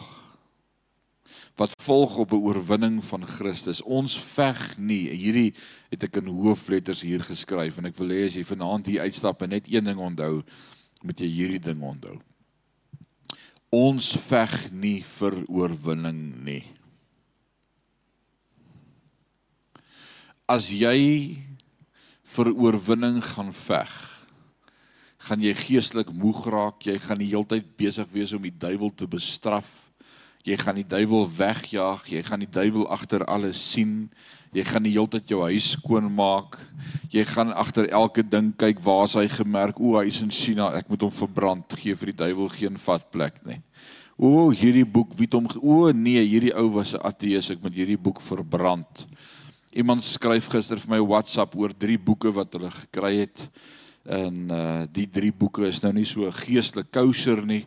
Wat 1.61 1.76
volg 1.84 2.16
op 2.16 2.32
'n 2.32 2.42
oorwinning 2.42 3.05
van 3.05 3.26
Christus. 3.26 3.82
Ons 3.82 4.18
veg 4.18 4.78
nie. 4.78 5.14
Hierdie 5.14 5.55
het 5.90 6.03
ek 6.05 6.16
in 6.16 6.26
hoofletters 6.26 7.03
hier 7.03 7.22
geskryf 7.22 7.78
en 7.78 7.86
ek 7.86 7.96
wil 7.96 8.09
hê 8.09 8.26
as 8.26 8.34
jy 8.34 8.44
vanaand 8.44 8.86
hier 8.86 9.01
uitstap 9.07 9.42
en 9.42 9.48
net 9.48 9.70
een 9.70 9.84
ding 9.84 9.98
onthou, 9.98 10.42
moet 11.03 11.20
jy 11.20 11.26
hierdie 11.26 11.62
ding 11.62 11.82
onthou. 11.82 12.18
Ons 13.70 14.16
veg 14.26 14.72
nie 14.74 14.98
vir 15.06 15.36
oorwinning 15.46 16.22
nie. 16.42 16.64
As 20.50 20.66
jy 20.74 21.38
vir 22.34 22.50
oorwinning 22.50 23.20
gaan 23.22 23.52
veg, 23.54 23.92
gaan 25.22 25.44
jy 25.46 25.52
geestelik 25.54 26.10
moeg 26.10 26.42
raak, 26.50 26.82
jy 26.82 26.96
gaan 26.98 27.22
die 27.22 27.30
hele 27.30 27.46
tyd 27.46 27.68
besig 27.78 28.10
wees 28.10 28.34
om 28.34 28.42
die 28.42 28.50
duiwel 28.50 28.90
te 28.90 29.06
bestraf. 29.06 29.70
Jy 30.42 30.58
gaan 30.58 30.80
die 30.80 30.88
duiwel 30.90 31.30
wegjaag, 31.30 32.08
jy 32.10 32.24
gaan 32.26 32.42
die 32.42 32.50
duiwel 32.50 32.88
agter 32.90 33.22
alles 33.30 33.60
sien. 33.70 34.08
Jy 34.51 34.64
gaan 34.66 34.82
die 34.82 34.92
hele 34.96 35.07
tyd 35.07 35.30
jou 35.30 35.44
huis 35.46 35.72
skoon 35.76 36.09
maak. 36.11 36.57
Jy 37.12 37.22
gaan 37.30 37.53
agter 37.55 37.86
elke 37.94 38.24
ding 38.26 38.51
kyk 38.59 38.80
waar 38.82 39.07
hy 39.14 39.28
gemerk, 39.30 39.78
o, 39.78 39.94
hy 39.94 40.09
is 40.11 40.20
in 40.24 40.30
China, 40.34 40.72
ek 40.74 40.88
moet 40.90 41.05
hom 41.07 41.12
verbrand, 41.14 41.76
gee 41.78 41.94
vir 41.94 42.11
die 42.11 42.18
duiwel 42.24 42.51
geen 42.55 42.78
vatplek 42.78 43.38
nie. 43.46 43.61
O, 44.18 44.51
hierdie 44.51 44.84
boek, 44.84 45.14
wie 45.18 45.28
het 45.28 45.36
hom 45.38 45.46
o 45.62 45.92
nee, 45.94 46.22
hierdie 46.26 46.53
ou 46.59 46.66
was 46.74 46.94
'n 46.94 47.01
ateës, 47.01 47.51
ek 47.55 47.62
moet 47.62 47.78
hierdie 47.78 47.98
boek 47.98 48.20
verbrand. 48.20 49.07
Iemand 49.72 50.03
skryf 50.03 50.48
gister 50.51 50.78
vir 50.82 50.90
my 50.90 51.01
WhatsApp 51.01 51.55
oor 51.55 51.70
drie 51.72 51.98
boeke 51.98 52.32
wat 52.34 52.53
hulle 52.53 52.70
gekry 52.70 53.20
het 53.22 53.48
en 54.05 54.51
uh 54.51 54.86
die 54.90 55.07
drie 55.07 55.30
boeke 55.30 55.68
is 55.68 55.82
nou 55.82 55.92
nie 55.92 56.05
so 56.05 56.30
geestelik 56.30 56.90
kouser 56.90 57.46
nie. 57.46 57.66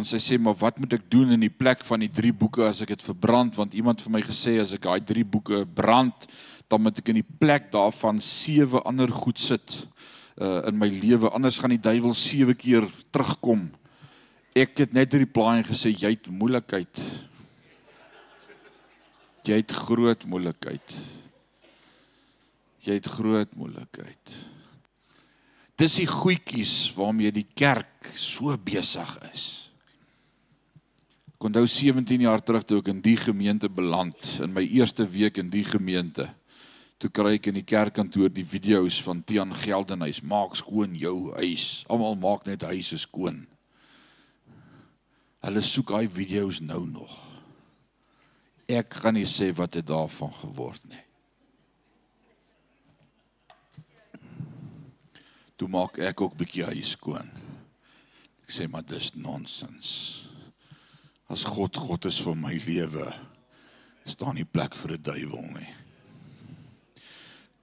En 0.00 0.06
sy 0.08 0.16
sê 0.16 0.38
maar 0.40 0.56
wat 0.56 0.78
moet 0.80 0.94
ek 0.96 1.10
doen 1.12 1.34
in 1.34 1.42
die 1.44 1.52
plek 1.52 1.82
van 1.84 2.00
die 2.00 2.08
drie 2.08 2.32
boeke 2.32 2.64
as 2.64 2.78
ek 2.80 2.94
dit 2.94 3.02
verbrand 3.04 3.58
want 3.58 3.74
iemand 3.76 4.00
vir 4.00 4.14
my 4.14 4.22
gesê 4.24 4.54
as 4.62 4.72
ek 4.72 4.86
daai 4.86 5.02
drie 5.04 5.26
boeke 5.28 5.66
brand 5.68 6.24
dan 6.72 6.80
moet 6.80 7.02
ek 7.02 7.10
in 7.12 7.18
die 7.18 7.36
plek 7.42 7.68
daarvan 7.74 8.16
sewe 8.24 8.80
ander 8.88 9.12
goed 9.12 9.36
sit 9.42 9.76
uh 10.40 10.62
in 10.70 10.80
my 10.80 10.88
lewe 10.88 11.28
anders 11.36 11.60
gaan 11.60 11.74
die 11.74 11.82
duiwel 11.84 12.16
sewe 12.16 12.56
keer 12.56 12.88
terugkom. 13.12 13.68
Ek 14.56 14.80
het 14.80 14.96
net 14.96 15.12
deur 15.12 15.26
die 15.26 15.34
plaas 15.36 15.68
gesê 15.68 15.92
jy 15.92 16.14
het 16.16 16.32
moeilikheid. 16.32 17.04
Jy 19.44 19.60
het 19.60 19.78
groot 19.84 20.24
moeilikheid. 20.24 21.00
Jy 22.88 22.96
het 23.02 23.14
groot 23.20 23.52
moeilikheid. 23.52 24.36
Dis 25.76 26.00
die 26.00 26.08
goedjies 26.08 26.88
waarmee 26.96 27.36
die 27.36 27.50
kerk 27.52 28.14
so 28.16 28.56
besig 28.56 29.18
is. 29.34 29.69
Ek 31.40 31.46
onthou 31.48 31.64
17 31.64 32.20
jaar 32.20 32.42
terug 32.44 32.66
toe 32.68 32.82
ek 32.82 32.90
in 32.92 32.98
die 33.00 33.16
gemeente 33.16 33.70
beland, 33.72 34.18
in 34.44 34.52
my 34.52 34.60
eerste 34.60 35.06
week 35.08 35.40
in 35.40 35.48
die 35.48 35.64
gemeente. 35.64 36.28
Toe 37.00 37.08
kry 37.08 37.38
ek 37.38 37.48
in 37.48 37.56
die 37.56 37.64
kerkkantoor 37.64 38.28
die 38.28 38.44
video's 38.44 39.00
van 39.00 39.24
Tian 39.24 39.56
Geldenhuys, 39.56 40.20
maak 40.20 40.58
skoon 40.60 40.92
jou 41.00 41.32
huis. 41.40 41.86
Almal 41.88 42.20
maak 42.20 42.44
net 42.44 42.68
huise 42.68 43.00
skoon. 43.00 43.46
Hulle 45.40 45.64
soek 45.64 45.96
daai 45.96 46.12
video's 46.12 46.60
nou 46.60 46.84
nog. 46.84 47.16
Ek 48.68 49.00
gaan 49.00 49.16
nie 49.16 49.24
sê 49.24 49.48
wat 49.56 49.72
dit 49.80 49.88
daarvan 49.88 50.36
geword 50.44 50.84
nie. 50.92 51.06
toe 55.60 55.68
maak 55.68 55.98
ek 56.00 56.22
ook 56.24 56.38
bietjie 56.40 56.64
huis 56.64 56.94
skoon. 56.96 57.28
Ek 58.46 58.54
sê 58.56 58.64
maar 58.64 58.86
dis 58.88 59.10
nonsens. 59.12 60.29
As 61.30 61.44
God 61.46 61.76
God 61.78 62.08
is 62.10 62.18
vir 62.20 62.34
my 62.34 62.56
lewe, 62.66 63.06
staan 64.10 64.34
nie 64.34 64.44
plek 64.44 64.74
vir 64.74 64.96
'n 64.96 65.02
duiwel 65.02 65.46
nie. 65.54 65.70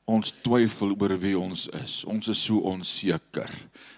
Ons 0.08 0.32
twyfel 0.32 0.96
oor 0.96 1.18
wie 1.20 1.38
ons 1.38 1.68
is. 1.68 2.06
Ons 2.06 2.30
is 2.30 2.40
so 2.40 2.60
onseker. 2.64 3.52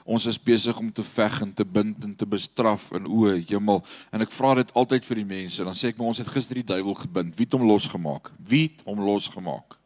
Ons 0.06 0.26
is 0.26 0.40
besig 0.42 0.78
om 0.80 0.92
te 0.92 1.04
veg 1.04 1.42
en 1.42 1.54
te 1.54 1.64
bind 1.64 2.04
en 2.04 2.16
te 2.16 2.26
bestraf 2.26 2.92
in 2.94 3.06
o, 3.06 3.30
hemel. 3.30 3.86
En 4.12 4.22
ek 4.22 4.32
vra 4.32 4.56
dit 4.56 4.74
altyd 4.74 5.06
vir 5.06 5.16
die 5.16 5.26
mense. 5.26 5.64
Dan 5.64 5.76
sê 5.76 5.90
ek 5.90 5.98
maar 5.98 6.08
ons 6.08 6.18
het 6.18 6.28
gister 6.28 6.56
die 6.56 6.64
duiwel 6.64 6.96
gebind. 6.96 7.38
Wie 7.38 7.46
het 7.46 7.54
hom 7.54 7.68
losgemaak? 7.68 8.32
Wie 8.42 8.64
het 8.64 8.82
hom 8.86 9.00
losgemaak? 9.00 9.80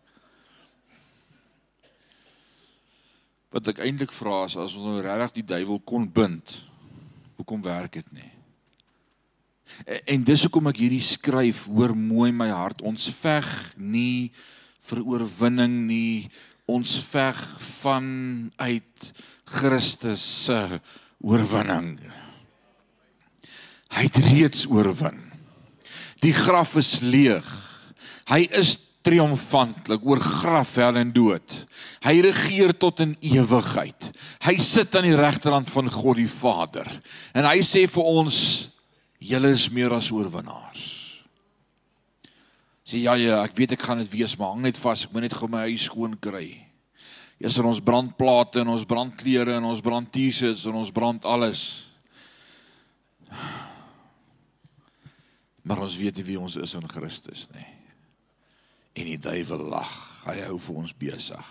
wat 3.54 3.70
ek 3.70 3.84
eintlik 3.86 4.14
vra 4.18 4.48
is 4.48 4.58
as 4.58 4.74
ons 4.80 4.88
nou 4.88 5.02
regtig 5.06 5.44
die 5.44 5.50
duiwel 5.54 5.78
kon 5.86 6.08
bind, 6.10 6.56
hoekom 7.38 7.62
werk 7.62 8.00
dit 8.00 8.16
nie? 8.18 8.33
En, 9.86 10.00
en 10.16 10.26
dis 10.28 10.46
hoekom 10.46 10.72
ek 10.72 10.82
hierdie 10.84 11.04
skryf, 11.04 11.66
hoor 11.72 11.96
mooi 11.98 12.32
my 12.36 12.50
hart, 12.54 12.84
ons 12.86 13.10
veg 13.22 13.48
nie 13.78 14.32
vir 14.90 15.04
oorwinning 15.04 15.84
nie, 15.88 16.30
ons 16.70 16.98
veg 17.12 17.40
vanuit 17.82 19.12
Christus 19.54 20.24
se 20.46 20.60
oorwinning. 21.24 21.98
Hy 23.94 24.08
het 24.08 24.18
reeds 24.26 24.66
oorwin. 24.72 25.20
Die 26.24 26.34
graf 26.34 26.78
is 26.80 26.98
leeg. 27.04 27.46
Hy 28.32 28.46
is 28.56 28.78
triomfantlik 29.04 30.06
oor 30.08 30.22
graf, 30.24 30.78
hel 30.80 30.98
en 31.02 31.12
dood. 31.14 31.58
Hy 32.06 32.16
regeer 32.24 32.72
tot 32.80 33.02
in 33.04 33.18
ewigheid. 33.20 34.10
Hy 34.48 34.56
sit 34.64 34.96
aan 34.96 35.10
die 35.10 35.18
regterhand 35.20 35.72
van 35.74 35.92
God 35.92 36.22
die 36.22 36.32
Vader. 36.32 36.88
En 37.36 37.48
hy 37.50 37.60
sê 37.68 37.84
vir 37.92 38.08
ons 38.08 38.38
julle 39.24 39.54
is 39.56 39.70
meer 39.72 39.94
as 39.96 40.12
oorwinnaars. 40.12 40.90
Sê 42.84 43.00
ja 43.06 43.16
ja, 43.16 43.40
ek 43.46 43.56
weet 43.56 43.78
ek 43.78 43.86
gaan 43.88 44.02
dit 44.04 44.12
wees, 44.12 44.36
maar 44.38 44.54
hang 44.54 44.66
net 44.68 44.80
vas, 44.82 45.06
ek 45.08 45.14
moet 45.16 45.28
net 45.28 45.36
gou 45.38 45.48
my 45.52 45.64
huis 45.70 45.88
skoon 45.88 46.18
kry. 46.20 46.50
Eers 47.40 47.58
er 47.60 47.68
ons 47.68 47.82
brandplate 47.84 48.62
en 48.62 48.74
ons 48.76 48.86
brandklere 48.88 49.56
en 49.58 49.70
ons 49.72 49.82
brand 49.84 50.08
T-shirts 50.12 50.68
en 50.70 50.78
ons 50.80 50.92
brand 50.94 51.26
alles. 51.28 51.64
Maar 55.64 55.86
ons 55.86 55.96
weet 56.00 56.20
nie 56.20 56.28
wie 56.28 56.40
ons 56.40 56.56
is 56.60 56.76
in 56.76 56.88
Christus 56.92 57.48
nie. 57.56 57.68
En 59.00 59.10
die 59.10 59.20
duiwel 59.20 59.64
lag. 59.72 59.92
Hy 60.28 60.38
hou 60.46 60.58
vir 60.62 60.80
ons 60.84 60.96
besig. 60.96 61.50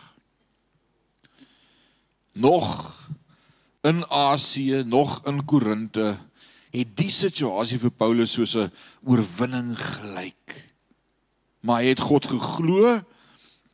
Nog 2.41 2.69
in 3.85 4.05
Asië, 4.09 4.85
nog 4.89 5.19
in 5.29 5.43
Korinte, 5.45 6.15
het 6.73 6.93
die 6.97 7.11
situasie 7.13 7.79
vir 7.81 7.93
Paulus 7.93 8.33
soos 8.33 8.57
'n 8.57 8.73
oorwinning 9.05 9.77
gelyk. 9.77 10.71
Maar 11.63 11.83
hy 11.83 11.89
het 11.89 12.01
God 12.01 12.27
geglo 12.27 13.03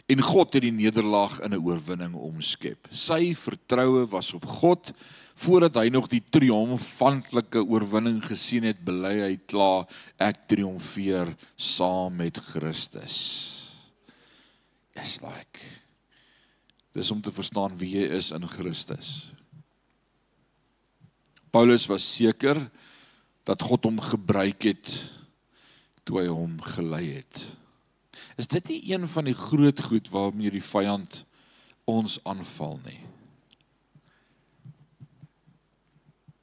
en 0.08 0.22
God 0.22 0.52
het 0.52 0.62
die 0.62 0.72
nederlaag 0.72 1.40
in 1.40 1.54
'n 1.54 1.62
oorwinning 1.62 2.14
omskep. 2.14 2.88
Sy 2.90 3.34
vertroue 3.34 4.06
was 4.06 4.32
op 4.34 4.44
God 4.44 4.92
voordat 5.34 5.74
hy 5.74 5.88
nog 5.88 6.08
die 6.08 6.22
triomfantelike 6.30 7.62
oorwinning 7.62 8.22
gesien 8.24 8.64
het, 8.64 8.84
bely 8.84 9.20
hy 9.20 9.36
klaar 9.46 9.86
ek 10.18 10.48
triomfeer 10.48 11.36
saam 11.56 12.16
met 12.16 12.36
Christus. 12.36 13.54
Is 14.96 15.20
like 15.22 15.78
Dis 16.98 17.10
om 17.10 17.20
te 17.22 17.30
verstaan 17.30 17.76
wie 17.78 17.92
jy 17.94 18.06
is 18.16 18.32
in 18.34 18.46
Christus. 18.50 19.28
Paulus 21.54 21.86
was 21.86 22.02
seker 22.02 22.58
dat 23.48 23.64
God 23.64 23.88
hom 23.88 24.00
gebruik 24.04 24.68
het 24.68 24.92
toe 26.04 26.20
hy 26.20 26.28
hom 26.28 26.58
gelei 26.74 27.06
het. 27.18 27.44
Is 28.36 28.48
dit 28.52 28.68
nie 28.68 28.80
een 28.92 29.08
van 29.08 29.28
die 29.28 29.36
groot 29.36 29.80
goed 29.88 30.10
waarmee 30.12 30.52
die 30.52 30.64
vyand 30.64 31.24
ons 31.88 32.20
aanval 32.28 32.76
nie? 32.84 33.00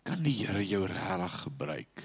kan 0.05 0.21
die 0.21 0.35
Here 0.37 0.61
jou 0.61 0.85
regtig 0.85 1.39
gebruik. 1.47 2.03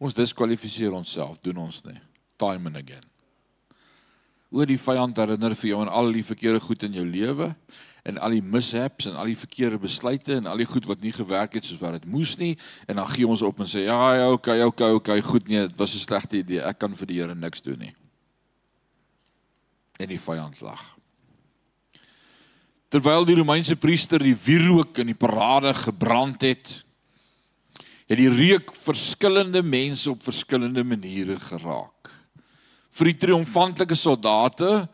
Ons 0.00 0.16
diskwalifiseer 0.16 0.96
onsself, 0.96 1.36
doen 1.44 1.60
ons 1.68 1.82
nie. 1.84 1.98
Time 2.40 2.72
and 2.72 2.80
again. 2.80 3.15
Oor 4.56 4.68
die 4.68 4.80
vyand 4.80 5.18
herinner 5.20 5.52
vir 5.52 5.68
jou 5.68 5.82
aan 5.82 5.92
al 5.92 6.14
die 6.16 6.24
verkeerde 6.24 6.62
goed 6.64 6.86
in 6.86 6.94
jou 6.96 7.04
lewe 7.04 7.50
en 8.08 8.20
al 8.22 8.36
die 8.36 8.44
mishaps 8.54 9.08
en 9.10 9.18
al 9.18 9.28
die 9.28 9.36
verkeerde 9.36 9.80
besluite 9.82 10.38
en 10.38 10.46
al 10.48 10.62
die 10.62 10.68
goed 10.70 10.86
wat 10.88 11.02
nie 11.04 11.12
gewerk 11.12 11.58
het 11.58 11.66
soos 11.66 11.82
wat 11.82 11.98
dit 11.98 12.06
moes 12.08 12.36
nie 12.40 12.54
en 12.86 12.96
dan 13.02 13.10
gee 13.10 13.28
ons 13.28 13.42
op 13.44 13.60
en 13.60 13.68
sê 13.68 13.84
ja, 13.84 13.98
ja, 14.16 14.30
okay, 14.32 14.62
okay, 14.64 14.94
okay, 14.96 15.18
goed 15.26 15.50
nee, 15.50 15.66
dit 15.66 15.76
was 15.76 15.92
'n 15.94 16.06
slegte 16.06 16.38
idee. 16.40 16.62
Ek 16.64 16.78
kan 16.78 16.94
vir 16.96 17.06
die 17.06 17.20
Here 17.20 17.34
niks 17.34 17.60
doen 17.60 17.78
nie. 17.78 17.94
En 19.98 20.08
die 20.08 20.20
vyand 20.20 20.60
lag. 20.60 20.84
Terwyl 22.88 23.24
die 23.24 23.34
Romeinse 23.34 23.76
priester 23.76 24.18
die 24.18 24.36
wierook 24.36 24.98
in 24.98 25.06
die 25.06 25.18
parade 25.18 25.74
gebrand 25.74 26.40
het, 26.42 26.84
het 28.06 28.18
die 28.18 28.30
reuk 28.30 28.72
verskillende 28.72 29.62
mense 29.62 30.10
op 30.10 30.22
verskillende 30.22 30.84
maniere 30.84 31.40
geraak. 31.40 32.25
Vir 32.96 33.12
die 33.12 33.18
triomfantelike 33.20 33.96
soldate 33.98 34.86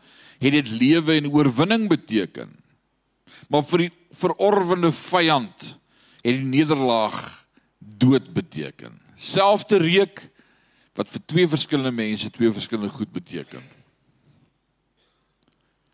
het 0.43 0.55
dit 0.57 0.73
lewe 0.75 1.15
en 1.15 1.31
oorwinning 1.31 1.87
beteken. 1.91 2.51
Maar 3.47 3.63
vir 3.69 3.85
die 3.85 3.93
verorwende 4.17 4.91
vyand 4.95 5.69
het 6.23 6.35
die 6.35 6.47
nederlaag 6.47 7.17
dood 7.79 8.29
beteken. 8.35 8.99
Selfde 9.15 9.79
reuk 9.79 10.25
wat 10.97 11.09
vir 11.09 11.23
twee 11.25 11.49
verskillende 11.49 11.93
mense 11.95 12.29
twee 12.33 12.51
verskillende 12.53 12.93
goed 12.93 13.11
beteken. 13.13 13.63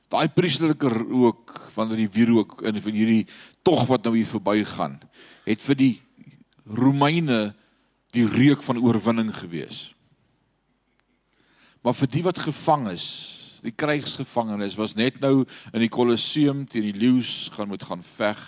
Daai 0.09 0.27
priesterlike 0.33 0.89
rook 0.89 1.53
wanneer 1.75 2.03
die 2.03 2.13
wierook 2.13 2.63
in 2.65 2.81
van 2.81 2.97
hierdie 2.97 3.25
tog 3.63 3.85
wat 3.89 4.07
nou 4.07 4.15
hier 4.17 4.29
verbygaan, 4.29 4.97
het 5.45 5.61
vir 5.61 5.77
die 5.77 5.93
Romeine 6.65 7.53
die 8.17 8.25
reuk 8.25 8.63
van 8.65 8.81
oorwinning 8.81 9.29
gewees. 9.37 9.91
Maar 11.85 11.95
vir 11.95 12.11
die 12.11 12.23
wat 12.25 12.41
gevang 12.43 12.89
is, 12.91 13.07
die 13.63 13.75
krygsgevangenes 13.75 14.77
was 14.79 14.95
net 14.95 15.19
nou 15.23 15.43
in 15.73 15.83
die 15.83 15.91
Kolosseum 15.91 16.65
teen 16.67 16.89
die 16.89 16.99
leeu's 16.99 17.49
gaan 17.55 17.71
moet 17.71 17.83
gaan 17.87 18.03
veg. 18.03 18.39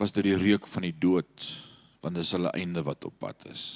Was 0.00 0.12
dit 0.12 0.28
die 0.28 0.36
reuk 0.36 0.68
van 0.68 0.84
die 0.84 0.94
dood, 0.96 1.50
want 2.04 2.16
dis 2.18 2.32
hulle 2.36 2.52
einde 2.56 2.84
wat 2.84 3.04
op 3.08 3.16
pad 3.20 3.48
is. 3.52 3.66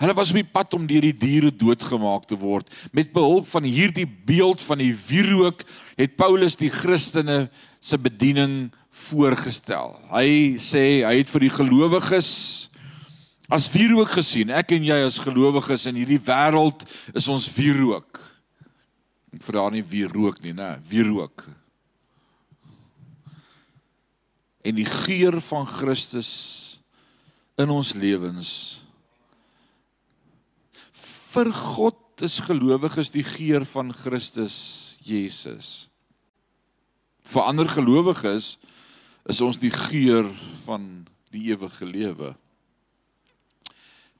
Hulle 0.00 0.14
was 0.16 0.30
op 0.32 0.38
die 0.38 0.48
pad 0.48 0.74
om 0.76 0.86
deur 0.88 1.04
die 1.04 1.16
diere 1.16 1.50
doodgemaak 1.52 2.28
te 2.30 2.38
word. 2.38 2.70
Met 2.94 3.12
behulp 3.12 3.48
van 3.50 3.66
hierdie 3.66 4.06
beeld 4.06 4.62
van 4.64 4.80
die 4.80 4.92
wierook 4.94 5.64
het 5.98 6.16
Paulus 6.16 6.56
die 6.56 6.70
Christene 6.72 7.50
se 7.82 7.98
bediening 7.98 8.70
voorgestel. 8.92 9.96
Hy 10.12 10.60
sê 10.62 11.02
hy 11.04 11.16
het 11.18 11.32
vir 11.32 11.48
die 11.48 11.52
gelowiges 11.52 12.32
as 13.48 13.70
wierook 13.72 14.12
gesien. 14.14 14.52
Ek 14.54 14.74
en 14.76 14.84
jy 14.86 14.98
as 15.06 15.20
gelowiges 15.22 15.88
in 15.90 15.98
hierdie 15.98 16.20
wêreld 16.22 16.84
is 17.14 17.28
ons 17.32 17.48
wierook. 17.56 18.20
Ek 19.32 19.42
vra 19.46 19.66
nie 19.72 19.82
wierook 19.82 20.42
nie, 20.44 20.54
né? 20.56 20.76
Wierook. 20.88 21.46
En 24.62 24.76
die 24.78 24.86
geur 24.86 25.40
van 25.42 25.66
Christus 25.66 26.30
in 27.58 27.72
ons 27.72 27.96
lewens 27.98 28.82
vir 31.32 31.48
God 31.56 32.24
is 32.24 32.40
gelowiges 32.44 33.10
die 33.14 33.24
geur 33.24 33.64
van 33.68 33.92
Christus 33.96 34.56
Jesus. 35.02 35.88
Vir 37.24 37.48
ander 37.48 37.70
gelowiges 37.70 38.56
is 39.30 39.40
ons 39.44 39.58
die 39.62 39.72
geur 39.72 40.28
van 40.66 41.06
die 41.32 41.48
ewige 41.52 41.88
lewe. 41.88 42.34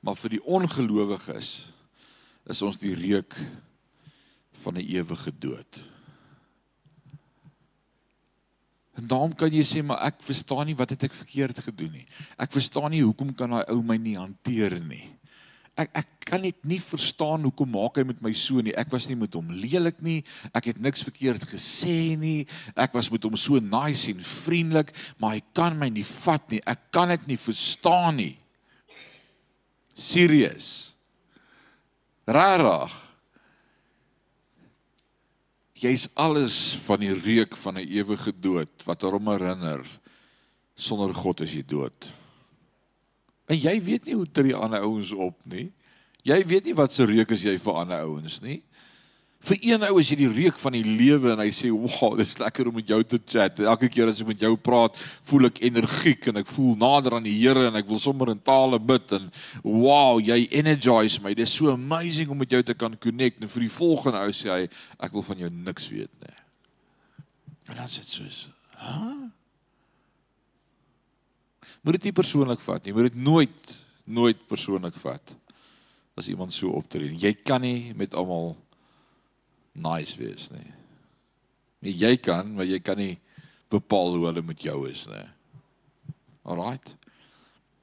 Maar 0.03 0.18
vir 0.18 0.36
die 0.36 0.42
ongelowiges 0.42 1.50
is 2.50 2.62
ons 2.66 2.80
die 2.82 2.94
reuk 2.98 3.36
van 4.64 4.76
'n 4.78 4.86
ewige 4.86 5.32
dood. 5.38 5.80
En 8.94 9.07
daarom 9.07 9.34
kan 9.34 9.53
jy 9.53 9.64
sê 9.64 9.82
maar 9.82 10.03
ek 10.05 10.22
verstaan 10.22 10.66
nie 10.66 10.76
wat 10.76 10.90
het 10.90 11.03
ek 11.03 11.14
verkeerd 11.14 11.59
gedoen 11.59 11.92
nie. 11.92 12.07
Ek 12.38 12.53
verstaan 12.53 12.90
nie 12.90 13.03
hoekom 13.03 13.34
kan 13.34 13.50
daai 13.50 13.70
ou 13.70 13.82
my 13.82 13.96
nie 13.96 14.18
hanteer 14.18 14.80
nie 14.80 15.22
ek 15.78 15.92
ek 15.96 16.09
kan 16.28 16.42
net 16.44 16.59
nie 16.68 16.78
verstaan 16.80 17.44
hoekom 17.46 17.70
maak 17.74 17.98
hy 17.98 18.05
met 18.09 18.20
my 18.24 18.32
so 18.36 18.61
nie. 18.64 18.74
Ek 18.78 18.90
was 18.92 19.09
nie 19.09 19.16
met 19.18 19.32
hom 19.36 19.50
lelik 19.57 19.98
nie. 20.05 20.20
Ek 20.55 20.70
het 20.70 20.80
niks 20.80 21.05
verkeerd 21.05 21.44
gesê 21.48 22.14
nie. 22.20 22.44
Ek 22.76 22.92
was 22.96 23.11
met 23.12 23.24
hom 23.24 23.36
so 23.40 23.61
nice 23.61 24.11
en 24.12 24.20
vriendelik, 24.20 24.92
maar 25.20 25.36
hy 25.36 25.42
kan 25.57 25.76
my 25.78 25.88
nie 25.92 26.07
vat 26.07 26.44
nie. 26.53 26.62
Ek 26.68 26.90
kan 26.94 27.12
dit 27.12 27.32
nie 27.32 27.40
verstaan 27.40 28.20
nie. 28.20 28.36
Serius. 29.95 30.93
Rarig. 32.24 32.93
Jy's 35.82 36.07
alles 36.14 36.78
van 36.86 37.03
die 37.03 37.14
reuk 37.14 37.57
van 37.59 37.78
'n 37.78 37.88
ewige 37.88 38.32
dood 38.32 38.70
wat 38.84 39.03
hom 39.03 39.28
herinner 39.28 39.82
sonder 40.74 41.14
God 41.14 41.40
is 41.40 41.53
jy 41.53 41.64
dood. 41.66 42.12
En 43.47 43.59
jy 43.59 43.82
weet 43.82 44.05
nie 44.05 44.14
hoe 44.14 44.30
tree 44.30 44.55
ander 44.55 44.80
ouens 44.80 45.12
op 45.12 45.36
nie. 45.45 45.72
Jy 46.22 46.38
weet 46.47 46.64
nie 46.64 46.74
wat 46.74 46.93
se 46.93 47.05
reuk 47.05 47.30
is 47.34 47.43
jy 47.43 47.59
vir 47.59 47.74
ander 47.74 48.07
ouens 48.07 48.40
nie. 48.40 48.62
Vir 49.43 49.59
een 49.59 49.82
ou 49.82 49.97
is 49.99 50.11
jy 50.12 50.20
die 50.20 50.30
reuk 50.30 50.59
van 50.62 50.76
die 50.76 50.84
lewe 50.86 51.32
en 51.32 51.40
hy 51.43 51.49
sê, 51.51 51.70
"Wow, 51.70 52.16
dit 52.16 52.26
is 52.26 52.38
lekker 52.38 52.68
om 52.68 52.74
met 52.74 52.86
jou 52.86 53.03
te 53.03 53.18
chat. 53.18 53.59
Elke 53.59 53.88
keer 53.88 54.09
as 54.09 54.20
ek 54.20 54.26
met 54.26 54.40
jou 54.40 54.57
praat, 54.57 54.97
voel 55.24 55.47
ek 55.47 55.59
energiek 55.62 56.28
en 56.28 56.36
ek 56.36 56.47
voel 56.47 56.76
nader 56.76 57.14
aan 57.14 57.24
die 57.24 57.38
Here 57.38 57.66
en 57.66 57.76
ek 57.76 57.88
wil 57.88 57.99
sommer 57.99 58.30
in 58.30 58.38
tale 58.38 58.78
bid 58.78 59.12
en 59.12 59.32
wow, 59.62 60.20
jy 60.20 60.47
energize 60.51 61.20
my. 61.20 61.34
Dit 61.34 61.49
is 61.49 61.55
so 61.55 61.70
amazing 61.70 62.30
om 62.30 62.38
met 62.38 62.51
jou 62.51 62.62
te 62.62 62.74
kan 62.74 62.97
connect." 62.99 63.43
En 63.43 63.49
vir 63.49 63.61
die 63.61 63.70
volgende 63.70 64.18
ou 64.18 64.30
sê 64.30 64.49
hy, 64.49 64.68
"Ek 65.01 65.12
wil 65.12 65.22
van 65.22 65.38
jou 65.38 65.51
niks 65.51 65.88
weet 65.88 66.11
nie." 66.20 66.36
En 67.68 67.76
dan 67.76 67.86
sê 67.86 68.05
soos, 68.05 68.49
"Ha?" 68.76 69.32
Moet 71.82 71.93
dit 71.93 72.05
nie 72.05 72.12
persoonlik 72.12 72.61
vat 72.61 72.84
nie. 72.84 72.93
Moet 72.93 73.12
dit 73.12 73.16
nooit 73.16 73.78
nooit 74.05 74.38
persoonlik 74.49 74.95
vat 74.95 75.34
as 76.18 76.28
iemand 76.28 76.53
so 76.53 76.68
optree. 76.68 77.14
Jy 77.16 77.32
kan 77.47 77.62
nie 77.62 77.93
met 77.97 78.14
almal 78.14 78.57
nice 79.73 80.16
wees 80.20 80.49
nie. 80.53 80.68
Nee, 81.83 81.95
jy 81.99 82.16
kan, 82.23 82.53
maar 82.55 82.68
jy 82.68 82.79
kan 82.85 82.99
nie 83.01 83.16
bepaal 83.73 84.16
hoe 84.16 84.27
hulle 84.29 84.43
met 84.45 84.62
jou 84.62 84.85
is 84.91 85.07
nie. 85.11 85.25
Alraight. 86.43 86.95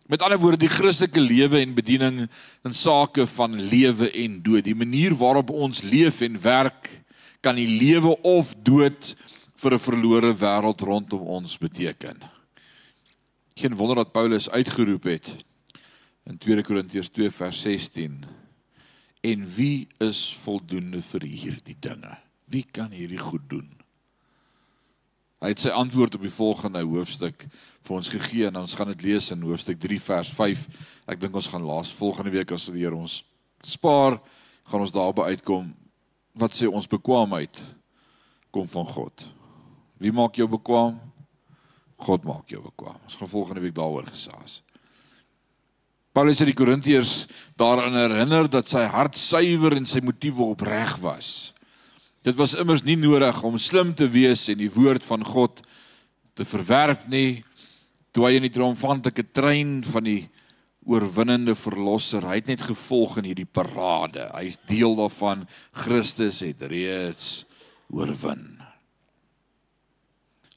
Met 0.09 0.23
ander 0.25 0.39
woorde, 0.41 0.63
die 0.63 0.71
Christelike 0.71 1.21
lewe 1.21 1.59
en 1.61 1.75
bediening 1.77 2.23
in 2.65 2.73
sake 2.73 3.27
van 3.35 3.59
lewe 3.69 4.09
en 4.09 4.39
dood, 4.45 4.65
die 4.65 4.77
manier 4.77 5.13
waarop 5.17 5.51
ons 5.53 5.83
leef 5.85 6.23
en 6.25 6.39
werk, 6.41 6.89
kan 7.45 7.59
die 7.59 7.69
lewe 7.69 8.15
of 8.25 8.55
dood 8.65 9.13
vir 9.59 9.73
'n 9.75 9.79
verlore 9.79 10.33
wêreld 10.33 10.81
rondom 10.81 11.21
ons 11.21 11.57
beteken. 11.57 12.17
Geen 13.55 13.75
wonder 13.75 13.95
dat 13.95 14.11
Paulus 14.11 14.49
uitgeroep 14.49 15.03
het 15.03 15.35
In 16.29 16.37
2 16.37 16.61
Korintiërs 16.61 17.09
2 17.09 17.31
vers 17.33 17.61
16. 17.61 18.19
En 19.21 19.43
wie 19.55 19.87
is 19.99 20.21
voldoende 20.43 21.01
vir 21.03 21.25
hierdie 21.27 21.75
dinge? 21.79 22.15
Wie 22.47 22.63
kan 22.71 22.93
hierdie 22.95 23.19
goed 23.19 23.49
doen? 23.51 23.67
Hy 25.39 25.53
het 25.53 25.63
sy 25.63 25.71
antwoord 25.71 26.15
op 26.17 26.23
die 26.23 26.31
volgende 26.31 26.81
hoofstuk 26.83 27.45
vir 27.87 27.95
ons 27.95 28.11
gegee 28.11 28.47
en 28.47 28.59
ons 28.59 28.75
gaan 28.75 28.91
dit 28.91 29.05
lees 29.07 29.29
in 29.31 29.43
hoofstuk 29.47 29.79
3 29.79 29.99
vers 30.03 30.31
5. 30.35 30.65
Ek 31.11 31.19
dink 31.19 31.35
ons 31.35 31.47
gaan 31.51 31.67
laas 31.67 31.91
volgende 31.95 32.33
week 32.33 32.51
as 32.55 32.67
die 32.67 32.81
Here 32.81 32.95
ons 32.95 33.21
spaar, 33.63 34.19
gaan 34.67 34.83
ons 34.83 34.95
daarby 34.95 35.29
uitkom 35.35 35.71
wat 36.39 36.55
sê 36.55 36.67
ons 36.67 36.87
bekwaamheid 36.87 37.59
kom 38.55 38.67
van 38.71 38.87
God. 38.87 39.23
Wie 39.99 40.11
maak 40.15 40.39
jou 40.39 40.47
bekwam? 40.47 40.99
God 41.99 42.23
maak 42.27 42.51
jou 42.51 42.61
bekwam. 42.63 42.99
Ons 43.03 43.19
gaan 43.19 43.31
volgende 43.31 43.63
week 43.63 43.75
daaroor 43.75 44.07
gesels. 44.07 44.61
Paulus 46.19 46.41
het 46.41 46.49
die 46.49 46.57
Korintiërs 46.57 47.29
daaraan 47.55 47.93
herinner 47.95 48.49
dat 48.51 48.67
sy 48.67 48.81
hart 48.91 49.15
suiwer 49.15 49.77
en 49.77 49.85
sy 49.87 50.01
motiewe 50.03 50.49
opreg 50.51 50.97
was. 50.99 51.53
Dit 52.27 52.35
was 52.35 52.57
immers 52.59 52.83
nie 52.83 52.97
nodig 52.99 53.39
om 53.47 53.55
slim 53.55 53.93
te 53.95 54.03
wees 54.11 54.43
en 54.51 54.59
die 54.59 54.67
woord 54.73 55.07
van 55.07 55.23
God 55.23 55.61
te 56.35 56.43
verwerp 56.43 57.07
nie. 57.07 57.45
Toe 58.11 58.27
hy 58.27 58.33
in 58.35 58.49
die 58.49 58.51
triomfantelike 58.51 59.29
trein 59.31 59.77
van 59.87 60.09
die 60.09 60.25
oorwinnende 60.83 61.55
verlosser, 61.55 62.27
hy 62.27 62.41
het 62.41 62.51
net 62.51 62.67
gevolg 62.67 63.21
in 63.23 63.31
hierdie 63.31 63.47
parade. 63.47 64.27
Hy's 64.35 64.59
deel 64.67 64.99
daarvan. 64.99 65.47
Christus 65.85 66.43
het 66.43 66.67
reeds 66.67 67.45
oorwin. 67.95 68.57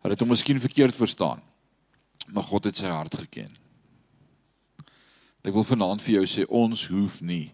Hulle 0.03 0.19
het 0.19 0.27
hom 0.27 0.35
miskien 0.35 0.59
verkeerd 0.59 0.99
verstaan. 0.99 1.39
Maar 2.35 2.51
God 2.51 2.73
het 2.73 2.83
sy 2.83 2.91
hart 2.91 3.15
geken. 3.29 3.62
Ek 5.43 5.51
wil 5.57 5.65
vanaand 5.67 6.03
vir 6.05 6.21
jou 6.21 6.27
sê 6.31 6.45
ons 6.55 6.85
hoef 6.93 7.17
nie 7.19 7.49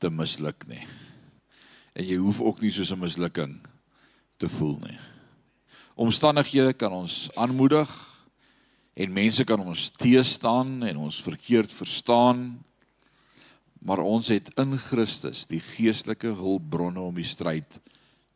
te 0.00 0.08
misluk 0.08 0.64
nie. 0.64 0.80
En 1.92 2.06
jy 2.08 2.16
hoef 2.16 2.40
ook 2.40 2.62
nie 2.64 2.72
soos 2.72 2.90
'n 2.90 3.02
mislukking 3.04 3.60
te 4.38 4.48
voel 4.48 4.78
nie. 4.80 4.98
Omstandighede 5.94 6.72
kan 6.72 6.92
ons 6.92 7.28
aanmoedig 7.36 7.90
en 8.96 9.12
mense 9.12 9.44
kan 9.44 9.60
ons 9.60 9.90
teëstaan 9.90 10.82
en 10.82 10.96
ons 10.96 11.22
verkeerd 11.22 11.72
verstaan. 11.72 12.64
Maar 13.84 13.98
ons 13.98 14.28
het 14.28 14.48
in 14.56 14.78
Christus 14.78 15.44
die 15.44 15.60
geestelike 15.60 16.32
hulpbronne 16.32 17.00
om 17.00 17.14
die 17.14 17.28
stryd 17.28 17.78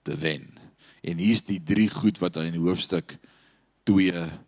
te 0.03 0.17
wen. 0.17 0.59
En 1.03 1.17
hier's 1.17 1.43
die 1.43 1.63
drie 1.63 1.89
goed 1.89 2.19
wat 2.19 2.37
in 2.37 2.55
hoofstuk 2.55 3.17
2 3.85 4.46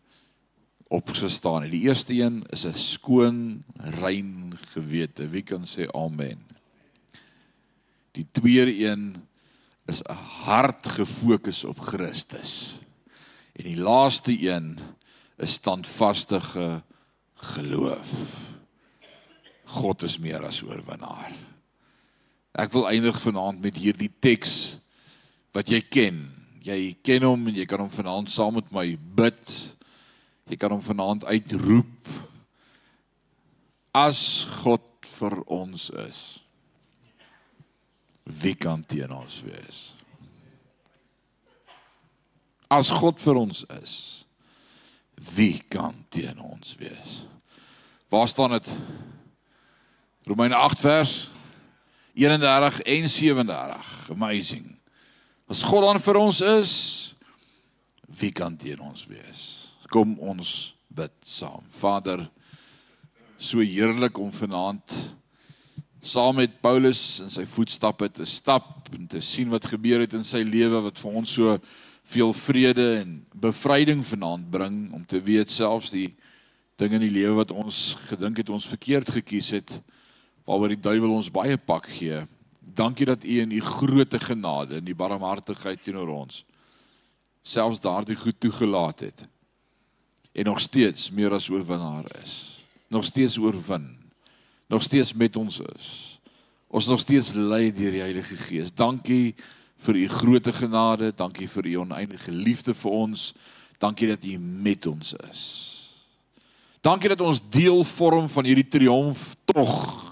opgestaan 0.88 1.62
het. 1.62 1.70
Die 1.70 1.86
eerste 1.88 2.14
een 2.14 2.44
is 2.50 2.64
'n 2.66 2.74
skoon, 2.74 3.64
rein 3.76 4.58
gewete. 4.72 5.28
Wie 5.28 5.42
kan 5.42 5.64
sê 5.66 5.86
amen? 5.92 6.38
Die 8.12 8.26
tweede 8.32 8.84
een 8.84 9.16
is 9.86 10.02
'n 10.02 10.12
hart 10.44 10.88
gefokus 10.88 11.64
op 11.64 11.78
Christus. 11.78 12.78
En 13.52 13.64
die 13.64 13.76
laaste 13.76 14.42
een 14.42 14.78
is 15.36 15.52
standvastige 15.52 16.82
geloof. 17.34 18.10
God 19.64 20.02
is 20.02 20.18
meer 20.18 20.44
as 20.44 20.62
oorwinnaar. 20.62 21.32
Ek 22.52 22.72
wil 22.72 22.88
eindig 22.88 23.20
vanaand 23.20 23.60
met 23.60 23.76
hierdie 23.76 24.10
teks 24.20 24.78
wat 25.52 25.68
jy 25.70 25.80
ken. 25.80 26.24
Jy 26.64 26.96
ken 27.02 27.22
hom 27.22 27.46
en 27.46 27.54
jy 27.54 27.66
kan 27.68 27.80
hom 27.84 27.90
vanaand 27.90 28.30
saam 28.30 28.54
met 28.58 28.72
my 28.74 28.98
bid. 29.14 29.52
Jy 30.48 30.56
kan 30.56 30.72
hom 30.72 30.82
vanaand 30.82 31.26
uitroep. 31.28 32.12
As 33.96 34.20
God 34.62 34.84
vir 35.18 35.40
ons 35.44 35.88
is, 36.06 36.20
wie 38.28 38.54
kan 38.54 38.84
teen 38.84 39.12
ons 39.12 39.40
wees? 39.44 39.80
As 42.68 42.92
God 42.92 43.20
vir 43.20 43.40
ons 43.40 43.64
is, 43.80 43.94
wie 45.34 45.58
kan 45.72 46.04
teen 46.12 46.40
ons 46.40 46.76
wees? 46.80 47.22
Waar 48.12 48.28
staan 48.28 48.56
dit? 48.56 48.68
Romeine 50.28 50.54
8 50.54 50.80
vers 50.80 51.30
31 52.14 52.82
en 52.82 53.08
37. 53.08 54.10
Amazing. 54.10 54.78
As 55.48 55.62
God 55.62 55.82
dan 55.88 56.00
vir 56.00 56.20
ons 56.20 56.40
is, 56.40 56.72
wie 58.20 58.32
kan 58.32 58.56
teen 58.56 58.80
ons 58.80 59.06
wees? 59.08 59.57
Kom 59.88 60.18
ons 60.20 60.74
bid 60.92 61.12
saam. 61.24 61.64
Vader, 61.80 62.26
so 63.40 63.62
heerlik 63.64 64.18
om 64.20 64.32
vanaand 64.34 64.92
saam 66.04 66.36
met 66.38 66.58
Paulus 66.62 67.20
in 67.24 67.30
sy 67.32 67.44
voetstappe 67.48 68.06
te 68.12 68.26
stap 68.28 68.88
en 68.94 69.06
te 69.10 69.20
sien 69.24 69.48
wat 69.50 69.66
gebeur 69.66 70.04
het 70.04 70.14
in 70.16 70.26
sy 70.26 70.42
lewe 70.46 70.82
wat 70.84 71.00
vir 71.00 71.16
ons 71.20 71.32
so 71.38 71.56
veel 72.08 72.34
vrede 72.36 72.86
en 73.00 73.14
bevryding 73.36 74.04
vanaand 74.06 74.50
bring 74.52 74.76
om 74.96 75.06
te 75.08 75.20
weet 75.24 75.52
selfs 75.52 75.90
die 75.92 76.10
dinge 76.80 77.00
in 77.00 77.06
die 77.08 77.16
lewe 77.16 77.40
wat 77.40 77.52
ons 77.52 77.96
gedink 78.08 78.42
het 78.42 78.52
ons 78.54 78.68
verkeerd 78.68 79.10
gekies 79.18 79.50
het 79.56 79.72
waaroor 80.48 80.76
die 80.76 80.84
duiwel 80.84 81.16
ons 81.16 81.32
baie 81.32 81.56
pak 81.56 81.88
gee. 81.96 82.22
Dankie 82.60 83.08
dat 83.08 83.24
U 83.24 83.40
in 83.42 83.56
U 83.56 83.64
groote 83.64 84.20
genade 84.20 84.78
en 84.78 84.86
die 84.86 84.96
barmhartigheid 84.96 85.82
teenoor 85.84 86.12
ons 86.20 86.44
selfs 87.42 87.80
daardie 87.80 88.16
goed 88.16 88.36
toegelaat 88.40 89.08
het 89.08 89.26
en 90.32 90.44
nog 90.44 90.60
steeds 90.60 91.10
meer 91.10 91.32
as 91.32 91.48
oorwinnaar 91.50 92.04
is. 92.22 92.64
Nog 92.88 93.04
steeds 93.04 93.38
oorwin. 93.38 93.96
Nog 94.66 94.82
steeds 94.82 95.12
met 95.12 95.36
ons 95.36 95.60
is. 95.76 96.18
Ons 96.66 96.86
nog 96.86 97.00
steeds 97.00 97.32
lei 97.32 97.72
deur 97.72 97.90
die 97.90 98.00
Heilige 98.00 98.36
Gees. 98.36 98.74
Dankie 98.74 99.34
vir 99.78 99.94
u 99.94 100.08
groote 100.08 100.52
genade, 100.52 101.12
dankie 101.16 101.48
vir 101.48 101.66
u 101.66 101.74
oneindige 101.84 102.32
liefde 102.32 102.74
vir 102.74 102.90
ons. 102.90 103.32
Dankie 103.78 104.08
dat 104.08 104.24
u 104.24 104.38
met 104.38 104.86
ons 104.86 105.14
is. 105.30 105.42
Dankie 106.80 107.08
dat 107.08 107.20
ons 107.20 107.40
deel 107.50 107.84
vorm 107.84 108.28
van 108.28 108.44
hierdie 108.44 108.68
triomf 108.68 109.34
tog 109.44 110.07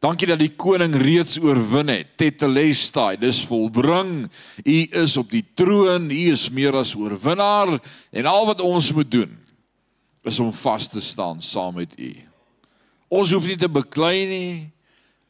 Dankie 0.00 0.30
dat 0.30 0.40
die 0.40 0.54
koning 0.56 0.94
reeds 0.96 1.36
oorwin 1.36 1.90
het. 1.92 2.14
Tetelestai, 2.16 3.18
dis 3.20 3.42
volbring. 3.44 4.30
U 4.64 4.78
is 5.02 5.16
op 5.20 5.28
die 5.28 5.44
troon. 5.54 6.08
U 6.08 6.20
is 6.32 6.46
meer 6.48 6.78
as 6.80 6.94
oorwinnaar 6.96 7.76
en 8.10 8.28
al 8.28 8.46
wat 8.48 8.64
ons 8.64 8.92
moet 8.96 9.10
doen 9.12 9.36
is 10.24 10.40
om 10.40 10.52
vas 10.52 10.88
te 10.88 11.00
staan 11.00 11.42
saam 11.44 11.76
met 11.80 11.92
u. 12.00 12.12
Ons 13.12 13.32
hoef 13.32 13.46
nie 13.48 13.58
te 13.60 13.68
beklei 13.68 14.24
nie. 14.28 14.52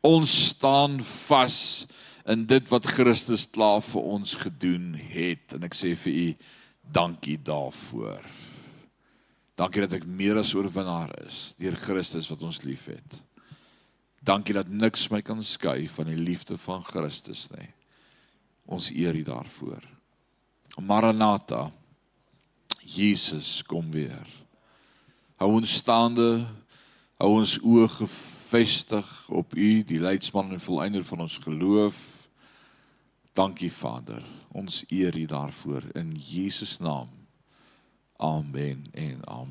Ons 0.06 0.32
staan 0.50 1.00
vas 1.26 1.86
in 2.30 2.44
dit 2.46 2.66
wat 2.70 2.86
Christus 2.90 3.46
klaar 3.50 3.80
vir 3.82 4.06
ons 4.18 4.34
gedoen 4.38 4.92
het 5.10 5.56
en 5.56 5.66
ek 5.66 5.74
sê 5.78 5.96
vir 5.98 6.14
u 6.14 6.26
dankie 6.94 7.38
daarvoor. 7.42 8.22
Dankie 9.58 9.82
dat 9.86 9.98
ek 9.98 10.06
meer 10.06 10.38
as 10.40 10.54
oorwinnaar 10.54 11.10
is 11.26 11.50
deur 11.58 11.78
Christus 11.78 12.30
wat 12.30 12.46
ons 12.46 12.62
liefhet. 12.62 13.18
Dankie 14.20 14.54
dat 14.54 14.68
niks 14.68 15.08
my 15.08 15.22
kan 15.24 15.40
skei 15.44 15.88
van 15.88 16.10
die 16.10 16.18
liefde 16.18 16.58
van 16.60 16.84
Christus 16.84 17.46
nie. 17.54 17.68
Ons 18.68 18.90
eer 18.92 19.16
U 19.16 19.22
daarvoor. 19.24 19.80
Maranatha. 20.80 21.70
Jesus 22.84 23.62
kom 23.66 23.90
weer. 23.90 24.26
Hou 25.40 25.54
ons 25.56 25.72
staande. 25.80 26.44
Hou 27.20 27.32
ons 27.40 27.56
oë 27.64 27.88
gefestig 27.98 29.08
op 29.28 29.56
U, 29.56 29.70
die 29.84 30.00
leidsman 30.00 30.52
en 30.52 30.62
volëinder 30.62 31.04
van 31.04 31.24
ons 31.26 31.36
geloof. 31.40 31.98
Dankie 33.32 33.72
Vader. 33.72 34.24
Ons 34.52 34.82
eer 34.88 35.16
U 35.16 35.24
daarvoor 35.26 35.90
in 35.94 36.12
Jesus 36.16 36.78
naam. 36.78 37.08
Amen 38.16 38.86
en 38.92 39.24
amen. 39.24 39.48